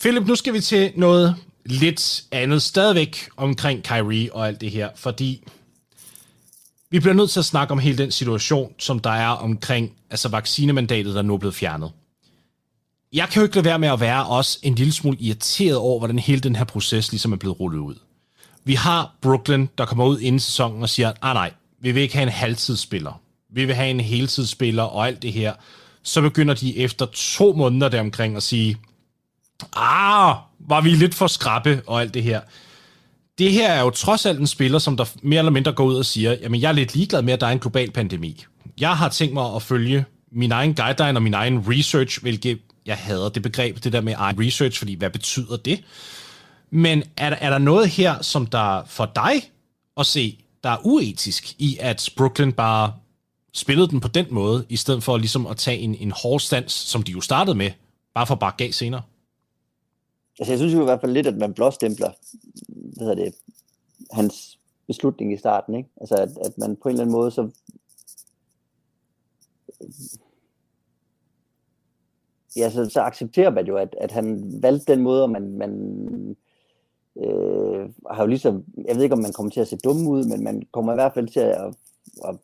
Philip, 0.00 0.26
nu 0.26 0.34
skal 0.34 0.52
vi 0.52 0.60
til 0.60 0.92
noget 0.96 1.34
lidt 1.64 2.24
andet 2.32 2.62
stadigvæk 2.62 3.16
omkring 3.36 3.84
Kyrie 3.84 4.32
og 4.34 4.46
alt 4.46 4.60
det 4.60 4.70
her, 4.70 4.88
fordi 4.94 5.44
vi 6.90 7.00
bliver 7.00 7.14
nødt 7.14 7.30
til 7.30 7.38
at 7.38 7.44
snakke 7.44 7.72
om 7.72 7.78
hele 7.78 7.98
den 7.98 8.10
situation, 8.10 8.72
som 8.78 8.98
der 8.98 9.10
er 9.10 9.28
omkring 9.28 9.92
altså 10.10 10.28
vaccinemandatet, 10.28 11.14
der 11.14 11.22
nu 11.22 11.34
er 11.34 11.38
blevet 11.38 11.54
fjernet. 11.54 11.92
Jeg 13.12 13.28
kan 13.28 13.40
jo 13.40 13.44
ikke 13.44 13.56
lade 13.56 13.64
være 13.64 13.78
med 13.78 13.88
at 13.88 14.00
være 14.00 14.26
også 14.26 14.58
en 14.62 14.74
lille 14.74 14.92
smule 14.92 15.16
irriteret 15.20 15.76
over, 15.76 15.98
hvordan 15.98 16.18
hele 16.18 16.40
den 16.40 16.56
her 16.56 16.64
proces 16.64 17.12
ligesom 17.12 17.32
er 17.32 17.36
blevet 17.36 17.60
rullet 17.60 17.78
ud. 17.78 17.94
Vi 18.64 18.74
har 18.74 19.16
Brooklyn, 19.20 19.66
der 19.78 19.84
kommer 19.84 20.04
ud 20.04 20.20
inden 20.20 20.40
sæsonen 20.40 20.82
og 20.82 20.88
siger, 20.88 21.12
ah 21.22 21.34
nej, 21.34 21.52
vi 21.80 21.92
vil 21.92 22.02
ikke 22.02 22.14
have 22.14 22.22
en 22.22 22.28
halvtidsspiller. 22.28 23.20
Vi 23.50 23.64
vil 23.64 23.74
have 23.74 23.90
en 23.90 24.00
heltidsspiller 24.00 24.82
og 24.82 25.06
alt 25.06 25.22
det 25.22 25.32
her. 25.32 25.52
Så 26.02 26.20
begynder 26.20 26.54
de 26.54 26.78
efter 26.78 27.06
to 27.06 27.52
måneder 27.52 27.88
deromkring 27.88 28.36
at 28.36 28.42
sige, 28.42 28.76
ah, 29.76 30.36
var 30.58 30.80
vi 30.80 30.90
lidt 30.90 31.14
for 31.14 31.26
skrappe 31.26 31.82
og 31.86 32.00
alt 32.00 32.14
det 32.14 32.22
her. 32.22 32.40
Det 33.38 33.52
her 33.52 33.72
er 33.72 33.80
jo 33.80 33.90
trods 33.90 34.26
alt 34.26 34.40
en 34.40 34.46
spiller, 34.46 34.78
som 34.78 34.96
der 34.96 35.04
mere 35.22 35.38
eller 35.38 35.52
mindre 35.52 35.72
går 35.72 35.84
ud 35.84 35.96
og 35.96 36.06
siger, 36.06 36.36
jamen 36.42 36.60
jeg 36.60 36.68
er 36.68 36.72
lidt 36.72 36.94
ligeglad 36.94 37.22
med, 37.22 37.32
at 37.32 37.40
der 37.40 37.46
er 37.46 37.50
en 37.50 37.58
global 37.58 37.90
pandemi. 37.90 38.44
Jeg 38.80 38.96
har 38.96 39.08
tænkt 39.08 39.34
mig 39.34 39.54
at 39.54 39.62
følge 39.62 40.04
min 40.32 40.52
egen 40.52 40.74
guideline 40.74 41.18
og 41.18 41.22
min 41.22 41.34
egen 41.34 41.64
research, 41.68 42.22
hvilket 42.22 42.58
jeg 42.86 42.96
hader 42.96 43.28
det 43.28 43.42
begreb, 43.42 43.84
det 43.84 43.92
der 43.92 44.00
med 44.00 44.14
egen 44.16 44.40
research, 44.40 44.78
fordi 44.78 44.94
hvad 44.94 45.10
betyder 45.10 45.56
det? 45.56 45.84
Men 46.70 47.02
er 47.16 47.30
er 47.30 47.50
der 47.50 47.58
noget 47.58 47.88
her, 47.88 48.22
som 48.22 48.46
der 48.46 48.84
for 48.86 49.10
dig 49.14 49.50
at 49.96 50.06
se, 50.06 50.38
der 50.64 50.70
er 50.70 50.76
uetisk 50.84 51.54
i, 51.58 51.76
at 51.80 52.10
Brooklyn 52.16 52.52
bare 52.52 52.92
spillede 53.54 53.88
den 53.88 54.00
på 54.00 54.08
den 54.08 54.26
måde, 54.30 54.66
i 54.68 54.76
stedet 54.76 55.02
for 55.02 55.16
ligesom 55.16 55.46
at 55.46 55.56
tage 55.56 55.78
en, 55.78 55.94
en 55.94 56.12
hård 56.22 56.40
stans, 56.40 56.72
som 56.72 57.02
de 57.02 57.12
jo 57.12 57.20
startede 57.20 57.56
med, 57.56 57.70
bare 58.14 58.26
for 58.26 58.34
bare 58.34 58.52
af 58.60 58.74
senere? 58.74 59.02
Altså 60.38 60.52
jeg 60.52 60.58
synes 60.58 60.74
jo 60.74 60.80
i 60.80 60.84
hvert 60.84 61.00
fald 61.00 61.12
lidt, 61.12 61.26
at 61.26 61.36
man 61.36 61.54
blåstempler 61.54 62.10
hvad 62.98 63.06
hedder 63.06 63.24
det, 63.24 63.34
hans 64.12 64.58
beslutning 64.86 65.32
i 65.32 65.36
starten. 65.36 65.74
Ikke? 65.74 65.88
Altså 66.00 66.14
at, 66.14 66.38
at 66.44 66.58
man 66.58 66.76
på 66.76 66.88
en 66.88 66.92
eller 66.92 67.02
anden 67.02 67.16
måde 67.16 67.30
så 67.30 67.50
ja, 72.56 72.70
så, 72.70 72.88
så 72.88 73.00
accepterer 73.00 73.50
man 73.50 73.66
jo, 73.66 73.76
at, 73.76 73.96
at 74.00 74.12
han 74.12 74.52
valgte 74.62 74.92
den 74.92 75.02
måde, 75.02 75.22
og 75.22 75.30
man, 75.30 75.58
man 75.58 75.72
øh, 77.16 77.88
har 78.10 78.22
jo 78.22 78.26
ligesom, 78.26 78.64
jeg 78.86 78.96
ved 78.96 79.02
ikke, 79.02 79.12
om 79.12 79.22
man 79.22 79.32
kommer 79.32 79.50
til 79.50 79.60
at 79.60 79.68
se 79.68 79.76
dum 79.76 80.06
ud, 80.06 80.24
men 80.24 80.44
man 80.44 80.62
kommer 80.72 80.92
i 80.92 80.96
hvert 80.96 81.14
fald 81.14 81.28
til 81.28 81.40
at, 81.40 81.74
at 82.24 82.34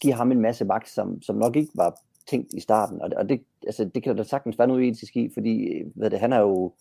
give 0.00 0.14
ham 0.14 0.32
en 0.32 0.40
masse 0.40 0.64
magt, 0.64 0.88
som, 0.88 1.22
som 1.22 1.36
nok 1.36 1.56
ikke 1.56 1.72
var 1.74 2.00
tænkt 2.26 2.54
i 2.54 2.60
starten, 2.60 3.02
og 3.02 3.10
og 3.16 3.28
det, 3.28 3.40
altså, 3.66 3.84
det 3.84 4.02
kan 4.02 4.16
da 4.16 4.22
sagtens 4.22 4.58
være 4.58 4.68
noget 4.68 4.88
etisk 4.88 5.16
i, 5.16 5.30
fordi 5.34 5.64
øh, 5.64 5.86
hvad 5.94 6.10
det, 6.10 6.20
han 6.20 6.32
er 6.32 6.40
jo 6.40 6.72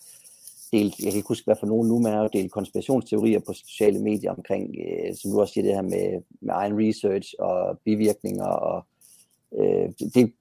delt, 0.73 0.99
jeg 0.99 1.11
kan 1.11 1.17
ikke 1.17 1.27
huske, 1.27 1.45
hvad 1.45 1.55
for 1.59 1.67
nogen 1.67 1.87
nu, 1.87 1.99
man 1.99 2.13
har 2.13 2.21
jo 2.21 2.29
delt 2.33 2.51
konspirationsteorier 2.51 3.39
på 3.39 3.53
sociale 3.53 3.99
medier 3.99 4.31
omkring, 4.31 4.75
øh, 4.85 5.15
som 5.15 5.31
du 5.31 5.41
også 5.41 5.53
siger, 5.53 5.65
det 5.65 5.75
her 5.75 5.81
med, 5.81 6.21
med 6.41 6.53
egen 6.53 6.87
research 6.87 7.33
og 7.39 7.79
bivirkninger, 7.85 8.45
og 8.45 8.85
øh, 9.59 9.89
det 10.15 10.33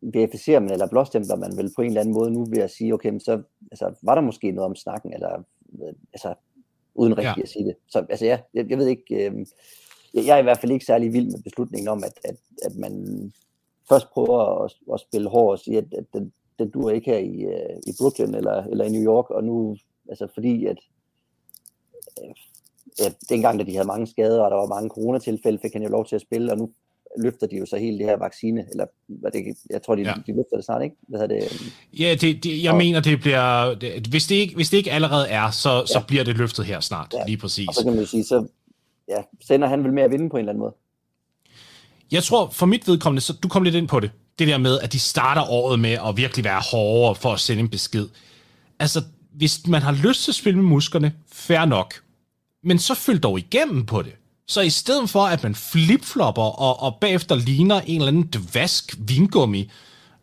verificerer 0.00 0.60
man, 0.60 0.72
eller 0.72 0.86
blåstempler 0.86 1.36
man 1.36 1.56
vel 1.56 1.72
på 1.76 1.82
en 1.82 1.88
eller 1.88 2.00
anden 2.00 2.14
måde 2.14 2.30
nu 2.30 2.44
ved 2.44 2.58
at 2.58 2.70
sige, 2.70 2.94
okay, 2.94 3.10
men 3.10 3.20
så 3.20 3.42
altså, 3.70 3.94
var 4.02 4.14
der 4.14 4.22
måske 4.22 4.52
noget 4.52 4.70
om 4.70 4.76
snakken, 4.76 5.12
eller 5.12 5.42
altså, 6.12 6.34
uden 6.94 7.18
rigtigt 7.18 7.36
ja. 7.36 7.42
at 7.42 7.48
sige 7.48 7.64
det. 7.64 7.76
Så 7.88 8.06
altså, 8.10 8.26
ja, 8.26 8.38
jeg, 8.54 8.70
jeg 8.70 8.78
ved 8.78 8.86
ikke, 8.86 9.26
øh, 9.26 9.46
jeg 10.14 10.34
er 10.36 10.38
i 10.38 10.42
hvert 10.42 10.58
fald 10.58 10.72
ikke 10.72 10.84
særlig 10.84 11.12
vild 11.12 11.30
med 11.30 11.42
beslutningen 11.42 11.88
om, 11.88 12.04
at, 12.04 12.18
at, 12.24 12.36
at 12.62 12.76
man 12.76 12.92
først 13.88 14.10
prøver 14.12 14.64
at, 14.64 14.72
at 14.94 15.00
spille 15.00 15.28
hård 15.28 15.50
og 15.50 15.58
sige, 15.58 15.78
at, 15.78 15.94
at 15.98 16.04
den, 16.12 16.32
den 16.62 16.70
dur 16.70 16.90
ikke 16.90 17.10
her 17.10 17.18
i, 17.18 17.46
uh, 17.46 17.76
i 17.86 17.92
Brooklyn 17.98 18.34
eller, 18.34 18.64
eller 18.64 18.84
i 18.84 18.92
New 18.92 19.04
York, 19.12 19.30
og 19.30 19.44
nu, 19.44 19.76
altså 20.08 20.28
fordi 20.34 20.66
at, 20.66 20.78
uh, 22.22 22.30
ja, 23.00 23.12
dengang, 23.28 23.58
da 23.58 23.64
de 23.64 23.72
havde 23.72 23.86
mange 23.86 24.06
skader, 24.06 24.42
og 24.42 24.50
der 24.50 24.56
var 24.56 24.66
mange 24.66 24.88
coronatilfælde, 24.88 25.58
fik 25.62 25.72
han 25.72 25.82
jo 25.82 25.88
lov 25.88 26.06
til 26.06 26.16
at 26.16 26.22
spille, 26.22 26.52
og 26.52 26.58
nu 26.58 26.70
løfter 27.18 27.46
de 27.46 27.56
jo 27.56 27.66
så 27.66 27.76
hele 27.76 27.98
det 27.98 28.06
her 28.06 28.16
vaccine, 28.16 28.66
eller 28.70 28.86
hvad 29.06 29.30
det, 29.30 29.56
jeg 29.70 29.82
tror, 29.82 29.94
de, 29.94 30.02
ja. 30.02 30.14
de 30.26 30.36
løfter 30.36 30.56
det 30.56 30.64
snart, 30.64 30.82
ikke? 30.82 30.96
Hvad 31.08 31.28
det? 31.28 31.72
Ja, 31.98 32.16
det, 32.20 32.44
det, 32.44 32.62
jeg 32.62 32.72
og, 32.72 32.78
mener, 32.78 33.00
det 33.00 33.20
bliver, 33.20 33.74
det, 33.74 34.06
hvis, 34.06 34.26
det 34.26 34.34
ikke, 34.34 34.54
hvis 34.54 34.70
det 34.70 34.76
ikke 34.76 34.90
allerede 34.90 35.28
er, 35.28 35.50
så, 35.50 35.70
ja. 35.70 35.86
så 35.86 36.02
bliver 36.08 36.24
det 36.24 36.36
løftet 36.36 36.64
her 36.64 36.80
snart, 36.80 37.14
ja. 37.18 37.24
lige 37.26 37.36
præcis. 37.38 37.68
Og 37.68 37.74
så 37.74 37.82
kan 37.82 37.92
man 37.92 38.00
jo 38.00 38.06
sige, 38.06 38.24
så 38.24 38.46
ja, 39.08 39.22
sender 39.40 39.68
han 39.68 39.84
vel 39.84 39.92
med 39.92 40.02
at 40.02 40.10
vinde 40.10 40.30
på 40.30 40.36
en 40.36 40.40
eller 40.40 40.52
anden 40.52 40.60
måde. 40.60 40.74
Jeg 42.12 42.22
tror, 42.22 42.48
for 42.50 42.66
mit 42.66 42.88
vedkommende, 42.88 43.20
så 43.20 43.32
du 43.42 43.48
kom 43.48 43.62
lidt 43.62 43.74
ind 43.74 43.88
på 43.88 44.00
det. 44.00 44.10
Det 44.38 44.48
der 44.48 44.58
med, 44.58 44.78
at 44.80 44.92
de 44.92 44.98
starter 44.98 45.50
året 45.50 45.78
med 45.78 45.98
at 46.08 46.16
virkelig 46.16 46.44
være 46.44 46.60
hårdere 46.60 47.14
for 47.14 47.32
at 47.32 47.40
sende 47.40 47.60
en 47.60 47.68
besked. 47.68 48.08
Altså, 48.78 49.02
hvis 49.32 49.66
man 49.66 49.82
har 49.82 49.92
lyst 49.92 50.24
til 50.24 50.30
at 50.30 50.34
spille 50.34 50.60
med 50.60 50.68
musklerne, 50.68 51.12
fair 51.32 51.64
nok. 51.64 51.94
Men 52.64 52.78
så 52.78 52.94
følg 52.94 53.22
dog 53.22 53.38
igennem 53.38 53.86
på 53.86 54.02
det. 54.02 54.12
Så 54.48 54.60
i 54.60 54.70
stedet 54.70 55.10
for, 55.10 55.22
at 55.26 55.42
man 55.42 55.54
flipflopper 55.54 56.42
og, 56.42 56.82
og 56.82 56.98
bagefter 57.00 57.34
ligner 57.34 57.80
en 57.80 58.00
eller 58.00 58.08
anden 58.08 58.28
dvask 58.32 58.94
vingummi, 58.98 59.70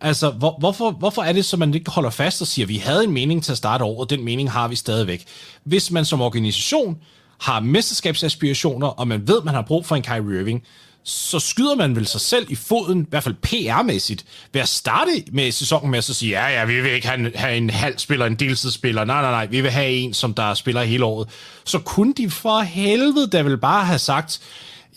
altså 0.02 0.30
hvor, 0.30 0.56
hvorfor, 0.60 0.92
hvorfor 0.92 1.22
er 1.22 1.34
det 1.34 1.46
så, 1.46 1.58
man 1.58 1.74
ikke 1.74 1.92
holder 1.92 2.10
fast 2.10 2.42
og 2.42 2.48
siger, 2.48 2.66
at 2.66 2.70
vi 2.70 2.78
havde 2.78 3.04
en 3.04 3.12
mening 3.12 3.44
til 3.44 3.52
at 3.52 3.58
starte 3.58 3.84
året, 3.84 4.10
den 4.10 4.24
mening 4.24 4.52
har 4.52 4.68
vi 4.68 4.76
stadigvæk. 4.76 5.26
Hvis 5.64 5.92
man 5.92 6.06
som 6.06 6.22
organisation 6.22 6.98
har 7.40 7.60
mesterskabsaspirationer, 7.60 8.88
og 8.88 9.08
man 9.08 9.28
ved, 9.28 9.42
man 9.42 9.54
har 9.54 9.62
brug 9.62 9.86
for 9.86 9.96
en 9.96 10.04
Kyrie 10.04 10.40
Irving, 10.40 10.64
så 11.04 11.40
skyder 11.40 11.76
man 11.76 11.96
vel 11.96 12.08
sig 12.08 12.22
selv 12.22 12.46
i 12.50 12.56
foden, 12.56 13.02
i 13.02 13.06
hvert 13.10 13.24
fald 13.24 13.36
PR-mæssigt, 13.46 14.26
ved 14.54 14.62
at 14.62 14.68
starte 14.68 15.24
med 15.32 15.52
sæsonen 15.52 15.92
med 15.92 15.98
at 15.98 16.04
så 16.04 16.14
sige, 16.14 16.30
ja, 16.30 16.60
ja, 16.60 16.66
vi 16.66 16.82
vil 16.82 16.92
ikke 16.92 17.08
have 17.08 17.20
en, 17.20 17.32
have 17.36 17.58
en 17.58 17.70
halv 17.70 17.98
spiller, 17.98 18.26
en 18.26 18.36
deltidsspiller, 18.36 19.06
nej, 19.06 19.22
nej, 19.22 19.32
nej, 19.32 19.46
vi 19.46 19.62
vil 19.62 19.72
have 19.72 19.90
en, 19.90 20.14
som 20.14 20.34
der 20.34 20.54
spiller 20.54 20.84
hele 20.84 21.06
året. 21.06 21.30
Så 21.66 21.80
kunne 21.80 22.14
de 22.14 22.30
for 22.30 22.60
helvede 22.60 23.28
da 23.28 23.42
vel 23.42 23.58
bare 23.58 23.86
have 23.86 24.00
sagt, 24.00 24.42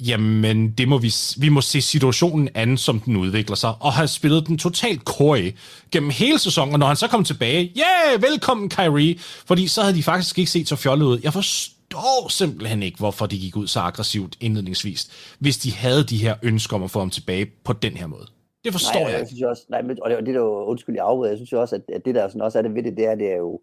jamen, 0.01 0.71
det 0.71 0.89
må 0.89 0.99
vi, 0.99 1.15
vi 1.37 1.49
må 1.49 1.61
se 1.61 1.83
situationen 1.83 2.49
an, 2.55 2.79
som 2.79 3.01
den 3.01 3.17
udvikler 3.17 3.57
sig, 3.57 3.75
og 3.81 3.93
have 3.93 4.09
spillet 4.09 4.47
den 4.47 4.59
totalt 4.59 5.05
køje 5.05 5.53
gennem 5.91 6.11
hele 6.11 6.39
sæsonen, 6.39 6.73
og 6.73 6.79
når 6.79 6.87
han 6.87 6.97
så 6.97 7.07
kom 7.07 7.25
tilbage, 7.25 7.73
ja, 7.77 8.11
yeah, 8.11 8.23
velkommen 8.23 8.69
Kyrie, 8.69 9.17
fordi 9.47 9.69
så 9.69 9.83
havde 9.83 9.95
de 9.95 10.03
faktisk 10.03 10.39
ikke 10.39 10.51
set 10.51 10.69
så 10.69 10.77
fjollet 10.77 11.07
ud. 11.07 11.21
Jeg 11.23 11.33
forstår 11.33 11.82
forstår 11.93 12.29
simpelthen 12.29 12.83
ikke, 12.83 12.99
hvorfor 12.99 13.27
de 13.27 13.39
gik 13.39 13.57
ud 13.57 13.67
så 13.67 13.81
aggressivt 13.81 14.37
indledningsvis, 14.41 15.11
hvis 15.39 15.59
de 15.59 15.73
havde 15.73 16.05
de 16.05 16.17
her 16.17 16.35
ønsker 16.43 16.77
om 16.77 16.83
at 16.83 16.91
få 16.91 16.99
ham 16.99 17.11
tilbage 17.11 17.47
på 17.65 17.73
den 17.73 17.93
her 17.93 18.07
måde. 18.07 18.27
Det 18.65 18.73
forstår 18.73 19.01
nej, 19.01 19.11
jeg, 19.11 19.19
jeg 19.19 19.27
synes 19.27 19.43
også, 19.43 19.63
nej, 19.69 19.83
men, 19.83 20.03
og 20.03 20.11
det, 20.11 20.19
det 20.27 20.29
er 20.29 20.41
jo, 20.41 20.65
undskyld, 20.65 20.95
jeg 20.95 21.05
afbryder, 21.05 21.31
jeg 21.31 21.39
synes 21.39 21.53
jo 21.53 21.61
også, 21.61 21.75
at, 21.77 21.83
at 21.95 22.05
det 22.05 22.15
der 22.15 22.29
sådan 22.29 22.41
også 22.41 22.59
er 22.59 22.63
det 22.63 22.75
ved 22.75 22.83
det, 22.83 22.97
det 22.97 23.07
er, 23.07 23.15
det 23.15 23.33
er 23.33 23.37
jo, 23.37 23.61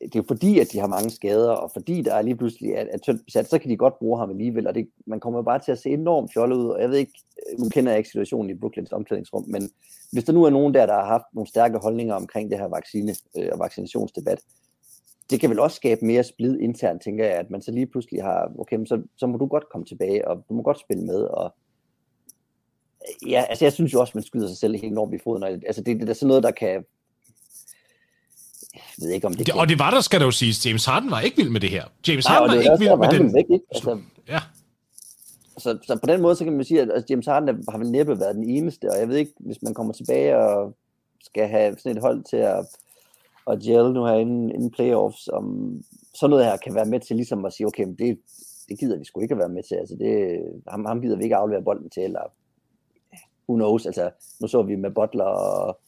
det 0.00 0.14
er 0.14 0.18
jo 0.18 0.24
fordi, 0.28 0.58
at 0.58 0.72
de 0.72 0.78
har 0.78 0.86
mange 0.86 1.10
skader, 1.10 1.50
og 1.50 1.70
fordi 1.72 2.02
der 2.02 2.14
er 2.14 2.22
lige 2.22 2.36
pludselig 2.36 2.70
er, 2.70 2.84
er 2.90 2.98
tyndt 2.98 3.24
besat, 3.24 3.50
så 3.50 3.58
kan 3.58 3.70
de 3.70 3.76
godt 3.76 3.98
bruge 3.98 4.18
ham 4.18 4.30
alligevel, 4.30 4.66
og 4.66 4.74
det, 4.74 4.88
man 5.06 5.20
kommer 5.20 5.42
bare 5.42 5.58
til 5.58 5.72
at 5.72 5.78
se 5.78 5.88
enormt 5.88 6.32
fjollet 6.32 6.56
ud, 6.56 6.68
og 6.68 6.80
jeg 6.80 6.90
ved 6.90 6.96
ikke, 6.96 7.12
nu 7.58 7.68
kender 7.68 7.92
jeg 7.92 7.98
ikke 7.98 8.10
situationen 8.10 8.50
i 8.50 8.54
Brooklyns 8.54 8.92
omklædningsrum, 8.92 9.44
men 9.48 9.70
hvis 10.12 10.24
der 10.24 10.32
nu 10.32 10.44
er 10.44 10.50
nogen 10.50 10.74
der, 10.74 10.86
der 10.86 10.94
har 10.94 11.06
haft 11.06 11.24
nogle 11.34 11.48
stærke 11.48 11.78
holdninger 11.78 12.14
omkring 12.14 12.50
det 12.50 12.58
her 12.58 12.68
vaccine 12.68 13.14
øh, 13.38 13.48
og 13.52 13.58
vaccinationsdebat, 13.58 14.40
det 15.30 15.40
kan 15.40 15.50
vel 15.50 15.60
også 15.60 15.76
skabe 15.76 16.04
mere 16.04 16.24
splid 16.24 16.58
internt, 16.58 17.02
tænker 17.02 17.24
jeg, 17.24 17.34
at 17.34 17.50
man 17.50 17.62
så 17.62 17.70
lige 17.70 17.86
pludselig 17.86 18.22
har, 18.22 18.52
okay, 18.58 18.84
så, 18.86 19.02
så 19.16 19.26
må 19.26 19.38
du 19.38 19.46
godt 19.46 19.68
komme 19.72 19.84
tilbage, 19.84 20.28
og 20.28 20.44
du 20.48 20.54
må 20.54 20.62
godt 20.62 20.80
spille 20.80 21.04
med, 21.04 21.20
og 21.20 21.54
ja, 23.26 23.44
altså 23.48 23.64
jeg 23.64 23.72
synes 23.72 23.92
jo 23.92 24.00
også, 24.00 24.12
man 24.14 24.24
skyder 24.24 24.48
sig 24.48 24.56
selv 24.56 24.74
helt 24.74 24.92
enormt 24.92 25.14
i 25.14 25.18
foden, 25.24 25.42
og, 25.42 25.50
altså 25.50 25.82
det, 25.82 26.00
det 26.00 26.08
er 26.08 26.14
sådan 26.14 26.28
noget, 26.28 26.42
der 26.42 26.50
kan, 26.50 26.84
jeg 28.74 28.82
ved 28.98 29.10
ikke 29.10 29.26
om 29.26 29.32
det, 29.32 29.38
det 29.38 29.46
kan... 29.46 29.60
Og 29.60 29.68
det 29.68 29.78
var 29.78 29.90
der, 29.90 30.00
skal 30.00 30.20
der 30.20 30.26
jo 30.26 30.30
siges, 30.30 30.66
James 30.66 30.84
Harden 30.84 31.10
var 31.10 31.20
ikke 31.20 31.36
vild 31.36 31.50
med 31.50 31.60
det 31.60 31.70
her. 31.70 31.84
James 32.08 32.26
Harden 32.26 32.46
Nej, 32.46 32.56
var 32.56 32.62
ikke 32.62 32.84
vild 32.84 32.96
med 32.96 33.08
den. 33.08 33.34
Væk, 33.34 33.44
ikke? 33.50 33.64
Altså, 33.70 34.00
ja. 34.28 34.40
Så, 35.58 35.78
så 35.82 35.98
på 36.02 36.06
den 36.06 36.22
måde, 36.22 36.36
så 36.36 36.44
kan 36.44 36.52
man 36.52 36.64
sige, 36.64 36.80
at 36.80 36.90
altså, 36.90 37.06
James 37.10 37.26
Harden 37.26 37.64
har 37.68 37.78
vel 37.78 37.90
næppe 37.90 38.20
været 38.20 38.34
den 38.34 38.50
eneste, 38.50 38.90
og 38.90 38.98
jeg 38.98 39.08
ved 39.08 39.16
ikke, 39.16 39.32
hvis 39.38 39.62
man 39.62 39.74
kommer 39.74 39.92
tilbage 39.92 40.36
og 40.36 40.76
skal 41.24 41.48
have 41.48 41.76
sådan 41.78 41.96
et 41.96 42.02
hold 42.02 42.24
til 42.24 42.36
at 42.36 42.66
og 43.46 43.58
gel 43.58 43.92
nu 43.92 44.06
her 44.06 44.14
inden, 44.14 44.50
inden 44.50 44.70
playoffs, 44.70 45.28
om 45.28 45.76
sådan 46.14 46.30
noget 46.30 46.44
her 46.44 46.56
kan 46.56 46.74
være 46.74 46.84
med 46.84 47.00
til 47.00 47.16
ligesom 47.16 47.44
at 47.44 47.52
sige, 47.52 47.66
okay, 47.66 47.84
men 47.84 47.94
det, 47.94 48.18
det 48.68 48.78
gider 48.78 48.98
vi 48.98 49.04
sgu 49.04 49.20
ikke 49.20 49.34
at 49.34 49.38
være 49.38 49.48
med 49.48 49.62
til. 49.62 49.74
Altså 49.74 49.96
det, 49.98 50.40
ham, 50.68 50.84
ham 50.84 51.00
gider 51.00 51.16
vi 51.16 51.22
ikke 51.22 51.36
aflevere 51.36 51.64
bolden 51.64 51.90
til, 51.90 52.02
eller 52.02 52.20
who 53.48 53.56
knows. 53.56 53.86
Altså, 53.86 54.10
nu 54.40 54.48
så 54.48 54.62
vi 54.62 54.76
med 54.76 54.90
Butler 54.90 55.24
og, 55.24 55.80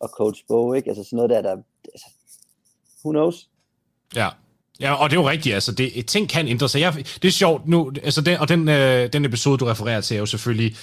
og 0.00 0.08
Coach 0.08 0.44
Bo, 0.48 0.72
ikke? 0.72 0.88
Altså 0.90 1.04
sådan 1.04 1.16
noget 1.16 1.30
der, 1.30 1.42
der 1.42 1.56
altså, 1.94 2.06
who 3.04 3.10
knows? 3.12 3.48
Ja, 4.16 4.28
Ja, 4.80 4.94
og 4.94 5.10
det 5.10 5.16
er 5.16 5.20
jo 5.20 5.28
rigtigt, 5.28 5.54
altså, 5.54 5.72
det, 5.72 6.06
ting 6.06 6.28
kan 6.28 6.48
ændre 6.48 6.68
sig. 6.68 6.80
Jeg, 6.80 6.94
det 6.94 7.24
er 7.24 7.32
sjovt 7.32 7.68
nu, 7.68 7.92
altså 8.02 8.20
den, 8.20 8.38
og 8.38 8.48
den, 8.48 8.68
øh, 8.68 9.12
den 9.12 9.24
episode, 9.24 9.58
du 9.58 9.64
refererer 9.64 10.00
til, 10.00 10.14
er 10.14 10.18
jo 10.18 10.26
selvfølgelig 10.26 10.76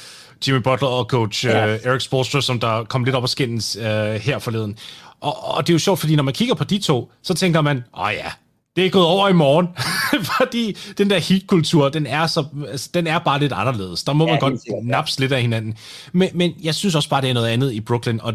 Jimmy 0.47 0.61
Butler 0.61 0.88
og 0.88 1.05
coach 1.05 1.45
ja. 1.45 1.67
øh, 1.67 1.80
Eric 1.84 2.01
Spoelstra, 2.01 2.41
som 2.41 2.59
der 2.59 2.84
kom 2.84 3.03
lidt 3.03 3.15
op 3.15 3.23
og 3.23 3.30
skændes 3.30 3.75
øh, 3.75 3.86
her 4.13 4.39
forleden. 4.39 4.78
Og, 5.22 5.55
og 5.55 5.68
det 5.68 5.74
er 5.74 5.76
jo 5.76 5.80
sjovt, 5.80 5.99
fordi 5.99 6.15
når 6.15 6.24
man 6.24 6.34
kigger 6.34 6.55
på 6.55 6.63
de 6.63 6.78
to, 6.78 7.11
så 7.22 7.34
tænker 7.34 7.61
man, 7.61 7.84
åh 7.99 8.09
ja, 8.13 8.32
det 8.76 8.86
er 8.86 8.89
gået 8.89 9.05
over 9.05 9.30
i 9.30 9.34
morgen. 9.34 9.68
fordi 10.38 10.78
den 10.97 11.09
der 11.09 11.20
heat-kultur, 11.20 11.89
den 11.89 12.05
er, 12.05 12.28
så, 12.28 12.45
altså, 12.68 12.89
den 12.93 13.07
er 13.07 13.20
bare 13.20 13.39
lidt 13.39 13.53
anderledes. 13.53 14.03
Der 14.03 14.13
må 14.13 14.26
ja, 14.26 14.32
man 14.32 14.39
godt 14.39 14.61
sikkert, 14.61 14.86
naps 14.86 15.20
lidt 15.20 15.32
af 15.32 15.41
hinanden. 15.41 15.78
Men, 16.11 16.30
men 16.34 16.53
jeg 16.63 16.76
synes 16.76 16.95
også 16.95 17.09
bare, 17.09 17.22
det 17.22 17.30
er 17.30 17.34
noget 17.34 17.47
andet 17.47 17.74
i 17.74 17.80
Brooklyn. 17.80 18.20
Og, 18.22 18.34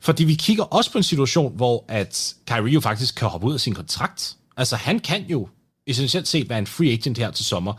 fordi 0.00 0.24
vi 0.24 0.34
kigger 0.34 0.64
også 0.64 0.92
på 0.92 0.98
en 0.98 1.04
situation, 1.04 1.52
hvor 1.56 1.84
at 1.88 2.34
Kyrie 2.46 2.72
jo 2.72 2.80
faktisk 2.80 3.14
kan 3.14 3.28
hoppe 3.28 3.46
ud 3.46 3.54
af 3.54 3.60
sin 3.60 3.74
kontrakt. 3.74 4.36
Altså 4.56 4.76
han 4.76 4.98
kan 4.98 5.24
jo 5.28 5.48
essentielt 5.86 6.28
set 6.28 6.48
være 6.48 6.58
en 6.58 6.66
free 6.66 6.92
agent 6.92 7.18
her 7.18 7.30
til 7.30 7.44
sommer. 7.44 7.72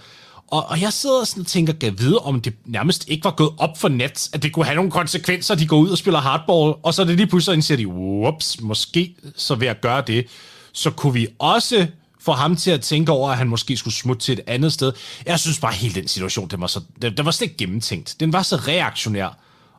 Og, 0.47 0.65
og 0.65 0.81
jeg 0.81 0.93
sidder 0.93 1.23
sådan 1.23 1.41
og 1.41 1.47
tænker, 1.47 1.73
gav 1.73 1.91
vide, 1.97 2.19
om 2.19 2.41
det 2.41 2.53
nærmest 2.65 3.09
ikke 3.09 3.23
var 3.23 3.31
gået 3.31 3.49
op 3.57 3.77
for 3.77 3.87
net, 3.87 4.29
at 4.33 4.43
det 4.43 4.51
kunne 4.51 4.65
have 4.65 4.75
nogle 4.75 4.91
konsekvenser, 4.91 5.53
at 5.53 5.59
de 5.59 5.67
går 5.67 5.77
ud 5.77 5.89
og 5.89 5.97
spiller 5.97 6.19
hardball, 6.19 6.73
og 6.83 6.93
så 6.93 7.01
er 7.01 7.05
det 7.05 7.17
lige 7.17 7.27
pludselig 7.27 7.63
siger 7.63 7.77
de, 7.77 7.87
whoops, 7.87 8.61
måske 8.61 9.15
så 9.35 9.55
ved 9.55 9.67
at 9.67 9.81
gøre 9.81 10.03
det, 10.07 10.27
så 10.73 10.91
kunne 10.91 11.13
vi 11.13 11.27
også 11.39 11.87
få 12.19 12.31
ham 12.31 12.55
til 12.55 12.71
at 12.71 12.81
tænke 12.81 13.11
over, 13.11 13.29
at 13.29 13.37
han 13.37 13.47
måske 13.47 13.77
skulle 13.77 13.93
smutte 13.93 14.21
til 14.25 14.33
et 14.33 14.41
andet 14.47 14.73
sted. 14.73 14.93
Jeg 15.25 15.39
synes 15.39 15.59
bare, 15.59 15.71
at 15.71 15.77
hele 15.77 15.95
den 15.95 16.07
situation, 16.07 16.47
den 16.47 16.61
var, 16.61 16.67
så, 16.67 16.81
den, 17.01 17.17
den 17.17 17.25
var 17.25 17.31
slet 17.31 17.45
ikke 17.45 17.57
gennemtænkt. 17.57 18.15
Den 18.19 18.33
var 18.33 18.41
så 18.41 18.55
reaktionær, 18.55 19.37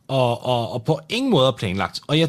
og, 0.09 0.45
og, 0.45 0.73
og 0.73 0.85
på 0.85 1.01
ingen 1.09 1.31
måde 1.31 1.55
planlagt. 1.59 2.01
Og 2.07 2.19
jeg, 2.19 2.29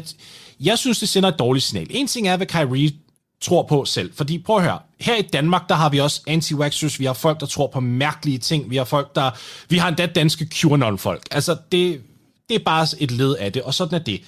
jeg 0.60 0.78
synes, 0.78 0.98
det 0.98 1.08
sender 1.08 1.28
et 1.28 1.38
dårligt 1.38 1.64
signal. 1.64 1.86
En 1.90 2.06
ting 2.06 2.28
er, 2.28 2.36
hvad 2.36 2.46
Kyrie 2.46 2.92
tror 3.40 3.62
på 3.62 3.84
selv. 3.84 4.14
Fordi 4.14 4.38
prøv 4.38 4.56
at 4.56 4.62
høre, 4.62 4.78
her 5.00 5.16
i 5.16 5.22
Danmark, 5.22 5.68
der 5.68 5.74
har 5.74 5.88
vi 5.88 6.00
også 6.00 6.22
anti-vaxxers, 6.28 6.98
vi 6.98 7.04
har 7.04 7.12
folk, 7.12 7.40
der 7.40 7.46
tror 7.46 7.66
på 7.66 7.80
mærkelige 7.80 8.38
ting, 8.38 8.70
vi 8.70 8.76
har 8.76 8.84
folk, 8.84 9.14
der... 9.14 9.30
Vi 9.68 9.78
har 9.78 9.88
endda 9.88 10.06
danske 10.06 10.46
QAnon-folk. 10.46 11.22
Altså, 11.30 11.56
det, 11.72 12.02
det 12.48 12.54
er 12.54 12.64
bare 12.64 12.86
et 12.98 13.10
led 13.10 13.36
af 13.36 13.52
det, 13.52 13.62
og 13.62 13.74
sådan 13.74 14.00
er 14.00 14.04
det. 14.04 14.20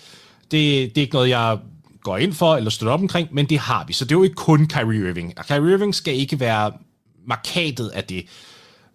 Det, 0.43 0.95
det 0.95 0.99
er 0.99 1.01
ikke 1.01 1.15
noget, 1.15 1.29
jeg 1.29 1.59
går 2.03 2.17
ind 2.17 2.35
for 2.35 2.57
eller 2.57 2.71
støtter 2.71 2.93
op 2.93 3.01
omkring, 3.01 3.29
men 3.33 3.47
det 3.47 3.59
har 3.59 3.85
vi. 3.85 3.93
Så 3.93 4.05
det 4.05 4.13
er 4.13 4.19
jo 4.19 4.23
ikke 4.23 4.35
kun 4.35 4.67
Kyrie 4.67 5.09
Irving. 5.09 5.39
Og 5.39 5.47
Kyrie 5.47 5.73
Irving 5.73 5.95
skal 5.95 6.15
ikke 6.15 6.41
være 6.41 6.73
markatet 7.27 7.89
af 7.89 8.05
det. 8.05 8.27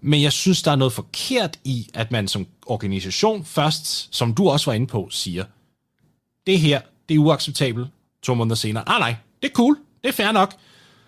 Men 0.01 0.21
jeg 0.21 0.31
synes, 0.31 0.61
der 0.63 0.71
er 0.71 0.75
noget 0.75 0.93
forkert 0.93 1.59
i, 1.63 1.89
at 1.93 2.11
man 2.11 2.27
som 2.27 2.47
organisation 2.65 3.45
først, 3.45 4.15
som 4.15 4.33
du 4.33 4.49
også 4.49 4.71
var 4.71 4.73
inde 4.75 4.87
på, 4.87 5.07
siger, 5.11 5.45
det 6.47 6.59
her, 6.59 6.81
det 7.09 7.15
er 7.15 7.19
uacceptabelt 7.19 7.87
to 8.23 8.33
måneder 8.33 8.55
senere. 8.55 8.89
Ah 8.89 8.99
nej, 8.99 9.15
det 9.41 9.49
er 9.49 9.53
cool. 9.53 9.77
Det 10.03 10.09
er 10.09 10.13
fair 10.13 10.31
nok. 10.31 10.53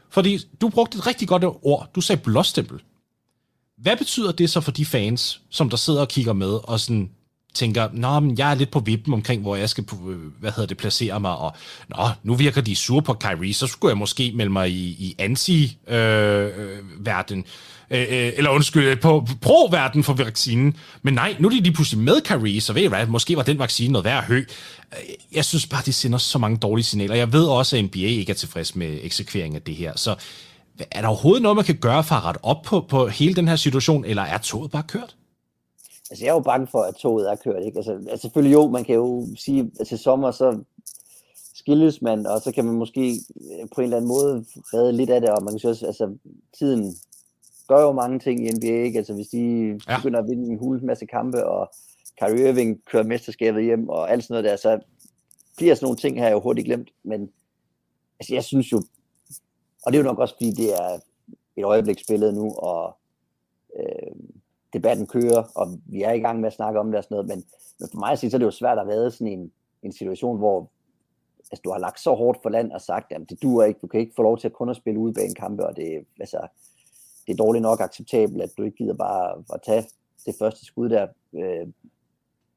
Fordi 0.10 0.40
du 0.62 0.70
brugte 0.70 0.98
et 0.98 1.08
rigtig 1.08 1.28
godt 1.28 1.44
ord. 1.44 1.90
Du 1.96 2.02
sagde 2.02 2.22
blåstempel. 2.22 2.82
Hvad 3.78 3.98
betyder 3.98 4.32
det 4.32 4.50
så 4.50 4.62
for 4.62 4.72
de 4.72 4.86
fans, 4.86 5.42
som 5.50 5.70
der 5.70 5.78
sidder 5.78 6.02
og 6.02 6.08
kigger 6.08 6.34
med 6.34 6.70
og 6.70 6.80
sådan 6.80 7.10
tænker, 7.54 7.90
nå, 7.94 8.20
men 8.20 8.38
jeg 8.38 8.52
er 8.52 8.56
lidt 8.56 8.72
på 8.72 8.80
vippen 8.80 9.14
omkring, 9.14 9.42
hvor 9.42 9.56
jeg 9.56 9.70
skal, 9.70 9.86
øh, 10.10 10.20
hvad 10.40 10.52
hedder 10.52 10.68
det, 10.68 10.78
placere 10.78 11.20
mig, 11.20 11.36
og 11.36 11.56
nå, 11.90 12.10
nu 12.24 12.36
virker 12.36 12.62
de 12.62 12.76
sure 12.76 13.02
på 13.02 13.14
Kyrie, 13.14 13.54
så 13.54 13.68
skulle 13.68 13.90
jeg 13.90 13.98
måske 13.98 14.32
melde 14.36 14.52
mig 14.52 14.72
i, 14.72 14.90
i 14.90 15.16
anti-verden. 15.20 17.38
Øh, 17.38 17.38
Øh, 17.38 17.44
Øh, 17.92 18.02
øh, 18.02 18.34
eller 18.38 18.50
undskyld, 18.50 18.88
øh, 18.88 19.02
på 19.02 19.28
pro-verden 19.42 20.04
for 20.04 20.14
vaccinen. 20.14 20.78
Men 21.02 21.14
nej, 21.14 21.36
nu 21.40 21.48
er 21.48 21.52
de 21.52 21.60
lige 21.60 21.74
pludselig 21.74 22.04
med 22.04 22.22
Kyrie, 22.22 22.62
så 22.62 22.74
ved 22.74 22.82
jeg 22.82 22.90
hvad, 22.90 23.08
måske 23.08 23.38
var 23.38 23.44
den 23.44 23.60
vaccine 23.60 23.92
noget 23.92 24.06
værd 24.06 24.18
at 24.18 24.24
hø. 24.24 24.38
Øh, 24.38 24.46
jeg 25.32 25.46
synes 25.46 25.68
bare, 25.68 25.82
det 25.86 25.96
sender 25.96 26.18
så 26.18 26.38
mange 26.38 26.58
dårlige 26.58 26.86
signaler. 26.86 27.16
Jeg 27.16 27.34
ved 27.34 27.46
også, 27.46 27.78
at 27.78 27.84
NBA 27.84 27.98
ikke 27.98 28.30
er 28.30 28.36
tilfreds 28.36 28.76
med 28.76 29.00
eksekvering 29.02 29.56
af 29.56 29.62
det 29.62 29.76
her. 29.76 29.94
Så 29.96 30.16
er 30.92 31.02
der 31.02 31.08
overhovedet 31.08 31.42
noget, 31.42 31.56
man 31.56 31.66
kan 31.66 31.78
gøre 31.78 32.04
for 32.04 32.16
at 32.16 32.24
rette 32.24 32.40
op 32.44 32.62
på, 32.62 32.86
på 32.90 33.08
hele 33.08 33.34
den 33.34 33.48
her 33.48 33.56
situation, 33.56 34.06
eller 34.06 34.22
er 34.22 34.38
toget 34.38 34.72
bare 34.72 34.84
kørt? 34.88 35.16
Altså, 36.10 36.26
jeg 36.26 36.30
er 36.30 36.36
jo 36.36 36.40
bange 36.40 36.68
for, 36.72 36.82
at 36.82 36.96
toget 36.96 37.32
er 37.32 37.36
kørt. 37.36 37.64
Ikke? 37.66 37.78
Altså, 37.78 37.92
altså 37.92 38.22
selvfølgelig 38.22 38.54
jo, 38.54 38.70
man 38.70 38.84
kan 38.86 38.96
jo 38.96 39.28
sige, 39.38 39.72
at 39.80 39.88
til 39.88 39.98
sommer, 39.98 40.32
så 40.32 40.60
skilles 41.56 42.02
man, 42.02 42.26
og 42.26 42.42
så 42.42 42.52
kan 42.52 42.66
man 42.66 42.76
måske 42.76 43.20
på 43.76 43.82
en 43.82 43.84
eller 43.84 43.98
anden 43.98 44.08
måde 44.08 44.46
redde 44.74 44.92
lidt 44.92 45.10
af 45.10 45.22
det, 45.22 45.30
og 45.30 45.44
man 45.44 45.54
kan 45.54 45.60
sige 45.60 45.72
også, 45.72 45.86
altså, 45.86 46.18
tiden 46.58 46.96
gør 47.68 47.82
jo 47.82 47.92
mange 47.92 48.20
ting 48.20 48.48
i 48.48 48.52
NBA, 48.52 48.84
ikke? 48.84 48.98
Altså 48.98 49.14
hvis 49.14 49.28
de 49.28 49.68
ja. 49.90 49.98
begynder 49.98 50.20
at 50.20 50.28
vinde 50.28 50.52
en 50.52 50.60
hul 50.60 50.84
masse 50.84 51.06
kampe, 51.06 51.46
og 51.46 51.72
Kyrie 52.20 52.50
Irving 52.50 52.86
kører 52.86 53.04
mesterskabet 53.04 53.64
hjem, 53.64 53.90
og 53.90 54.12
alt 54.12 54.24
sådan 54.24 54.34
noget 54.34 54.52
der, 54.52 54.56
så 54.56 54.80
bliver 55.58 55.76
sådan 55.76 55.86
nogle 55.86 55.98
ting 55.98 56.20
her 56.20 56.30
jo 56.30 56.40
hurtigt 56.40 56.66
glemt, 56.66 56.90
men 57.04 57.32
altså 58.20 58.34
jeg 58.34 58.44
synes 58.44 58.72
jo, 58.72 58.78
og 59.86 59.92
det 59.92 59.96
er 59.96 60.04
jo 60.04 60.10
nok 60.10 60.20
også 60.20 60.36
fordi 60.36 60.52
det 60.52 60.74
er 60.74 61.00
et 61.56 61.64
øjeblik 61.64 62.00
spillet 62.00 62.34
nu, 62.34 62.54
og 62.54 62.98
øh, 63.80 64.16
debatten 64.74 65.08
kører, 65.08 65.44
og 65.56 65.80
vi 65.86 66.02
er 66.02 66.12
i 66.12 66.20
gang 66.20 66.40
med 66.40 66.48
at 66.48 66.54
snakke 66.54 66.80
om 66.80 66.88
det 66.88 66.98
og 66.98 67.04
sådan 67.04 67.16
noget, 67.16 67.28
men, 67.28 67.44
men 67.80 67.90
for 67.92 68.00
mig 68.00 68.12
at 68.12 68.20
sige, 68.20 68.30
så 68.30 68.38
er 68.38 68.40
det 68.40 68.46
jo 68.46 68.52
svært 68.52 68.80
at 68.80 68.88
være 68.88 69.12
sådan 69.12 69.28
en, 69.28 69.52
en 69.84 69.92
situation, 69.92 70.38
hvor 70.38 70.70
altså, 71.52 71.62
du 71.64 71.72
har 71.72 71.80
lagt 71.80 72.00
så 72.00 72.14
hårdt 72.14 72.40
for 72.42 72.50
land 72.50 72.72
og 72.72 72.82
sagt, 72.82 73.12
at 73.12 73.22
det 73.30 73.42
duer 73.42 73.66
ikke, 73.66 73.80
du 73.80 73.88
kan 73.88 74.00
ikke 74.00 74.14
få 74.16 74.24
lov 74.24 74.38
til 74.38 74.48
at 74.48 74.54
kun 74.54 74.70
at 74.70 74.76
spille 74.76 75.00
ude 75.00 75.14
bag 75.14 75.26
en 75.26 75.36
kampe, 75.36 75.68
og 75.68 75.76
det, 75.76 76.06
altså, 76.20 76.48
det 77.28 77.34
er 77.34 77.38
dårligt 77.38 77.62
nok 77.62 77.82
acceptabelt, 77.82 78.42
at 78.42 78.50
du 78.58 78.64
ikke 78.64 78.78
gider 78.78 78.94
bare 78.94 79.44
at 79.54 79.62
tage 79.66 79.88
det 80.26 80.36
første 80.40 80.66
skud 80.66 80.90
der. 80.90 81.08
Øh, 81.34 81.68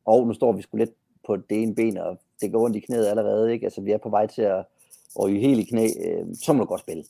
og 0.05 0.27
nu 0.27 0.33
står 0.33 0.53
vi 0.53 0.63
sgu 0.63 0.77
lidt 0.77 0.95
på 1.27 1.37
det 1.37 1.63
ene 1.63 1.75
ben, 1.75 1.99
og 1.99 2.19
det 2.41 2.53
går 2.53 2.65
ondt 2.65 2.77
i 2.77 2.81
knæet 2.81 3.07
allerede. 3.07 3.53
Ikke? 3.53 3.67
Altså, 3.67 3.81
vi 3.81 3.93
er 3.93 3.99
på 3.99 4.09
vej 4.09 4.27
til 4.27 4.43
at 4.43 4.65
ryge 5.19 5.41
helt 5.41 5.61
i 5.61 5.65
knæ. 5.65 5.89
Øh, 6.05 6.27
så 6.35 6.53
må 6.53 6.63
du 6.63 6.69
godt 6.69 6.81
spille. 6.81 7.05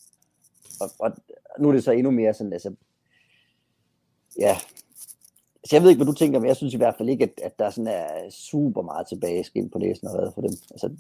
Og, 0.81 0.91
og 0.99 1.13
nu 1.59 1.69
er 1.69 1.73
det 1.73 1.85
så 1.85 1.93
endnu 1.93 2.11
mere 2.11 2.35
sådan, 2.35 2.53
altså, 2.53 2.75
ja, 4.39 4.57
så 5.65 5.77
jeg 5.77 5.83
ved 5.83 5.91
ikke, 5.91 5.99
hvad 5.99 6.13
du 6.13 6.19
tænker, 6.19 6.39
men 6.39 6.49
jeg 6.49 6.57
synes 6.57 6.75
i 6.75 6.77
hvert 6.77 6.95
fald 6.99 7.09
ikke, 7.09 7.25
at, 7.25 7.41
at 7.43 7.59
der 7.59 7.71
sådan 7.71 7.87
er 7.87 8.31
super 8.31 8.83
meget 8.83 9.07
tilbage 9.07 9.45
skin 9.45 9.71
på 9.71 9.79
læsen 9.79 10.09
og 10.09 10.19
hvad 10.19 10.31
for 10.35 10.41
dem. 10.41 10.53
Altså, 10.71 10.91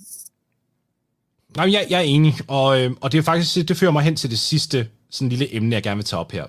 Nej, 1.57 1.72
jeg, 1.72 1.86
jeg 1.90 1.99
er 1.99 2.05
enig, 2.05 2.34
og, 2.49 2.80
øh, 2.80 2.90
og 3.01 3.12
det 3.12 3.18
er 3.18 3.22
faktisk, 3.22 3.68
det 3.68 3.76
fører 3.76 3.92
mig 3.92 4.03
hen 4.03 4.16
til 4.16 4.30
det 4.30 4.38
sidste 4.38 4.88
sådan 5.11 5.28
lille 5.28 5.55
emne, 5.55 5.74
jeg 5.74 5.82
gerne 5.82 5.96
vil 5.96 6.05
tage 6.05 6.20
op 6.20 6.32
her. 6.32 6.46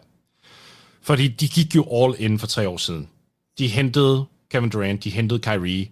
Fordi 1.02 1.28
de 1.28 1.48
gik 1.48 1.76
jo 1.76 1.86
all 1.92 2.16
in 2.20 2.40
for 2.40 2.48
tre 2.48 2.70
år 2.70 2.78
siden. 2.78 3.10
De 3.58 3.68
hentede 3.68 4.26
Kevin 4.52 4.70
Durant, 4.70 5.04
de 5.04 5.10
hentede 5.10 5.40
Kyrie, 5.40 5.88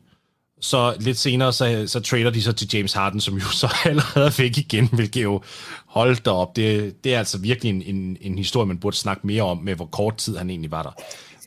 så 0.62 0.96
lidt 1.00 1.18
senere, 1.18 1.54
så, 1.54 1.84
så 1.88 2.00
trader 2.00 2.30
de 2.30 2.42
så 2.42 2.52
til 2.52 2.70
James 2.74 2.94
Harden, 2.94 3.22
som 3.22 3.36
jo 3.36 3.46
så 3.62 3.74
allerede 3.86 4.32
fik 4.32 4.58
igen, 4.58 4.90
hvilket 4.94 5.24
jo 5.24 5.42
holdt 5.86 6.28
op, 6.28 6.56
Det, 6.56 7.04
det 7.04 7.14
er 7.14 7.20
altså 7.20 7.38
virkelig 7.38 7.70
en, 7.70 7.82
en, 7.82 8.18
en 8.22 8.38
historie, 8.38 8.68
man 8.68 8.78
burde 8.78 8.98
snakke 8.98 9.28
mere 9.28 9.44
om, 9.44 9.58
med 9.58 9.76
hvor 9.76 9.86
kort 9.86 10.18
tid 10.18 10.38
han 10.38 10.50
egentlig 10.50 10.72
var 10.72 10.84
der. 10.84 10.92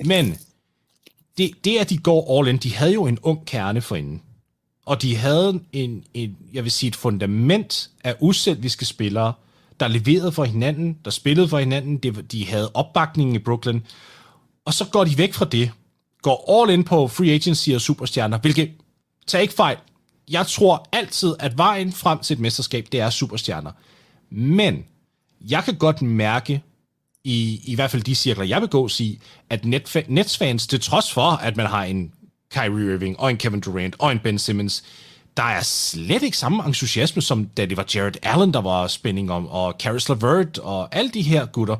Men 0.04 0.38
det, 1.38 1.50
det, 1.64 1.78
at 1.78 1.90
de 1.90 1.98
går 1.98 2.38
all 2.38 2.48
in, 2.48 2.56
de 2.56 2.74
havde 2.74 2.92
jo 2.92 3.06
en 3.06 3.18
ung 3.22 3.46
kerne 3.46 3.80
for 3.80 3.96
inden. 3.96 4.22
Og 4.91 5.03
de 5.03 5.16
havde 5.16 5.61
en, 5.72 6.05
en, 6.14 6.36
jeg 6.53 6.64
vil 6.64 6.72
sige, 6.72 6.88
et 6.88 6.97
fundament 6.97 7.91
af 8.05 8.16
uselviske 8.20 8.84
spillere, 8.84 9.32
der 9.80 9.88
leverede 9.88 10.32
for 10.32 10.45
hinanden, 10.45 10.97
der 11.05 11.11
spillede 11.11 11.49
for 11.49 11.59
hinanden, 11.59 11.97
det, 11.97 12.32
de 12.32 12.47
havde 12.47 12.70
opbakningen 12.74 13.36
i 13.36 13.38
Brooklyn, 13.38 13.80
og 14.64 14.74
så 14.74 14.84
går 14.84 15.05
de 15.05 15.18
væk 15.18 15.34
fra 15.34 15.45
det, 15.45 15.70
går 16.22 16.62
all 16.62 16.72
in 16.72 16.84
på 16.84 17.09
free 17.09 17.30
agency 17.30 17.70
og 17.70 17.80
superstjerner, 17.80 18.38
hvilket, 18.38 18.70
tag 19.26 19.43
ikke 19.43 19.55
fejl, 19.55 19.76
jeg 20.30 20.47
tror 20.47 20.88
altid, 20.93 21.34
at 21.38 21.59
vejen 21.59 21.93
frem 21.93 22.18
til 22.18 22.34
et 22.34 22.41
mesterskab, 22.41 22.86
det 22.93 23.01
er 23.01 23.11
superstjerner. 23.11 23.72
Men 24.30 24.84
jeg 25.41 25.64
kan 25.64 25.74
godt 25.74 26.03
mærke, 26.03 26.62
i, 27.24 27.61
i 27.64 27.74
hvert 27.74 27.91
fald 27.91 28.03
de 28.03 28.14
cirkler, 28.14 28.45
jeg 28.45 28.61
vil 28.61 28.68
gå 28.68 28.88
sige, 28.88 29.20
at 29.51 29.64
Nets 30.09 30.38
fans, 30.38 30.66
til 30.66 30.80
trods 30.80 31.12
for, 31.12 31.30
at 31.30 31.57
man 31.57 31.66
har 31.66 31.84
en 31.84 32.12
Kyrie 32.51 32.94
Irving 32.94 33.20
og 33.20 33.30
en 33.30 33.36
Kevin 33.36 33.61
Durant 33.61 33.96
og 33.98 34.12
en 34.12 34.18
Ben 34.18 34.38
Simmons, 34.38 34.84
der 35.36 35.42
er 35.42 35.62
slet 35.62 36.22
ikke 36.22 36.36
samme 36.36 36.66
entusiasme, 36.66 37.22
som 37.22 37.44
da 37.46 37.66
det 37.66 37.76
var 37.76 37.86
Jared 37.94 38.16
Allen, 38.22 38.55
der 38.55 38.61
var 38.61 38.86
spænding 38.86 39.30
om, 39.30 39.46
og 39.46 39.74
Caris 39.78 40.09
LeVert 40.09 40.59
og 40.59 40.94
alle 40.94 41.11
de 41.11 41.22
her 41.22 41.46
gutter. 41.46 41.76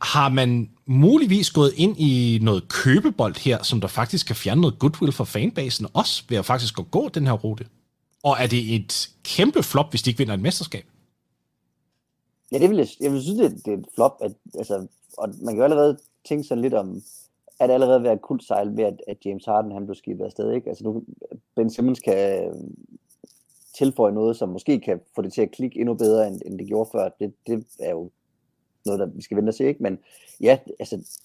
Har 0.00 0.28
man 0.28 0.70
muligvis 0.86 1.50
gået 1.50 1.72
ind 1.76 1.96
i 2.00 2.38
noget 2.42 2.68
købebold 2.68 3.36
her, 3.36 3.62
som 3.62 3.80
der 3.80 3.88
faktisk 3.88 4.26
kan 4.26 4.36
fjerne 4.36 4.60
noget 4.60 4.78
goodwill 4.78 5.12
for 5.12 5.24
fanbasen 5.24 5.86
også, 5.94 6.22
ved 6.28 6.38
at 6.38 6.44
faktisk 6.44 6.78
at 6.78 6.90
gå 6.90 7.08
den 7.08 7.26
her 7.26 7.32
rute? 7.32 7.66
Og 8.22 8.36
er 8.40 8.46
det 8.46 8.74
et 8.74 9.10
kæmpe 9.24 9.62
flop, 9.62 9.90
hvis 9.90 10.02
de 10.02 10.10
ikke 10.10 10.18
vinder 10.18 10.34
et 10.34 10.40
mesterskab? 10.40 10.84
Ja, 12.52 12.58
det 12.58 12.70
vil 12.70 12.78
jeg, 12.78 12.88
jeg 13.00 13.12
vil 13.12 13.22
synes, 13.22 13.38
det 13.38 13.46
er, 13.46 13.48
det 13.48 13.72
er 13.72 13.78
et 13.78 13.86
flop. 13.94 14.16
At, 14.20 14.32
altså, 14.58 14.86
og 15.18 15.28
man 15.42 15.54
kan 15.54 15.58
jo 15.58 15.64
allerede 15.64 15.98
tænke 16.28 16.44
sådan 16.44 16.62
lidt 16.62 16.74
om, 16.74 17.02
er 17.60 17.66
det 17.66 17.74
allerede 17.74 18.02
været 18.02 18.20
kult 18.20 18.44
sejl 18.44 18.76
ved, 18.76 18.84
at, 18.84 19.02
at 19.08 19.26
James 19.26 19.44
Harden 19.44 19.72
han 19.72 19.86
blev 19.86 19.94
skibet 19.94 20.24
afsted. 20.24 20.52
Ikke? 20.52 20.68
Altså 20.68 20.84
nu, 20.84 21.02
Ben 21.56 21.70
Simmons 21.70 22.00
kan 22.00 22.44
øh, 22.44 22.54
tilføje 23.78 24.12
noget, 24.12 24.36
som 24.36 24.48
måske 24.48 24.80
kan 24.80 25.00
få 25.14 25.22
det 25.22 25.32
til 25.32 25.42
at 25.42 25.50
klikke 25.50 25.80
endnu 25.80 25.94
bedre, 25.94 26.28
end, 26.28 26.40
end 26.46 26.58
det 26.58 26.66
gjorde 26.66 26.90
før. 26.92 27.08
Det, 27.20 27.34
det 27.46 27.66
er 27.80 27.90
jo 27.90 28.10
noget, 28.86 29.00
der 29.00 29.06
vi 29.06 29.22
skal 29.22 29.36
vente 29.36 29.50
og 29.50 29.54
se. 29.54 29.64
Ikke? 29.64 29.82
Men 29.82 29.98
ja, 30.40 30.58
altså, 30.78 31.18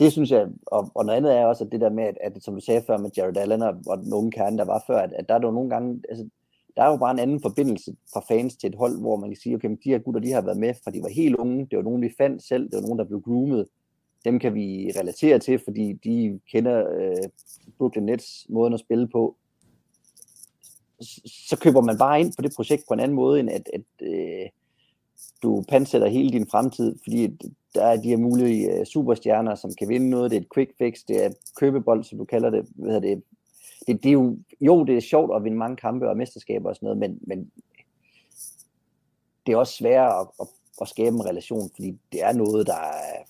det 0.00 0.12
synes 0.12 0.30
jeg, 0.30 0.48
og, 0.66 0.90
og 0.94 1.04
noget 1.04 1.16
andet 1.16 1.36
er 1.36 1.46
også 1.46 1.64
at 1.64 1.72
det 1.72 1.80
der 1.80 1.90
med, 1.90 2.04
at, 2.04 2.18
at 2.20 2.42
som 2.42 2.54
du 2.54 2.60
sagde 2.60 2.82
før 2.86 2.96
med 2.96 3.10
Jared 3.16 3.36
Allen 3.36 3.62
og, 3.62 3.74
og 3.86 3.98
den 3.98 4.12
unge 4.12 4.30
kerne, 4.30 4.58
der 4.58 4.64
var 4.64 4.84
før, 4.86 4.98
at, 4.98 5.12
at 5.12 5.28
der 5.28 5.34
er 5.34 5.40
jo 5.42 5.50
nogle 5.50 5.70
gange, 5.70 6.02
altså, 6.08 6.28
der 6.76 6.82
er 6.82 6.90
jo 6.90 6.96
bare 6.96 7.10
en 7.10 7.18
anden 7.18 7.42
forbindelse 7.42 7.96
fra 8.12 8.20
fans 8.28 8.56
til 8.56 8.68
et 8.68 8.74
hold, 8.74 9.00
hvor 9.00 9.16
man 9.16 9.30
kan 9.30 9.36
sige, 9.36 9.54
okay, 9.54 9.70
de 9.84 9.90
her 9.90 9.98
gutter, 9.98 10.20
de 10.20 10.32
har 10.32 10.40
været 10.40 10.56
med, 10.56 10.74
fra 10.84 10.90
de 10.90 11.02
var 11.02 11.08
helt 11.08 11.36
unge, 11.36 11.66
det 11.70 11.76
var 11.76 11.82
nogen, 11.82 12.02
vi 12.02 12.14
fandt 12.18 12.42
selv, 12.42 12.64
det 12.64 12.74
var 12.74 12.80
nogen, 12.80 12.98
der 12.98 13.04
blev 13.04 13.20
groomet, 13.20 13.66
dem 14.24 14.38
kan 14.38 14.54
vi 14.54 14.92
relatere 14.98 15.38
til, 15.38 15.58
fordi 15.64 15.92
de 15.92 16.40
kender 16.52 16.90
øh, 16.98 17.28
Brooklyn 17.78 18.02
Nets 18.02 18.46
måden 18.48 18.74
at 18.74 18.80
spille 18.80 19.08
på. 19.08 19.36
Så 21.26 21.58
køber 21.60 21.80
man 21.80 21.98
bare 21.98 22.20
ind 22.20 22.32
på 22.36 22.42
det 22.42 22.52
projekt 22.56 22.84
på 22.88 22.94
en 22.94 23.00
anden 23.00 23.16
måde, 23.16 23.40
end 23.40 23.50
at, 23.50 23.70
at 23.72 23.82
øh, 24.00 24.48
du 25.42 25.64
pansætter 25.68 26.08
hele 26.08 26.30
din 26.30 26.46
fremtid, 26.50 26.96
fordi 27.04 27.26
der 27.74 27.84
er 27.84 27.96
de 27.96 28.08
her 28.08 28.16
mulige 28.16 28.72
øh, 28.72 28.86
superstjerner, 28.86 29.54
som 29.54 29.70
kan 29.78 29.88
vinde 29.88 30.10
noget. 30.10 30.30
Det 30.30 30.36
er 30.36 30.40
et 30.40 30.54
quick 30.54 30.70
fix, 30.78 30.98
det 31.08 31.24
er 31.24 31.26
et 31.26 31.36
købebold, 31.56 32.04
som 32.04 32.18
du 32.18 32.24
kalder 32.24 32.50
det. 32.50 32.66
Hvad 32.74 33.00
det, 33.00 33.22
det, 33.86 34.02
det 34.02 34.08
er 34.08 34.12
jo, 34.12 34.38
jo, 34.60 34.84
det 34.84 34.96
er 34.96 35.00
sjovt 35.00 35.36
at 35.36 35.44
vinde 35.44 35.56
mange 35.56 35.76
kampe 35.76 36.08
og 36.08 36.16
mesterskaber 36.16 36.68
og 36.68 36.76
sådan 36.76 36.86
noget, 36.86 36.98
men, 36.98 37.18
men 37.26 37.50
det 39.46 39.52
er 39.52 39.56
også 39.56 39.76
sværere 39.76 40.20
at, 40.20 40.26
at, 40.40 40.46
at 40.80 40.88
skabe 40.88 41.16
en 41.16 41.26
relation, 41.26 41.70
fordi 41.74 41.98
det 42.12 42.22
er 42.22 42.32
noget, 42.32 42.66
der 42.66 42.74
er 42.74 43.24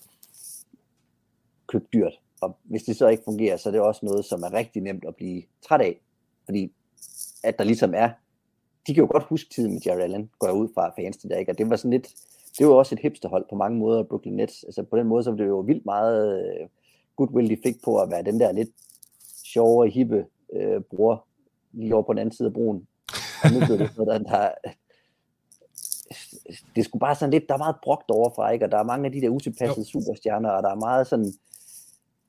købt 1.66 1.92
dyrt. 1.92 2.20
Og 2.40 2.56
hvis 2.62 2.82
det 2.82 2.96
så 2.96 3.08
ikke 3.08 3.22
fungerer, 3.24 3.56
så 3.56 3.68
er 3.68 3.70
det 3.70 3.80
også 3.80 4.06
noget, 4.06 4.24
som 4.24 4.42
er 4.42 4.52
rigtig 4.52 4.82
nemt 4.82 5.04
at 5.08 5.16
blive 5.16 5.42
træt 5.62 5.80
af. 5.80 6.00
Fordi 6.44 6.72
at 7.42 7.58
der 7.58 7.64
ligesom 7.64 7.94
er, 7.94 8.10
de 8.86 8.94
kan 8.94 9.04
jo 9.04 9.08
godt 9.12 9.24
huske 9.24 9.50
tiden 9.50 9.72
med 9.72 9.80
Jared 9.80 10.02
Allen, 10.02 10.30
går 10.38 10.46
jeg 10.46 10.56
ud 10.56 10.68
fra 10.74 10.92
fans 10.96 11.16
til 11.16 11.30
der, 11.30 11.36
ikke? 11.36 11.52
Og 11.52 11.58
det 11.58 11.70
var 11.70 11.76
sådan 11.76 11.90
lidt, 11.90 12.08
det 12.58 12.66
var 12.66 12.74
også 12.74 12.94
et 12.94 12.98
hipsterhold 12.98 13.44
på 13.50 13.56
mange 13.56 13.78
måder, 13.78 14.02
Brooklyn 14.02 14.32
Nets. 14.32 14.64
Altså 14.64 14.82
på 14.82 14.98
den 14.98 15.06
måde, 15.06 15.24
så 15.24 15.30
var 15.30 15.36
det 15.36 15.46
jo 15.46 15.58
vildt 15.58 15.84
meget 15.84 16.44
øh, 16.44 16.68
goodwill, 17.16 17.50
de 17.50 17.56
fik 17.62 17.82
på 17.84 18.00
at 18.00 18.10
være 18.10 18.22
den 18.22 18.40
der 18.40 18.52
lidt 18.52 18.70
sjove, 19.44 19.90
hippe 19.90 20.26
øh, 20.52 20.80
bror 20.80 21.24
lige 21.72 21.94
over 21.94 22.02
på 22.02 22.12
den 22.12 22.18
anden 22.18 22.36
side 22.36 22.46
af 22.46 22.52
broen. 22.52 22.86
Og 23.44 23.50
nu 23.52 23.66
blev 23.66 23.78
det 23.78 23.90
noget, 23.96 24.20
der, 24.20 24.30
der 24.30 24.50
det 26.76 26.84
skulle 26.84 27.00
bare 27.00 27.14
sådan 27.14 27.30
lidt, 27.30 27.48
der 27.48 27.54
er 27.54 27.58
meget 27.58 27.76
brugt 27.82 28.10
overfra, 28.10 28.50
ikke? 28.50 28.64
og 28.64 28.72
der 28.72 28.78
er 28.78 28.82
mange 28.82 29.06
af 29.06 29.12
de 29.12 29.20
der 29.20 29.28
utilpassede 29.28 29.86
superstjerner, 29.86 30.50
og 30.50 30.62
der 30.62 30.70
er 30.70 30.74
meget 30.74 31.06
sådan, 31.06 31.32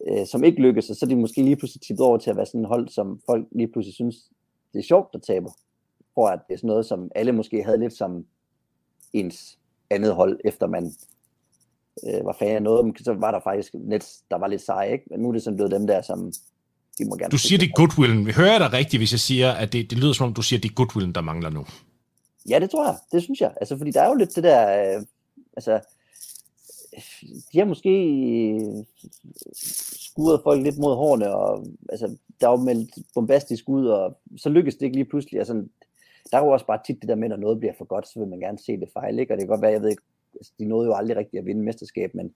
øh, 0.09 0.27
som 0.27 0.43
ikke 0.43 0.61
lykkes, 0.61 0.89
og 0.89 0.95
så 0.95 1.05
er 1.05 1.07
de 1.07 1.15
måske 1.15 1.41
lige 1.41 1.55
pludselig 1.55 1.81
tippet 1.81 2.05
over 2.05 2.17
til 2.17 2.29
at 2.29 2.37
være 2.37 2.45
sådan 2.45 2.61
en 2.61 2.65
hold, 2.65 2.89
som 2.89 3.21
folk 3.25 3.47
lige 3.51 3.71
pludselig 3.71 3.93
synes, 3.93 4.15
det 4.73 4.79
er 4.79 4.83
sjovt 4.83 5.09
at 5.13 5.21
tabe. 5.21 5.49
For 6.13 6.27
at 6.27 6.39
det 6.47 6.53
er 6.53 6.57
sådan 6.57 6.67
noget, 6.67 6.85
som 6.85 7.11
alle 7.15 7.31
måske 7.31 7.63
havde 7.63 7.79
lidt 7.79 7.93
som 7.93 8.25
ens 9.13 9.59
andet 9.89 10.15
hold, 10.15 10.39
efter 10.45 10.67
man 10.67 10.93
øh, 12.07 12.25
var 12.25 12.35
fan 12.39 12.55
af 12.55 12.63
noget, 12.63 12.85
men 12.85 12.97
så 12.97 13.13
var 13.13 13.31
der 13.31 13.39
faktisk 13.43 13.73
net, 13.73 14.05
der 14.31 14.37
var 14.37 14.47
lidt 14.47 14.61
seje, 14.61 14.91
ikke? 14.91 15.05
men 15.11 15.19
nu 15.19 15.27
er 15.27 15.33
det 15.33 15.43
sådan 15.43 15.57
blevet 15.57 15.71
dem 15.71 15.87
der, 15.87 16.01
som 16.01 16.31
de 16.97 17.05
må 17.05 17.15
gerne... 17.15 17.31
Du 17.31 17.37
siger, 17.37 17.59
det 17.59 17.69
er 17.69 17.73
goodwillen. 17.75 18.31
Hører 18.31 18.51
jeg 18.51 18.59
dig 18.59 18.73
rigtigt, 18.73 18.99
hvis 18.99 19.11
jeg 19.11 19.19
siger, 19.19 19.51
at 19.51 19.73
det, 19.73 19.89
det 19.89 19.97
lyder 19.97 20.13
som 20.13 20.27
om, 20.27 20.33
du 20.33 20.41
siger, 20.41 20.59
det 20.59 20.69
er 20.69 20.73
goodwillen, 20.73 21.15
der 21.15 21.21
mangler 21.21 21.49
nu? 21.49 21.65
Ja, 22.49 22.59
det 22.59 22.69
tror 22.69 22.85
jeg. 22.85 22.97
Det 23.11 23.23
synes 23.23 23.41
jeg. 23.41 23.53
Altså, 23.61 23.77
fordi 23.77 23.91
der 23.91 24.01
er 24.01 24.07
jo 24.07 24.15
lidt 24.15 24.35
det 24.35 24.43
der... 24.43 24.95
Øh, 24.95 25.01
altså, 25.57 25.79
de 27.53 27.59
har 27.59 27.65
måske 27.65 27.89
øh, 27.89 28.85
skudt 29.53 30.43
folk 30.43 30.63
lidt 30.63 30.77
mod 30.77 30.95
hårene, 30.95 31.35
og 31.35 31.65
altså, 31.89 32.17
der 32.41 32.47
er 32.47 32.51
jo 32.51 32.57
meldt 32.57 32.91
bombastisk 33.13 33.69
ud, 33.69 33.87
og 33.87 34.17
så 34.37 34.49
lykkes 34.49 34.75
det 34.75 34.85
ikke 34.85 34.97
lige 34.97 35.09
pludselig. 35.09 35.39
Altså, 35.39 35.53
der 36.31 36.37
er 36.37 36.45
jo 36.45 36.51
også 36.51 36.65
bare 36.65 36.79
tit 36.85 37.01
det 37.01 37.09
der 37.09 37.15
med, 37.15 37.29
når 37.29 37.35
noget 37.35 37.59
bliver 37.59 37.73
for 37.77 37.85
godt, 37.85 38.07
så 38.07 38.19
vil 38.19 38.27
man 38.27 38.39
gerne 38.39 38.59
se 38.59 38.79
det 38.79 38.89
fejl, 38.93 39.19
ikke? 39.19 39.33
Og 39.33 39.37
det 39.37 39.41
kan 39.41 39.49
godt 39.49 39.61
være, 39.61 39.71
jeg 39.71 39.81
ved 39.81 39.89
ikke, 39.89 40.03
altså, 40.35 40.51
de 40.59 40.65
nåede 40.65 40.87
jo 40.87 40.93
aldrig 40.93 41.17
rigtig 41.17 41.39
at 41.39 41.45
vinde 41.45 41.63
mesterskab, 41.63 42.15
men 42.15 42.33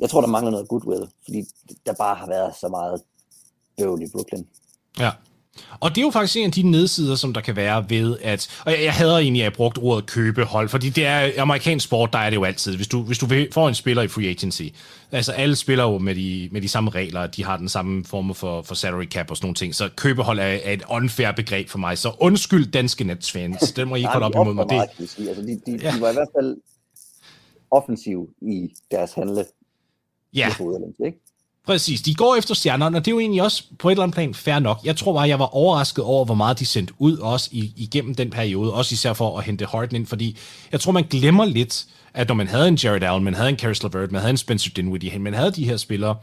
jeg 0.00 0.10
tror, 0.10 0.20
der 0.20 0.28
mangler 0.28 0.50
noget 0.50 0.68
goodwill, 0.68 1.08
fordi 1.24 1.44
der 1.86 1.94
bare 1.94 2.14
har 2.14 2.26
været 2.26 2.54
så 2.54 2.68
meget 2.68 3.02
bøvl 3.78 4.02
i 4.02 4.10
Brooklyn. 4.12 4.44
Ja, 4.98 5.10
og 5.80 5.90
det 5.90 5.98
er 5.98 6.02
jo 6.02 6.10
faktisk 6.10 6.36
en 6.36 6.44
af 6.44 6.52
de 6.52 6.62
nedsider, 6.62 7.14
som 7.14 7.34
der 7.34 7.40
kan 7.40 7.56
være 7.56 7.90
ved 7.90 8.16
at... 8.22 8.60
Og 8.64 8.72
jeg, 8.72 8.82
jeg 8.82 8.92
hader 8.92 9.18
egentlig, 9.18 9.42
at 9.42 9.44
jeg 9.44 9.52
brugt 9.52 9.78
ordet 9.78 10.06
købehold, 10.06 10.68
fordi 10.68 10.90
det 10.90 11.06
er 11.06 11.42
amerikansk 11.42 11.84
sport, 11.84 12.12
der 12.12 12.18
er 12.18 12.30
det 12.30 12.36
jo 12.36 12.44
altid. 12.44 12.76
Hvis 12.76 12.88
du, 12.88 13.02
hvis 13.02 13.18
du 13.18 13.28
får 13.52 13.68
en 13.68 13.74
spiller 13.74 14.02
i 14.02 14.08
free 14.08 14.28
agency, 14.28 14.62
altså 15.12 15.32
alle 15.32 15.56
spiller 15.56 15.84
jo 15.84 15.98
med 15.98 16.14
de, 16.14 16.48
med 16.52 16.60
de 16.60 16.68
samme 16.68 16.90
regler, 16.90 17.26
de 17.26 17.44
har 17.44 17.56
den 17.56 17.68
samme 17.68 18.04
form 18.04 18.34
for, 18.34 18.62
for 18.62 18.74
salary 18.74 19.04
cap 19.04 19.30
og 19.30 19.36
sådan 19.36 19.46
nogle 19.46 19.54
ting, 19.54 19.74
så 19.74 19.88
købehold 19.96 20.38
er, 20.38 20.42
er 20.42 20.72
et 20.72 20.82
unfair 20.90 21.32
begreb 21.32 21.68
for 21.68 21.78
mig. 21.78 21.98
Så 21.98 22.12
undskyld 22.20 22.72
danske 22.72 23.04
Nets-fans, 23.04 23.72
den 23.72 23.88
må 23.88 23.94
I 23.94 23.98
ikke 23.98 24.08
holde 24.08 24.26
op 24.26 24.32
imod 24.34 24.54
mig. 24.54 24.66
Det, 24.70 24.88
altså, 24.98 25.42
de, 25.42 25.60
de, 25.66 25.78
ja. 25.82 25.92
de 25.92 26.00
var 26.00 26.10
i 26.10 26.14
hvert 26.14 26.28
fald 26.36 26.56
offensiv 27.70 28.28
i 28.42 28.68
deres 28.90 29.12
handle. 29.12 29.44
Ja. 30.34 30.48
Ikke? 31.06 31.25
Præcis, 31.66 32.02
de 32.02 32.14
går 32.14 32.36
efter 32.36 32.54
stjernerne, 32.54 32.96
og 32.96 33.04
det 33.04 33.10
er 33.10 33.14
jo 33.14 33.20
egentlig 33.20 33.42
også 33.42 33.62
på 33.78 33.88
et 33.88 33.92
eller 33.92 34.02
andet 34.02 34.14
plan 34.14 34.34
fair 34.34 34.58
nok. 34.58 34.80
Jeg 34.84 34.96
tror 34.96 35.12
bare, 35.12 35.28
jeg 35.28 35.38
var 35.38 35.54
overrasket 35.54 36.04
over, 36.04 36.24
hvor 36.24 36.34
meget 36.34 36.58
de 36.58 36.66
sendte 36.66 36.94
ud 36.98 37.18
også 37.18 37.48
igennem 37.52 38.14
den 38.14 38.30
periode, 38.30 38.74
også 38.74 38.92
især 38.92 39.12
for 39.12 39.38
at 39.38 39.44
hente 39.44 39.66
Harden 39.66 39.96
ind, 39.96 40.06
fordi 40.06 40.36
jeg 40.72 40.80
tror, 40.80 40.92
man 40.92 41.04
glemmer 41.10 41.44
lidt, 41.44 41.84
at 42.14 42.28
når 42.28 42.34
man 42.34 42.48
havde 42.48 42.68
en 42.68 42.74
Jared 42.74 43.02
Allen, 43.02 43.24
man 43.24 43.34
havde 43.34 43.48
en 43.48 43.58
Caris 43.58 43.82
LeVert, 43.82 44.12
man 44.12 44.20
havde 44.20 44.30
en 44.30 44.36
Spencer 44.36 44.70
Dinwiddie, 44.76 45.18
man 45.18 45.34
havde 45.34 45.50
de 45.50 45.64
her 45.64 45.76
spillere, 45.76 46.16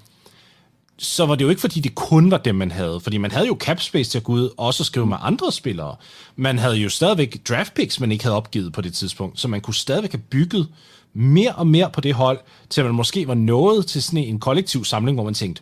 så 0.97 1.25
var 1.25 1.35
det 1.35 1.43
jo 1.43 1.49
ikke, 1.49 1.61
fordi 1.61 1.79
det 1.79 1.95
kun 1.95 2.31
var 2.31 2.37
dem, 2.37 2.55
man 2.55 2.71
havde. 2.71 2.99
Fordi 2.99 3.17
man 3.17 3.31
havde 3.31 3.47
jo 3.47 3.57
cap 3.59 3.81
space 3.81 4.11
til 4.11 4.17
at 4.17 4.23
gå 4.23 4.33
ud 4.33 4.49
og 4.57 4.65
også 4.65 4.83
skrive 4.83 5.05
med 5.05 5.17
andre 5.21 5.51
spillere. 5.51 5.95
Man 6.35 6.59
havde 6.59 6.75
jo 6.75 6.89
stadigvæk 6.89 7.47
draft 7.49 7.73
picks, 7.73 7.99
man 7.99 8.11
ikke 8.11 8.23
havde 8.23 8.35
opgivet 8.35 8.73
på 8.73 8.81
det 8.81 8.93
tidspunkt. 8.93 9.39
Så 9.39 9.47
man 9.47 9.61
kunne 9.61 9.73
stadigvæk 9.73 10.11
have 10.11 10.21
bygget 10.21 10.67
mere 11.13 11.55
og 11.55 11.67
mere 11.67 11.89
på 11.93 12.01
det 12.01 12.13
hold, 12.13 12.39
til 12.69 12.83
man 12.83 12.95
måske 12.95 13.27
var 13.27 13.33
nået 13.33 13.85
til 13.85 14.03
sådan 14.03 14.23
en 14.23 14.39
kollektiv 14.39 14.85
samling, 14.85 15.15
hvor 15.15 15.23
man 15.23 15.33
tænkte, 15.33 15.61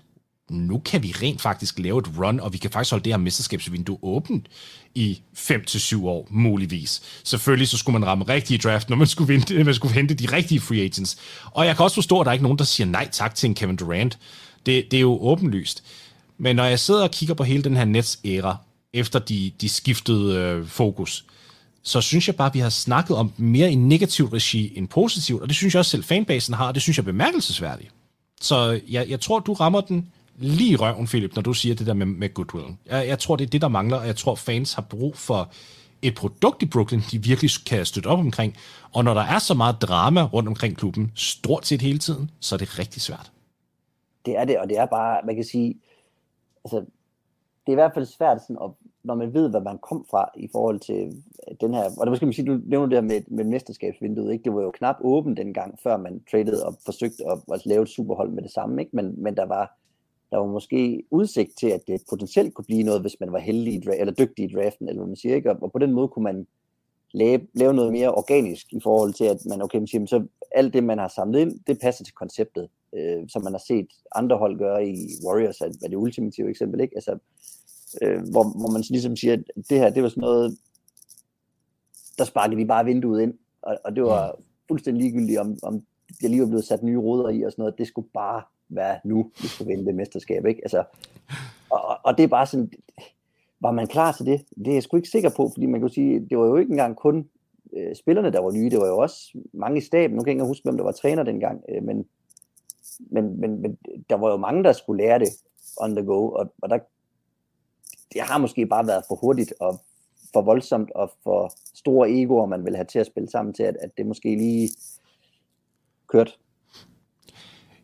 nu 0.50 0.82
kan 0.86 1.04
vi 1.04 1.14
rent 1.22 1.42
faktisk 1.42 1.80
lave 1.80 2.00
et 2.00 2.08
run, 2.20 2.40
og 2.40 2.54
vi 2.54 2.58
kan 2.58 2.72
faktisk 2.72 2.92
holde 2.92 3.04
det 3.04 3.14
her 3.14 3.18
mesterskabsvindue 3.18 3.98
åbent 4.02 4.48
i 4.96 5.22
5-7 5.38 6.06
år, 6.06 6.28
muligvis. 6.30 7.02
Selvfølgelig 7.24 7.68
så 7.68 7.78
skulle 7.78 8.00
man 8.00 8.08
ramme 8.08 8.26
rigtige 8.30 8.58
draft, 8.58 8.90
når 8.90 8.98
man 8.98 9.08
skulle, 9.08 9.34
vente, 9.34 9.64
man 9.64 9.74
skulle 9.74 9.94
hente 9.94 10.14
de 10.14 10.36
rigtige 10.36 10.60
free 10.62 10.82
agents. 10.82 11.18
Og 11.52 11.66
jeg 11.66 11.76
kan 11.76 11.84
også 11.84 11.96
forstå, 11.96 12.20
at 12.20 12.26
der 12.26 12.30
er 12.30 12.34
ikke 12.34 12.44
nogen, 12.44 12.58
der 12.58 12.64
siger 12.64 12.88
nej 12.88 13.10
tak 13.12 13.36
til 13.36 13.48
en 13.48 13.56
Kevin 13.56 13.76
Durant. 13.76 14.18
Det, 14.66 14.92
det 14.92 14.98
er 14.98 15.02
jo 15.02 15.18
åbenlyst. 15.22 15.84
Men 16.38 16.56
når 16.56 16.66
jeg 16.66 16.80
sidder 16.80 17.04
og 17.04 17.12
kigger 17.12 17.36
på 17.36 17.44
hele 17.44 17.64
den 17.64 17.78
her 17.78 17.86
Nets-æra, 17.86 18.56
efter 18.94 19.20
de, 19.20 19.52
de 19.62 19.70
skiftede 19.70 20.36
øh, 20.36 20.68
fokus, 20.68 21.26
så 21.84 22.02
synes 22.02 22.28
jeg 22.28 22.36
bare, 22.36 22.48
at 22.48 22.54
vi 22.54 22.60
har 22.60 22.70
snakket 22.70 23.18
om 23.18 23.32
mere 23.38 23.72
i 23.72 23.76
negativ 23.76 24.26
regi 24.26 24.78
end 24.78 24.88
positivt, 24.88 25.42
og 25.42 25.48
det 25.48 25.56
synes 25.56 25.74
jeg 25.74 25.80
også 25.80 25.92
selv 25.92 26.04
fanbasen 26.04 26.54
har, 26.54 26.68
og 26.68 26.74
det 26.74 26.82
synes 26.82 26.98
jeg 26.98 27.04
er 27.04 27.06
bemærkelsesværdigt. 27.06 27.92
Så 28.42 28.82
jeg, 28.90 29.10
jeg 29.10 29.20
tror, 29.20 29.40
du 29.40 29.54
rammer 29.54 29.82
den 29.82 30.12
lige 30.38 30.72
i 30.72 30.76
røven, 30.76 31.08
Philip, 31.08 31.36
når 31.36 31.42
du 31.42 31.54
siger 31.54 31.76
det 31.76 31.88
der 31.88 31.94
med, 31.94 32.06
med 32.06 32.34
goodwill. 32.34 32.76
Jeg, 32.86 33.08
jeg 33.08 33.20
tror, 33.20 33.36
det 33.36 33.46
er 33.46 33.50
det, 33.50 33.62
der 33.62 33.68
mangler, 33.68 33.98
og 33.98 34.08
jeg 34.08 34.16
tror, 34.16 34.36
fans 34.36 34.74
har 34.74 34.82
brug 34.82 35.18
for 35.18 35.52
et 36.02 36.16
produkt 36.16 36.64
i 36.64 36.66
Brooklyn, 36.66 37.02
de 37.12 37.24
virkelig 37.24 37.52
kan 37.66 37.86
støtte 37.86 38.08
op 38.08 38.20
omkring. 38.20 38.58
Og 38.94 39.04
når 39.04 39.14
der 39.14 39.22
er 39.22 39.40
så 39.40 39.54
meget 39.54 39.82
drama 39.82 40.24
rundt 40.24 40.50
omkring 40.50 40.78
klubben, 40.78 41.12
stort 41.16 41.68
set 41.68 41.82
hele 41.82 42.00
tiden, 42.00 42.32
så 42.40 42.56
er 42.56 42.60
det 42.60 42.80
rigtig 42.80 43.02
svært. 43.02 43.32
Det 44.26 44.38
er 44.38 44.46
det, 44.46 44.60
og 44.60 44.70
det 44.70 44.78
er 44.78 44.86
bare, 44.86 45.22
man 45.26 45.36
kan 45.36 45.44
sige, 45.44 45.76
altså, 46.66 46.78
det 47.66 47.68
er 47.68 47.72
i 47.72 47.76
hvert 47.76 47.92
fald 47.94 48.06
svært, 48.06 48.42
sådan, 48.42 48.58
at, 48.64 48.72
når 49.04 49.16
man 49.16 49.34
ved, 49.34 49.50
hvad 49.50 49.62
man 49.62 49.78
kom 49.78 50.06
fra 50.10 50.30
i 50.38 50.50
forhold 50.52 50.80
til 50.80 51.24
øh, 51.48 51.56
den 51.62 51.74
her, 51.74 51.84
og 51.84 52.06
det 52.06 52.12
måske 52.12 52.26
man 52.26 52.34
sige, 52.34 52.46
du 52.46 52.60
nævner 52.66 52.88
det 52.88 52.98
her 52.98 53.02
med, 53.02 53.22
med 53.28 53.44
mesterskabsvinduet, 53.44 54.34
ikke? 54.34 54.44
det 54.44 54.54
var 54.54 54.62
jo 54.62 54.72
knap 54.72 54.96
åbent 55.02 55.38
dengang, 55.38 55.80
før 55.84 55.98
man 55.98 56.22
traded 56.32 56.62
og 56.62 56.76
forsøgte 56.86 57.24
at, 57.32 57.54
at 57.54 57.66
lave 57.66 57.84
et 57.84 57.90
superhold 57.90 58.30
med 58.32 58.44
det 58.44 58.52
samme, 58.52 58.82
ikke? 58.82 58.96
Men, 58.96 59.24
men 59.24 59.36
der 59.36 59.46
var, 59.46 59.78
der 60.32 60.38
var 60.38 60.46
måske 60.46 61.04
udsigt 61.12 61.58
til, 61.60 61.68
at 61.68 61.82
det 61.88 62.02
potentielt 62.10 62.54
kunne 62.54 62.66
blive 62.66 62.84
noget, 62.84 63.02
hvis 63.02 63.20
man 63.20 63.32
var 63.32 63.40
heldig 63.40 63.74
i 63.74 63.82
eller 64.00 64.14
dygtig 64.14 64.46
i 64.46 64.54
draften, 64.56 64.90
eller 64.90 65.02
hvad 65.02 65.08
man 65.08 65.16
siger, 65.16 65.36
ikke? 65.36 65.52
Og 65.52 65.72
på 65.72 65.80
den 65.80 65.92
måde 65.92 66.08
kunne 66.08 66.24
man 66.24 66.48
lave, 67.14 67.48
lave 67.54 67.74
noget 67.74 67.92
mere 67.92 68.12
organisk 68.12 68.74
i 68.74 68.80
forhold 68.84 69.14
til, 69.14 69.26
at 69.26 69.38
man, 69.50 69.62
okay, 69.62 69.78
man 69.78 69.88
siger, 69.88 70.06
så 70.06 70.26
alt 70.52 70.74
det, 70.74 70.84
man 70.84 70.98
har 70.98 71.08
samlet 71.08 71.40
ind, 71.40 71.60
det 71.68 71.80
passer 71.82 72.04
til 72.04 72.14
konceptet, 72.14 72.70
øh, 72.96 73.24
som 73.30 73.44
man 73.44 73.54
har 73.54 73.64
set 73.68 73.88
andre 74.16 74.38
hold 74.38 74.58
gøre 74.58 74.88
i 74.88 75.10
Warriors, 75.26 75.62
er 75.62 75.88
det 75.90 75.96
ultimative 75.96 76.50
eksempel, 76.50 76.82
ikke? 76.82 76.96
Altså, 76.96 77.18
øh, 78.02 78.22
hvor, 78.32 78.44
hvor 78.60 78.72
man 78.72 78.84
ligesom 78.90 79.16
siger, 79.16 79.34
at 79.34 79.44
det 79.70 79.80
her, 79.80 79.90
det 79.90 80.04
var 80.04 80.10
sådan 80.10 80.22
noget, 80.22 80.58
der 82.18 82.24
sparkede 82.24 82.58
vi 82.58 82.66
bare 82.66 82.86
vinduet 82.86 83.22
ind, 83.22 83.34
og, 83.62 83.78
og 83.84 83.96
det 83.96 84.04
var 84.04 84.36
fuldstændig 84.68 85.04
ligegyldigt, 85.04 85.40
om, 85.40 85.58
om 85.64 85.84
jeg 86.22 86.30
lige 86.30 86.42
var 86.42 86.48
blevet 86.48 86.66
sat 86.66 86.84
nye 86.84 86.98
ruder 86.98 87.30
i 87.30 87.42
og 87.44 87.52
sådan 87.52 87.62
noget, 87.62 87.78
det 87.78 87.88
skulle 87.88 88.08
bare 88.14 88.42
være 88.70 89.00
nu, 89.04 89.32
vi 89.42 89.48
skulle 89.48 89.68
vinde 89.68 89.86
det 89.86 89.96
mesterskab, 89.96 90.46
ikke? 90.46 90.62
Altså, 90.64 90.84
og, 91.70 91.98
og 92.04 92.18
det 92.18 92.24
er 92.24 92.28
bare 92.28 92.46
sådan, 92.46 92.72
var 93.60 93.72
man 93.72 93.88
klar 93.88 94.12
til 94.12 94.26
det? 94.26 94.46
Det 94.58 94.68
er 94.68 94.74
jeg 94.74 94.84
sgu 94.84 94.98
ikke 94.98 95.10
sikker 95.10 95.30
på, 95.30 95.50
fordi 95.54 95.66
man 95.66 95.80
kan 95.80 95.90
sige, 95.90 96.20
det 96.30 96.38
var 96.38 96.46
jo 96.46 96.56
ikke 96.56 96.72
engang 96.72 96.96
kun 96.96 97.30
øh, 97.74 97.96
spillerne, 97.96 98.32
der 98.32 98.40
var 98.40 98.52
nye, 98.52 98.70
det 98.70 98.80
var 98.80 98.88
jo 98.88 98.98
også 98.98 99.40
mange 99.54 99.78
i 99.78 99.82
staben, 99.82 100.16
nu 100.16 100.24
kan 100.24 100.28
jeg 100.28 100.36
ikke 100.36 100.46
huske, 100.46 100.64
hvem 100.64 100.78
der 100.78 100.84
var 100.84 100.92
træner 100.92 101.24
dengang, 101.24 101.64
øh, 101.70 101.84
men, 101.84 102.06
men, 103.00 103.40
men, 103.40 103.62
men 103.62 103.78
der 104.10 104.16
var 104.16 104.30
jo 104.30 104.38
mange, 104.38 104.64
der 104.64 104.74
skulle 104.74 105.04
lære 105.04 105.20
det 105.20 105.30
on 105.78 105.96
the 105.96 106.06
go, 106.06 106.30
og, 106.30 106.54
og 106.62 106.70
der, 106.70 106.80
det 108.14 108.22
har 108.22 108.38
måske 108.38 108.66
bare 108.66 108.88
været 108.88 109.04
for 109.08 109.16
hurtigt 109.16 109.54
og 109.60 109.82
for 110.34 110.42
voldsomt 110.42 110.92
og 110.96 111.12
for 111.24 111.54
store 111.76 112.10
egoer, 112.10 112.46
man 112.46 112.66
vil 112.66 112.76
have 112.76 112.86
til 112.86 113.00
at 113.00 113.06
spille 113.06 113.30
sammen 113.30 113.54
til, 113.54 113.64
at, 113.64 113.78
at 113.82 113.90
det 113.98 114.06
måske 114.06 114.36
lige 114.36 114.70
kørt. 116.08 116.38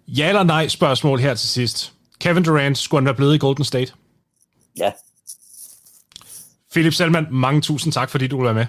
Ja 0.07 0.27
eller 0.27 0.43
nej 0.43 0.67
spørgsmål 0.67 1.19
her 1.19 1.35
til 1.35 1.49
sidst. 1.49 1.93
Kevin 2.19 2.43
Durant, 2.43 2.77
skulle 2.77 2.99
han 2.99 3.05
være 3.05 3.15
blevet 3.15 3.35
i 3.35 3.37
Golden 3.37 3.63
State? 3.63 3.93
Ja. 4.79 4.91
Philip 6.71 6.93
Selman, 6.93 7.27
mange 7.31 7.61
tusind 7.61 7.93
tak, 7.93 8.09
fordi 8.09 8.27
du 8.27 8.37
vil 8.37 8.45
være 8.45 8.53
med. 8.53 8.65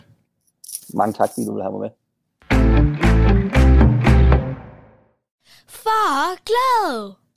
Mange 0.94 1.12
tak, 1.12 1.28
fordi 1.34 1.46
du 1.46 1.54
vil 1.54 1.62
have 1.62 1.72
mig 1.72 1.80
med. 1.80 1.90
Far 5.68 6.36
glad! 6.44 7.27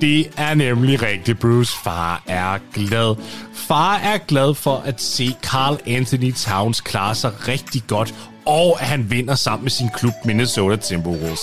Det 0.00 0.30
er 0.36 0.54
nemlig 0.54 1.02
rigtigt, 1.02 1.38
Bruce. 1.38 1.76
Far 1.84 2.22
er 2.26 2.58
glad. 2.72 3.16
Far 3.54 3.96
er 3.96 4.18
glad 4.18 4.54
for 4.54 4.76
at 4.76 5.02
se 5.02 5.36
Carl 5.42 5.78
Anthony 5.86 6.32
Towns 6.32 6.80
klare 6.80 7.14
sig 7.14 7.48
rigtig 7.48 7.82
godt 7.88 8.14
og 8.46 8.80
at 8.80 8.86
han 8.86 9.10
vinder 9.10 9.34
sammen 9.34 9.64
med 9.64 9.70
sin 9.70 9.88
klub 9.94 10.12
Minnesota 10.24 10.76
Timberwolves. 10.76 11.40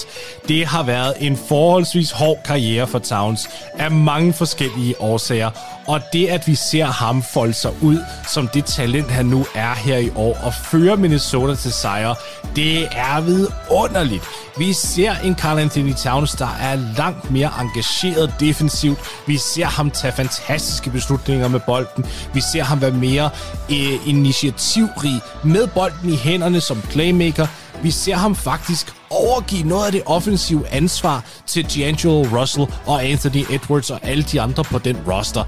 Det 0.47 0.66
har 0.66 0.84
været 0.84 1.14
en 1.20 1.38
forholdsvis 1.47 2.12
hård 2.12 2.38
karriere 2.45 2.88
for 2.88 2.99
Towns 2.99 3.49
af 3.80 3.91
mange 3.91 4.34
forskellige 4.34 5.01
årsager, 5.01 5.51
og 5.88 6.01
det 6.14 6.28
at 6.28 6.47
vi 6.47 6.56
ser 6.56 6.86
ham 6.86 7.24
folde 7.24 7.54
sig 7.54 7.72
ud 7.82 7.99
som 8.28 8.47
det 8.47 8.66
talent, 8.66 9.12
han 9.12 9.26
nu 9.26 9.45
er 9.56 9.74
her 9.74 9.97
i 9.97 10.10
år 10.16 10.38
og 10.43 10.54
føre 10.54 10.97
Minnesota 10.97 11.56
til 11.56 11.74
sejr, 11.74 12.14
det 12.56 12.88
er 12.91 13.22
vidunderligt. 13.22 14.24
Vi 14.58 14.74
ser 14.74 15.16
en 15.24 15.36
Carl 15.36 15.60
Anthony 15.60 15.93
Towns, 15.93 16.32
der 16.32 16.58
er 16.62 16.76
langt 16.97 17.32
mere 17.32 17.51
engageret 17.60 18.34
defensivt. 18.39 18.99
Vi 19.28 19.38
ser 19.38 19.66
ham 19.66 19.91
tage 19.91 20.14
fantastiske 20.14 20.89
beslutninger 20.89 21.47
med 21.47 21.60
bolden. 21.60 22.06
Vi 22.34 22.41
ser 22.51 22.64
ham 22.64 22.82
være 22.82 22.91
mere 22.91 23.30
øh, 23.70 24.08
initiativrig 24.08 25.22
med 25.43 25.68
bolden 25.68 26.10
i 26.10 26.16
hænderne 26.16 26.62
som 26.62 26.82
playmaker. 26.94 27.48
Vi 27.84 27.91
ser 27.91 28.16
ham 28.16 28.36
faktisk 28.36 28.94
overgive 29.10 29.64
noget 29.64 29.86
af 29.86 29.91
det 29.91 30.02
offensive 30.06 30.68
ansvar 30.68 31.26
til 31.48 31.64
D'Angelo 31.64 32.38
Russell 32.38 32.68
og 32.86 33.06
Anthony 33.06 33.46
Edwards 33.50 33.89
og 33.89 34.00
alle 34.04 34.24
de 34.24 34.41
andre 34.41 34.64
på 34.64 34.78
den 34.78 34.98
roster. 35.08 35.44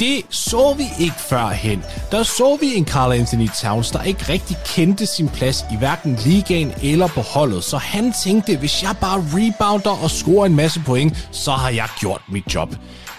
Det 0.00 0.22
så 0.30 0.74
vi 0.74 0.84
ikke 1.04 1.16
førhen. 1.28 1.84
Der 2.10 2.22
så 2.22 2.58
vi 2.60 2.74
en 2.74 2.86
Carl 2.86 3.12
Anthony 3.12 3.48
Towns, 3.62 3.90
der 3.90 4.02
ikke 4.02 4.24
rigtig 4.28 4.56
kendte 4.66 5.06
sin 5.06 5.28
plads 5.28 5.64
i 5.72 5.76
hverken 5.76 6.18
ligaen 6.24 6.72
eller 6.82 7.06
på 7.06 7.20
holdet. 7.20 7.64
Så 7.64 7.76
han 7.76 8.12
tænkte, 8.24 8.56
hvis 8.56 8.82
jeg 8.82 8.94
bare 9.00 9.24
rebounder 9.32 10.02
og 10.02 10.10
scorer 10.10 10.46
en 10.46 10.56
masse 10.56 10.80
point, 10.86 11.28
så 11.32 11.50
har 11.50 11.70
jeg 11.70 11.88
gjort 12.00 12.20
mit 12.28 12.54
job. 12.54 12.74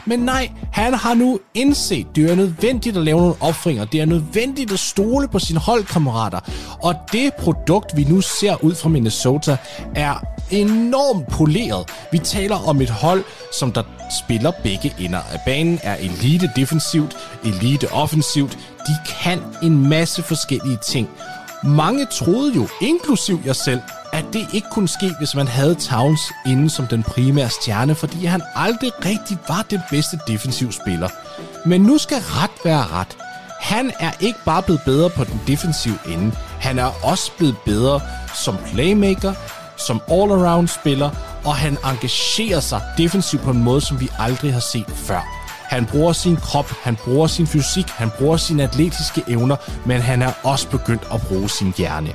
Men 0.08 0.20
nej, 0.20 0.52
han 0.72 0.94
har 0.94 1.14
nu 1.14 1.40
indset, 1.54 2.08
det 2.16 2.32
er 2.32 2.36
nødvendigt 2.36 2.98
at 2.98 3.04
lave 3.04 3.20
nogle 3.20 3.36
offringer. 3.40 3.86
Det 3.86 4.02
er 4.02 4.06
nødvendigt 4.06 4.72
at 4.72 4.80
stole 4.80 5.28
på 5.28 5.40
sine 5.40 5.60
holdkammerater. 5.60 6.40
Og 6.82 6.96
det 7.12 7.34
produkt, 7.34 7.98
vi 7.98 8.04
nu 8.04 8.22
ser 8.22 8.64
ud 8.64 8.76
fra 8.76 8.90
Minnesota, 8.90 9.58
er 9.96 10.24
enormt 10.52 11.28
poleret. 11.28 11.90
Vi 12.12 12.20
taler 12.20 12.68
om 12.68 12.82
et 12.82 12.90
hold, 12.90 13.24
som 13.60 13.72
der 13.72 13.84
spiller 14.26 14.52
begge 14.64 14.94
ender 15.00 15.20
af 15.20 15.40
banen, 15.46 15.80
er 15.84 15.96
elite 15.96 16.52
defensivt, 16.56 17.18
elite 17.44 17.92
offensivt. 17.92 18.58
De 18.88 18.96
kan 19.24 19.40
en 19.64 19.90
masse 19.90 20.24
forskellige 20.24 20.78
ting. 20.88 21.10
Mange 21.64 22.06
troede 22.06 22.54
jo, 22.56 22.68
inklusiv 22.82 23.40
jeg 23.46 23.56
selv, 23.56 23.82
at 24.18 24.26
det 24.34 24.48
ikke 24.54 24.68
kunne 24.72 24.88
ske, 24.88 25.14
hvis 25.18 25.36
man 25.36 25.48
havde 25.48 25.76
Towns 25.76 26.22
inde 26.46 26.70
som 26.70 26.88
den 26.88 27.04
primære 27.04 27.50
stjerne, 27.50 27.96
fordi 27.96 28.26
han 28.26 28.42
aldrig 28.56 28.92
rigtig 29.06 29.38
var 29.48 29.66
den 29.70 29.82
bedste 29.90 30.20
defensiv 30.28 30.72
spiller. 30.72 31.10
Men 31.66 31.82
nu 31.82 31.98
skal 31.98 32.18
ret 32.18 32.52
være 32.64 32.88
ret. 32.88 33.18
Han 33.60 33.92
er 34.00 34.12
ikke 34.20 34.40
bare 34.46 34.64
blevet 34.64 34.82
bedre 34.86 35.10
på 35.10 35.24
den 35.24 35.42
defensive 35.48 35.98
ende, 36.08 36.32
han 36.60 36.80
er 36.80 36.92
også 37.04 37.32
blevet 37.38 37.58
bedre 37.66 38.02
som 38.44 38.58
playmaker, 38.74 39.34
som 39.78 40.02
all-around 40.08 40.68
spiller, 40.68 41.10
og 41.46 41.56
han 41.56 41.78
engagerer 41.86 42.60
sig 42.60 42.82
defensivt 42.98 43.42
på 43.42 43.52
en 43.52 43.64
måde, 43.64 43.82
som 43.82 44.00
vi 44.00 44.10
aldrig 44.20 44.54
har 44.54 44.60
set 44.60 44.90
før. 44.96 45.22
Han 45.70 45.86
bruger 45.86 46.14
sin 46.14 46.36
krop, 46.36 46.72
han 46.84 46.96
bruger 46.96 47.28
sin 47.28 47.48
fysik, 47.48 47.90
han 47.90 48.12
bruger 48.18 48.38
sine 48.38 48.64
atletiske 48.64 49.24
evner, 49.28 49.56
men 49.86 50.02
han 50.02 50.22
er 50.22 50.32
også 50.44 50.70
begyndt 50.70 51.08
at 51.14 51.22
bruge 51.22 51.50
sin 51.50 51.74
hjerne. 51.78 52.14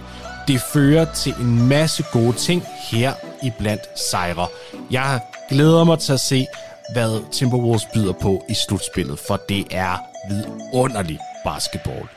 Det 0.48 0.60
fører 0.60 1.04
til 1.04 1.34
en 1.40 1.68
masse 1.68 2.04
gode 2.12 2.32
ting 2.32 2.62
her 2.90 3.12
i 3.42 3.52
blandt 3.58 3.98
sejre. 4.10 4.46
Jeg 4.90 5.20
glæder 5.48 5.84
mig 5.84 5.98
til 5.98 6.12
at 6.12 6.20
se, 6.20 6.46
hvad 6.92 7.32
Timberwolves 7.32 7.86
byder 7.94 8.12
på 8.12 8.44
i 8.48 8.54
slutspillet, 8.54 9.18
for 9.18 9.36
det 9.48 9.66
er 9.70 9.98
vidunderlig 10.28 11.18
basketball. 11.44 12.08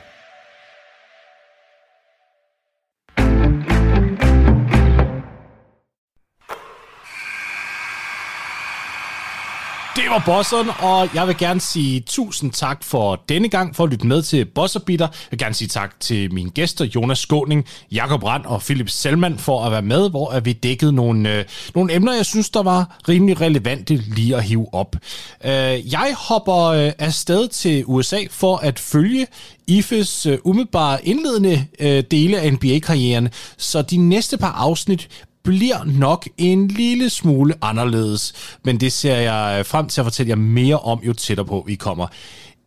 Det 10.06 10.12
var 10.12 10.22
bosseren, 10.26 10.68
og 10.78 11.08
jeg 11.14 11.26
vil 11.26 11.36
gerne 11.36 11.60
sige 11.60 12.00
tusind 12.00 12.52
tak 12.52 12.84
for 12.84 13.22
denne 13.28 13.48
gang, 13.48 13.76
for 13.76 13.84
at 13.84 13.90
lytte 13.90 14.06
med 14.06 14.22
til 14.22 14.44
Bosserbitter. 14.44 15.06
Jeg 15.06 15.30
vil 15.30 15.38
gerne 15.38 15.54
sige 15.54 15.68
tak 15.68 16.00
til 16.00 16.34
mine 16.34 16.50
gæster, 16.50 16.84
Jonas 16.84 17.18
Skåning, 17.18 17.64
Jakob 17.92 18.22
Rand 18.22 18.44
og 18.44 18.60
Philip 18.60 18.88
Selman, 18.88 19.38
for 19.38 19.64
at 19.64 19.72
være 19.72 19.82
med, 19.82 20.10
hvor 20.10 20.40
vi 20.40 20.52
dækkede 20.52 20.92
nogle, 20.92 21.34
øh, 21.34 21.44
nogle 21.74 21.94
emner, 21.94 22.14
jeg 22.14 22.26
synes, 22.26 22.50
der 22.50 22.62
var 22.62 22.98
rimelig 23.08 23.40
relevante 23.40 23.96
lige 23.96 24.36
at 24.36 24.44
hive 24.44 24.74
op. 24.74 24.96
Øh, 25.44 25.92
jeg 25.92 26.14
hopper 26.18 26.64
øh, 26.64 26.92
afsted 26.98 27.48
til 27.48 27.84
USA 27.86 28.18
for 28.30 28.56
at 28.56 28.78
følge 28.78 29.26
IFEs 29.66 30.26
øh, 30.26 30.38
umiddelbare 30.44 31.06
indledende 31.06 31.66
øh, 31.80 32.04
dele 32.10 32.38
af 32.38 32.52
NBA-karrieren, 32.52 33.28
så 33.56 33.82
de 33.82 33.96
næste 33.96 34.38
par 34.38 34.52
afsnit 34.52 35.08
bliver 35.46 35.84
nok 35.84 36.28
en 36.38 36.68
lille 36.68 37.10
smule 37.10 37.54
anderledes, 37.62 38.32
men 38.64 38.80
det 38.80 38.92
ser 38.92 39.16
jeg 39.16 39.58
øh, 39.58 39.64
frem 39.64 39.88
til 39.88 40.00
at 40.00 40.04
fortælle 40.04 40.30
jer 40.30 40.36
mere 40.36 40.78
om, 40.78 41.00
jo 41.02 41.12
tættere 41.12 41.46
på 41.46 41.64
vi 41.66 41.74
kommer. 41.74 42.06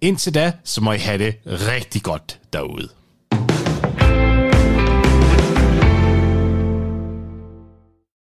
Indtil 0.01 0.33
da, 0.33 0.51
så 0.63 0.81
må 0.81 0.91
I 0.91 0.97
have 0.97 1.17
det 1.17 1.35
rigtig 1.45 2.03
godt 2.03 2.39
derude. 2.53 2.98